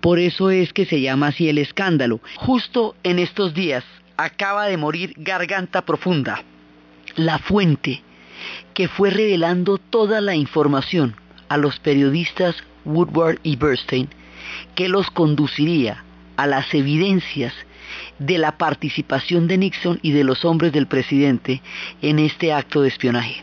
Por 0.01 0.19
eso 0.19 0.51
es 0.51 0.73
que 0.73 0.85
se 0.85 1.01
llama 1.01 1.29
así 1.29 1.49
el 1.49 1.59
escándalo. 1.59 2.21
Justo 2.37 2.97
en 3.03 3.19
estos 3.19 3.55
días 3.55 3.85
acaba 4.17 4.67
de 4.67 4.77
morir 4.77 5.15
Garganta 5.17 5.85
Profunda, 5.85 6.43
la 7.17 7.39
fuente 7.39 8.03
que 8.75 8.89
fue 8.89 9.11
revelando 9.11 9.79
toda 9.79 10.21
la 10.21 10.35
información 10.35 11.15
a 11.49 11.57
los 11.57 11.79
periodistas 11.79 12.57
Woodward 12.85 13.39
y 13.43 13.57
Bernstein 13.57 14.09
que 14.75 14.89
los 14.89 15.11
conduciría 15.11 16.05
a 16.37 16.47
las 16.47 16.73
evidencias 16.75 17.53
de 18.19 18.39
la 18.39 18.59
participación 18.59 19.49
de 19.49 19.59
Nixon 19.59 19.99
y 20.03 20.13
de 20.13 20.25
los 20.25 20.45
hombres 20.45 20.73
del 20.73 20.87
presidente 20.87 21.63
en 22.03 22.19
este 22.19 22.53
acto 22.53 22.83
de 22.83 22.89
espionaje. 22.89 23.43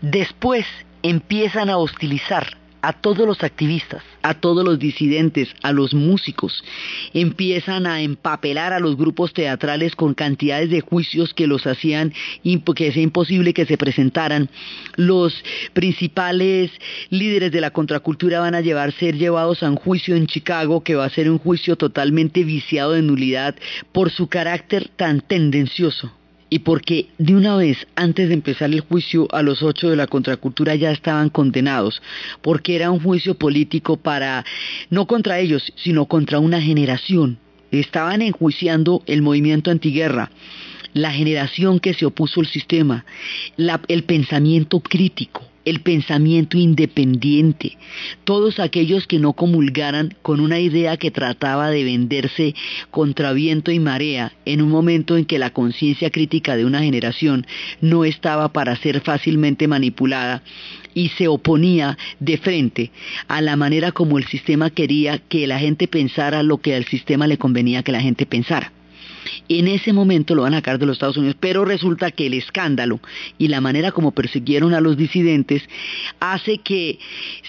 Después 0.00 0.66
empiezan 1.02 1.70
a 1.70 1.78
hostilizar 1.78 2.57
a 2.82 2.92
todos 2.92 3.26
los 3.26 3.42
activistas, 3.42 4.02
a 4.22 4.34
todos 4.34 4.64
los 4.64 4.78
disidentes, 4.78 5.48
a 5.62 5.72
los 5.72 5.94
músicos. 5.94 6.62
Empiezan 7.12 7.86
a 7.86 8.02
empapelar 8.02 8.72
a 8.72 8.80
los 8.80 8.96
grupos 8.96 9.32
teatrales 9.32 9.96
con 9.96 10.14
cantidades 10.14 10.70
de 10.70 10.80
juicios 10.80 11.34
que 11.34 11.46
los 11.46 11.66
hacían 11.66 12.12
que 12.74 12.92
sea 12.92 13.02
imposible 13.02 13.54
que 13.54 13.66
se 13.66 13.78
presentaran. 13.78 14.48
Los 14.96 15.42
principales 15.72 16.70
líderes 17.10 17.52
de 17.52 17.60
la 17.60 17.70
contracultura 17.70 18.40
van 18.40 18.54
a 18.54 18.60
llevar 18.60 18.92
ser 18.92 19.16
llevados 19.16 19.62
a 19.62 19.70
un 19.70 19.76
juicio 19.76 20.16
en 20.16 20.26
Chicago 20.26 20.82
que 20.82 20.94
va 20.94 21.04
a 21.04 21.10
ser 21.10 21.30
un 21.30 21.38
juicio 21.38 21.76
totalmente 21.76 22.44
viciado 22.44 22.92
de 22.92 23.02
nulidad 23.02 23.54
por 23.92 24.10
su 24.10 24.28
carácter 24.28 24.88
tan 24.96 25.20
tendencioso 25.20 26.12
y 26.50 26.60
porque 26.60 27.06
de 27.18 27.34
una 27.34 27.56
vez 27.56 27.86
antes 27.94 28.28
de 28.28 28.34
empezar 28.34 28.70
el 28.70 28.80
juicio 28.80 29.28
a 29.32 29.42
los 29.42 29.62
ocho 29.62 29.90
de 29.90 29.96
la 29.96 30.06
contracultura 30.06 30.74
ya 30.74 30.90
estaban 30.90 31.28
condenados, 31.28 32.02
porque 32.42 32.76
era 32.76 32.90
un 32.90 33.00
juicio 33.00 33.34
político 33.34 33.96
para, 33.96 34.44
no 34.90 35.06
contra 35.06 35.38
ellos, 35.38 35.72
sino 35.76 36.06
contra 36.06 36.38
una 36.38 36.60
generación. 36.60 37.38
Estaban 37.70 38.22
enjuiciando 38.22 39.02
el 39.06 39.20
movimiento 39.20 39.70
antiguerra, 39.70 40.30
la 40.94 41.12
generación 41.12 41.80
que 41.80 41.92
se 41.94 42.06
opuso 42.06 42.40
al 42.40 42.46
sistema, 42.46 43.04
el 43.88 44.04
pensamiento 44.04 44.80
crítico, 44.80 45.42
el 45.68 45.80
pensamiento 45.80 46.56
independiente, 46.56 47.76
todos 48.24 48.58
aquellos 48.58 49.06
que 49.06 49.18
no 49.18 49.34
comulgaran 49.34 50.14
con 50.22 50.40
una 50.40 50.60
idea 50.60 50.96
que 50.96 51.10
trataba 51.10 51.70
de 51.70 51.84
venderse 51.84 52.54
contra 52.90 53.32
viento 53.32 53.70
y 53.70 53.78
marea 53.78 54.32
en 54.46 54.62
un 54.62 54.70
momento 54.70 55.16
en 55.16 55.26
que 55.26 55.38
la 55.38 55.50
conciencia 55.50 56.10
crítica 56.10 56.56
de 56.56 56.64
una 56.64 56.80
generación 56.80 57.46
no 57.82 58.04
estaba 58.04 58.52
para 58.52 58.76
ser 58.76 59.00
fácilmente 59.00 59.68
manipulada 59.68 60.42
y 60.94 61.10
se 61.10 61.28
oponía 61.28 61.98
de 62.18 62.38
frente 62.38 62.90
a 63.28 63.42
la 63.42 63.56
manera 63.56 63.92
como 63.92 64.18
el 64.18 64.26
sistema 64.26 64.70
quería 64.70 65.18
que 65.18 65.46
la 65.46 65.58
gente 65.58 65.86
pensara 65.86 66.42
lo 66.42 66.58
que 66.58 66.74
al 66.74 66.86
sistema 66.86 67.26
le 67.26 67.36
convenía 67.36 67.82
que 67.82 67.92
la 67.92 68.00
gente 68.00 68.24
pensara. 68.24 68.72
En 69.48 69.68
ese 69.68 69.92
momento 69.92 70.34
lo 70.34 70.42
van 70.42 70.54
a 70.54 70.58
sacar 70.58 70.78
de 70.78 70.86
los 70.86 70.96
Estados 70.96 71.16
Unidos, 71.16 71.36
pero 71.38 71.64
resulta 71.64 72.10
que 72.10 72.26
el 72.26 72.34
escándalo 72.34 73.00
y 73.38 73.48
la 73.48 73.60
manera 73.60 73.92
como 73.92 74.12
persiguieron 74.12 74.74
a 74.74 74.80
los 74.80 74.96
disidentes 74.96 75.62
hace 76.20 76.58
que 76.58 76.98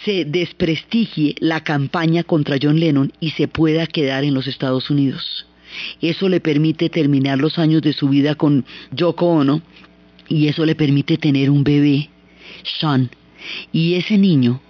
se 0.05 0.25
desprestigie 0.25 1.35
la 1.39 1.63
campaña 1.63 2.23
contra 2.23 2.57
John 2.61 2.79
Lennon 2.79 3.11
y 3.19 3.31
se 3.31 3.47
pueda 3.47 3.87
quedar 3.87 4.23
en 4.23 4.33
los 4.33 4.47
Estados 4.47 4.89
Unidos. 4.89 5.45
Eso 6.01 6.29
le 6.29 6.39
permite 6.39 6.89
terminar 6.89 7.37
los 7.37 7.59
años 7.59 7.81
de 7.81 7.93
su 7.93 8.09
vida 8.09 8.35
con 8.35 8.65
Yoko 8.91 9.27
Ono 9.27 9.61
y 10.27 10.47
eso 10.47 10.65
le 10.65 10.75
permite 10.75 11.17
tener 11.17 11.49
un 11.49 11.63
bebé, 11.63 12.09
Sean. 12.79 13.09
Y 13.71 13.95
ese 13.95 14.17
niño 14.17 14.61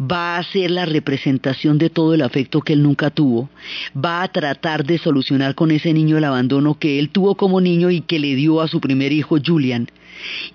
va 0.00 0.38
a 0.38 0.42
ser 0.42 0.70
la 0.70 0.86
representación 0.86 1.78
de 1.78 1.90
todo 1.90 2.14
el 2.14 2.22
afecto 2.22 2.60
que 2.60 2.72
él 2.72 2.82
nunca 2.82 3.10
tuvo, 3.10 3.48
va 3.96 4.22
a 4.22 4.28
tratar 4.28 4.84
de 4.84 4.98
solucionar 4.98 5.54
con 5.54 5.70
ese 5.70 5.92
niño 5.92 6.18
el 6.18 6.24
abandono 6.24 6.78
que 6.78 6.98
él 6.98 7.10
tuvo 7.10 7.34
como 7.34 7.60
niño 7.60 7.90
y 7.90 8.00
que 8.00 8.18
le 8.18 8.34
dio 8.34 8.60
a 8.60 8.68
su 8.68 8.80
primer 8.80 9.12
hijo 9.12 9.38
Julian. 9.44 9.88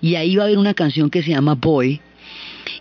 Y 0.00 0.14
ahí 0.14 0.36
va 0.36 0.44
a 0.44 0.46
haber 0.46 0.58
una 0.58 0.74
canción 0.74 1.10
que 1.10 1.22
se 1.22 1.30
llama 1.30 1.54
Boy, 1.54 2.00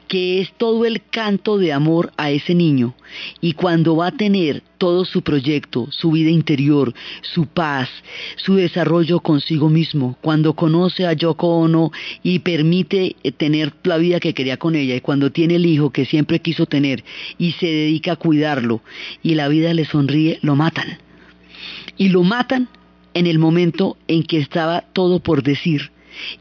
que 0.08 0.42
es 0.42 0.52
todo 0.54 0.86
el 0.86 1.02
canto 1.10 1.58
de 1.58 1.74
amor 1.74 2.12
a 2.18 2.32
ese 2.32 2.56
niño 2.56 2.96
y 3.42 3.54
cuando 3.54 3.96
va 3.96 4.08
a 4.08 4.12
tener 4.12 4.64
todo 4.78 5.06
su 5.06 5.22
proyecto, 5.22 5.88
su 5.92 6.12
vida 6.12 6.30
interior, 6.30 6.94
su 7.22 7.48
paz, 7.48 7.90
su 8.36 8.56
desarrollo 8.56 9.20
consigo 9.20 9.70
mismo, 9.70 10.18
cuando 10.22 10.54
conoce 10.54 11.06
a 11.06 11.14
Yoko 11.14 11.48
Ono 11.58 11.92
y 12.24 12.40
permite 12.40 13.16
eh, 13.24 13.32
tener 13.32 13.74
la 13.84 13.98
vida 13.98 14.20
que 14.20 14.34
quería 14.34 14.58
con 14.58 14.76
ella 14.76 14.96
y 14.96 15.02
cuando 15.02 15.32
tiene 15.32 15.56
el 15.56 15.66
hijo 15.66 15.90
que 15.90 16.06
siempre 16.06 16.40
quiso 16.40 16.66
tener 16.66 17.04
y 17.38 17.54
se 17.54 17.68
dedica 17.68 18.14
a 18.14 18.18
cuidarlo 18.18 18.82
y 19.24 19.36
la 19.36 19.48
vida 19.48 19.74
le 19.74 19.86
sonríe, 19.86 20.40
lo 20.42 20.56
matan. 20.56 21.00
Y 21.98 22.10
lo 22.10 22.24
matan 22.24 22.70
en 23.14 23.26
el 23.26 23.40
momento 23.40 23.98
en 24.08 24.24
que 24.24 24.38
estaba 24.38 24.82
todo 24.94 25.20
por 25.20 25.42
decir 25.42 25.92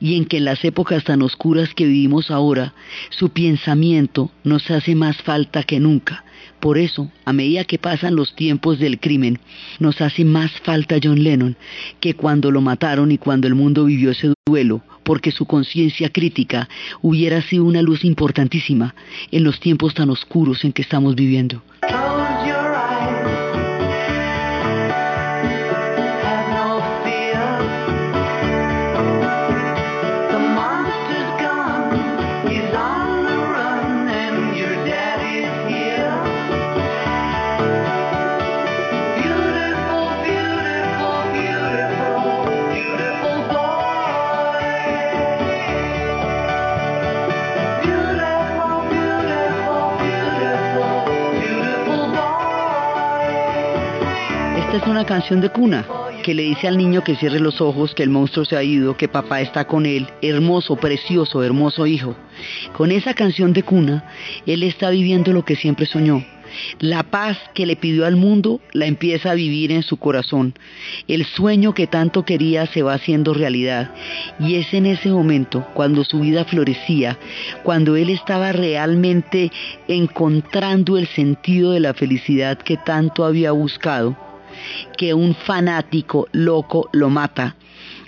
y 0.00 0.16
en 0.16 0.24
que 0.24 0.38
en 0.38 0.44
las 0.44 0.64
épocas 0.64 1.04
tan 1.04 1.22
oscuras 1.22 1.74
que 1.74 1.86
vivimos 1.86 2.30
ahora, 2.30 2.74
su 3.10 3.30
pensamiento 3.30 4.30
nos 4.44 4.70
hace 4.70 4.94
más 4.94 5.16
falta 5.18 5.62
que 5.62 5.80
nunca. 5.80 6.24
Por 6.60 6.78
eso, 6.78 7.10
a 7.24 7.32
medida 7.32 7.64
que 7.64 7.78
pasan 7.78 8.16
los 8.16 8.34
tiempos 8.34 8.78
del 8.78 8.98
crimen, 8.98 9.38
nos 9.78 10.00
hace 10.00 10.24
más 10.24 10.50
falta 10.62 10.96
John 11.02 11.22
Lennon 11.22 11.56
que 12.00 12.14
cuando 12.14 12.50
lo 12.50 12.60
mataron 12.60 13.12
y 13.12 13.18
cuando 13.18 13.46
el 13.46 13.54
mundo 13.54 13.84
vivió 13.84 14.10
ese 14.10 14.32
duelo, 14.46 14.82
porque 15.02 15.30
su 15.30 15.46
conciencia 15.46 16.10
crítica 16.10 16.68
hubiera 17.02 17.42
sido 17.42 17.64
una 17.64 17.82
luz 17.82 18.04
importantísima 18.04 18.94
en 19.30 19.44
los 19.44 19.60
tiempos 19.60 19.94
tan 19.94 20.10
oscuros 20.10 20.64
en 20.64 20.72
que 20.72 20.82
estamos 20.82 21.14
viviendo. 21.14 21.62
Una 54.96 55.04
canción 55.04 55.42
de 55.42 55.50
cuna 55.50 55.86
que 56.22 56.32
le 56.32 56.42
dice 56.42 56.66
al 56.66 56.78
niño 56.78 57.04
que 57.04 57.16
cierre 57.16 57.38
los 57.38 57.60
ojos, 57.60 57.94
que 57.94 58.02
el 58.02 58.08
monstruo 58.08 58.46
se 58.46 58.56
ha 58.56 58.62
ido, 58.62 58.96
que 58.96 59.08
papá 59.08 59.42
está 59.42 59.66
con 59.66 59.84
él, 59.84 60.06
hermoso, 60.22 60.74
precioso, 60.76 61.44
hermoso 61.44 61.86
hijo. 61.86 62.16
Con 62.72 62.90
esa 62.90 63.12
canción 63.12 63.52
de 63.52 63.62
cuna, 63.62 64.10
él 64.46 64.62
está 64.62 64.88
viviendo 64.88 65.34
lo 65.34 65.44
que 65.44 65.54
siempre 65.54 65.84
soñó, 65.84 66.24
la 66.80 67.02
paz 67.02 67.36
que 67.52 67.66
le 67.66 67.76
pidió 67.76 68.06
al 68.06 68.16
mundo 68.16 68.62
la 68.72 68.86
empieza 68.86 69.32
a 69.32 69.34
vivir 69.34 69.70
en 69.70 69.82
su 69.82 69.98
corazón. 69.98 70.54
El 71.08 71.26
sueño 71.26 71.74
que 71.74 71.86
tanto 71.86 72.24
quería 72.24 72.64
se 72.64 72.82
va 72.82 72.94
haciendo 72.94 73.34
realidad. 73.34 73.90
Y 74.40 74.54
es 74.54 74.72
en 74.72 74.86
ese 74.86 75.10
momento, 75.10 75.66
cuando 75.74 76.04
su 76.04 76.20
vida 76.20 76.46
florecía, 76.46 77.18
cuando 77.64 77.96
él 77.96 78.08
estaba 78.08 78.52
realmente 78.52 79.52
encontrando 79.88 80.96
el 80.96 81.06
sentido 81.08 81.72
de 81.72 81.80
la 81.80 81.92
felicidad 81.92 82.56
que 82.56 82.78
tanto 82.78 83.26
había 83.26 83.52
buscado, 83.52 84.16
que 84.96 85.14
un 85.14 85.34
fanático 85.34 86.28
loco 86.32 86.88
lo 86.92 87.10
mata 87.10 87.56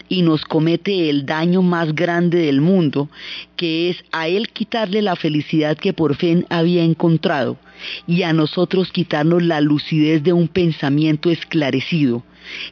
y 0.08 0.22
nos 0.22 0.44
comete 0.44 1.10
el 1.10 1.26
daño 1.26 1.62
más 1.62 1.94
grande 1.94 2.38
del 2.38 2.60
mundo, 2.60 3.08
que 3.56 3.90
es 3.90 4.04
a 4.10 4.28
él 4.28 4.48
quitarle 4.48 5.02
la 5.02 5.16
felicidad 5.16 5.76
que 5.76 5.92
por 5.92 6.16
fin 6.16 6.46
había 6.48 6.82
encontrado 6.82 7.58
y 8.06 8.22
a 8.22 8.32
nosotros 8.32 8.90
quitarnos 8.90 9.42
la 9.42 9.60
lucidez 9.60 10.22
de 10.22 10.32
un 10.32 10.48
pensamiento 10.48 11.30
esclarecido 11.30 12.22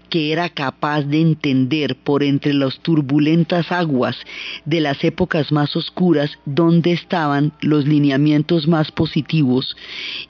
que 0.08 0.32
era 0.32 0.48
capaz 0.48 1.02
de 1.02 1.20
entender 1.20 1.96
por 1.96 2.22
entre 2.22 2.54
las 2.54 2.78
turbulentas 2.80 3.72
aguas 3.72 4.16
de 4.64 4.80
las 4.80 5.02
épocas 5.04 5.52
más 5.52 5.76
oscuras 5.76 6.30
dónde 6.44 6.92
estaban 6.92 7.52
los 7.60 7.86
lineamientos 7.86 8.68
más 8.68 8.90
positivos 8.92 9.76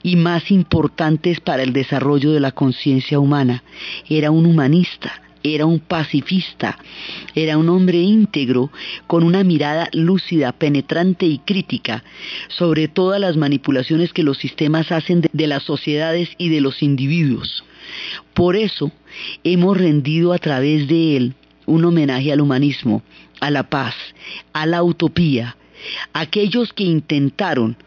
y 0.03 0.15
más 0.15 0.51
importantes 0.51 1.39
para 1.39 1.63
el 1.63 1.73
desarrollo 1.73 2.31
de 2.31 2.39
la 2.39 2.51
conciencia 2.51 3.19
humana. 3.19 3.63
Era 4.09 4.31
un 4.31 4.45
humanista 4.45 5.26
era 5.55 5.65
un 5.65 5.79
pacifista, 5.79 6.77
era 7.35 7.57
un 7.57 7.69
hombre 7.69 7.99
íntegro 7.99 8.71
con 9.07 9.23
una 9.23 9.43
mirada 9.43 9.89
lúcida, 9.93 10.51
penetrante 10.51 11.25
y 11.25 11.39
crítica 11.39 12.03
sobre 12.47 12.87
todas 12.87 13.19
las 13.19 13.37
manipulaciones 13.37 14.13
que 14.13 14.23
los 14.23 14.37
sistemas 14.37 14.91
hacen 14.91 15.21
de, 15.31 15.47
las 15.47 15.63
sociedades 15.63 16.29
y 16.37 16.49
de 16.49 16.61
los 16.61 16.81
individuos. 16.83 17.63
Por 18.33 18.55
eso 18.55 18.91
hemos 19.43 19.77
rendido 19.77 20.33
a 20.33 20.37
través 20.37 20.87
de 20.87 21.17
él 21.17 21.33
un 21.65 21.85
homenaje 21.85 22.31
al 22.31 22.41
humanismo, 22.41 23.03
a 23.39 23.51
la 23.51 23.63
paz, 23.69 23.95
a 24.53 24.65
la 24.65 24.83
utopía, 24.83 25.57
aquellos 26.13 26.73
que 26.73 26.83
intentaron 26.83 27.77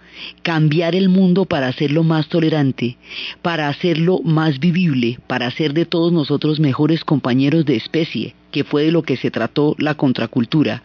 cambiar 0.42 0.94
el 0.94 1.08
mundo 1.08 1.44
para 1.44 1.68
hacerlo 1.68 2.02
más 2.02 2.28
tolerante, 2.28 2.96
para 3.42 3.68
hacerlo 3.68 4.20
más 4.24 4.58
vivible, 4.58 5.18
para 5.26 5.46
hacer 5.46 5.72
de 5.74 5.86
todos 5.86 6.12
nosotros 6.12 6.60
mejores 6.60 7.04
compañeros 7.04 7.64
de 7.64 7.76
especie, 7.76 8.34
que 8.50 8.64
fue 8.64 8.84
de 8.84 8.92
lo 8.92 9.02
que 9.02 9.16
se 9.16 9.30
trató 9.30 9.74
la 9.78 9.94
contracultura. 9.94 10.82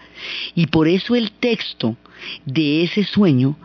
Y 0.54 0.68
por 0.68 0.88
eso 0.88 1.16
el 1.16 1.32
texto 1.32 1.98
de 2.46 2.84
ese 2.84 3.04
sueño 3.04 3.58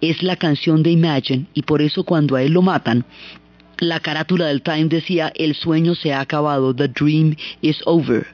es 0.00 0.22
la 0.22 0.36
canción 0.36 0.82
de 0.82 0.90
Imagine, 0.90 1.46
y 1.54 1.62
por 1.62 1.82
eso 1.82 2.04
cuando 2.04 2.36
a 2.36 2.42
él 2.42 2.52
lo 2.52 2.62
matan, 2.62 3.04
la 3.78 4.00
carátula 4.00 4.46
del 4.46 4.62
Time 4.62 4.86
decía, 4.86 5.32
el 5.36 5.54
sueño 5.54 5.94
se 5.94 6.12
ha 6.12 6.20
acabado, 6.20 6.74
the 6.74 6.88
dream 6.88 7.34
is 7.62 7.80
over. 7.86 8.26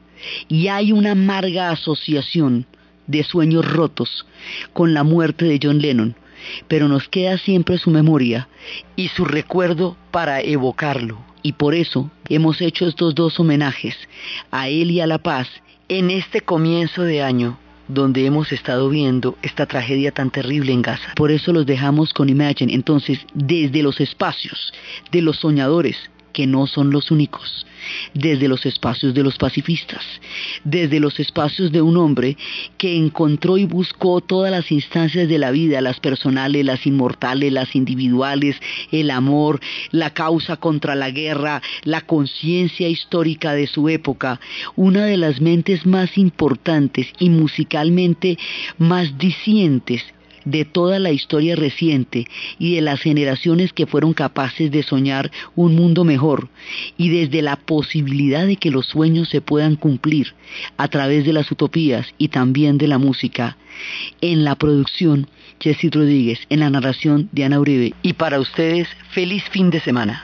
Y 0.48 0.68
hay 0.68 0.92
una 0.92 1.12
amarga 1.12 1.70
asociación 1.70 2.66
de 3.06 3.22
sueños 3.22 3.64
rotos 3.64 4.26
con 4.72 4.92
la 4.92 5.04
muerte 5.04 5.44
de 5.44 5.60
John 5.62 5.78
Lennon 5.78 6.16
pero 6.68 6.88
nos 6.88 7.08
queda 7.08 7.38
siempre 7.38 7.78
su 7.78 7.90
memoria 7.90 8.48
y 8.96 9.08
su 9.08 9.24
recuerdo 9.24 9.96
para 10.10 10.40
evocarlo. 10.40 11.18
Y 11.42 11.52
por 11.52 11.74
eso 11.74 12.10
hemos 12.28 12.60
hecho 12.60 12.86
estos 12.86 13.14
dos 13.14 13.38
homenajes 13.38 13.96
a 14.50 14.68
él 14.68 14.90
y 14.90 15.00
a 15.00 15.06
la 15.06 15.18
paz 15.18 15.48
en 15.88 16.10
este 16.10 16.40
comienzo 16.40 17.02
de 17.02 17.22
año 17.22 17.58
donde 17.88 18.26
hemos 18.26 18.52
estado 18.52 18.88
viendo 18.88 19.36
esta 19.42 19.66
tragedia 19.66 20.10
tan 20.10 20.30
terrible 20.30 20.72
en 20.72 20.82
Gaza. 20.82 21.12
Por 21.14 21.30
eso 21.30 21.52
los 21.52 21.66
dejamos 21.66 22.12
con 22.12 22.28
Imagine. 22.28 22.74
Entonces, 22.74 23.20
desde 23.32 23.82
los 23.82 24.00
espacios 24.00 24.72
de 25.12 25.22
los 25.22 25.36
soñadores, 25.36 25.96
que 26.36 26.46
no 26.46 26.66
son 26.66 26.90
los 26.90 27.10
únicos, 27.10 27.64
desde 28.12 28.46
los 28.46 28.66
espacios 28.66 29.14
de 29.14 29.22
los 29.22 29.38
pacifistas, 29.38 30.04
desde 30.64 31.00
los 31.00 31.18
espacios 31.18 31.72
de 31.72 31.80
un 31.80 31.96
hombre 31.96 32.36
que 32.76 32.94
encontró 32.94 33.56
y 33.56 33.64
buscó 33.64 34.20
todas 34.20 34.50
las 34.50 34.70
instancias 34.70 35.30
de 35.30 35.38
la 35.38 35.50
vida, 35.50 35.80
las 35.80 35.98
personales, 35.98 36.62
las 36.62 36.86
inmortales, 36.86 37.50
las 37.50 37.74
individuales, 37.74 38.56
el 38.92 39.10
amor, 39.10 39.60
la 39.92 40.10
causa 40.10 40.58
contra 40.58 40.94
la 40.94 41.10
guerra, 41.10 41.62
la 41.84 42.02
conciencia 42.02 42.86
histórica 42.86 43.54
de 43.54 43.66
su 43.66 43.88
época, 43.88 44.38
una 44.74 45.06
de 45.06 45.16
las 45.16 45.40
mentes 45.40 45.86
más 45.86 46.18
importantes 46.18 47.06
y 47.18 47.30
musicalmente 47.30 48.36
más 48.76 49.16
disientes 49.16 50.04
de 50.46 50.64
toda 50.64 50.98
la 50.98 51.10
historia 51.10 51.54
reciente 51.56 52.26
y 52.58 52.76
de 52.76 52.80
las 52.80 53.00
generaciones 53.00 53.74
que 53.74 53.86
fueron 53.86 54.14
capaces 54.14 54.70
de 54.70 54.82
soñar 54.82 55.30
un 55.54 55.74
mundo 55.74 56.04
mejor 56.04 56.48
y 56.96 57.10
desde 57.10 57.42
la 57.42 57.56
posibilidad 57.56 58.46
de 58.46 58.56
que 58.56 58.70
los 58.70 58.86
sueños 58.86 59.28
se 59.28 59.42
puedan 59.42 59.76
cumplir 59.76 60.34
a 60.78 60.88
través 60.88 61.26
de 61.26 61.34
las 61.34 61.50
utopías 61.50 62.06
y 62.16 62.28
también 62.28 62.78
de 62.78 62.88
la 62.88 62.96
música. 62.96 63.58
En 64.20 64.44
la 64.44 64.54
producción, 64.54 65.26
Jesse 65.60 65.90
Rodríguez, 65.92 66.38
en 66.48 66.60
la 66.60 66.70
narración, 66.70 67.28
Diana 67.32 67.60
Uribe. 67.60 67.92
Y 68.02 68.14
para 68.14 68.40
ustedes, 68.40 68.88
feliz 69.10 69.44
fin 69.50 69.70
de 69.70 69.80
semana. 69.80 70.22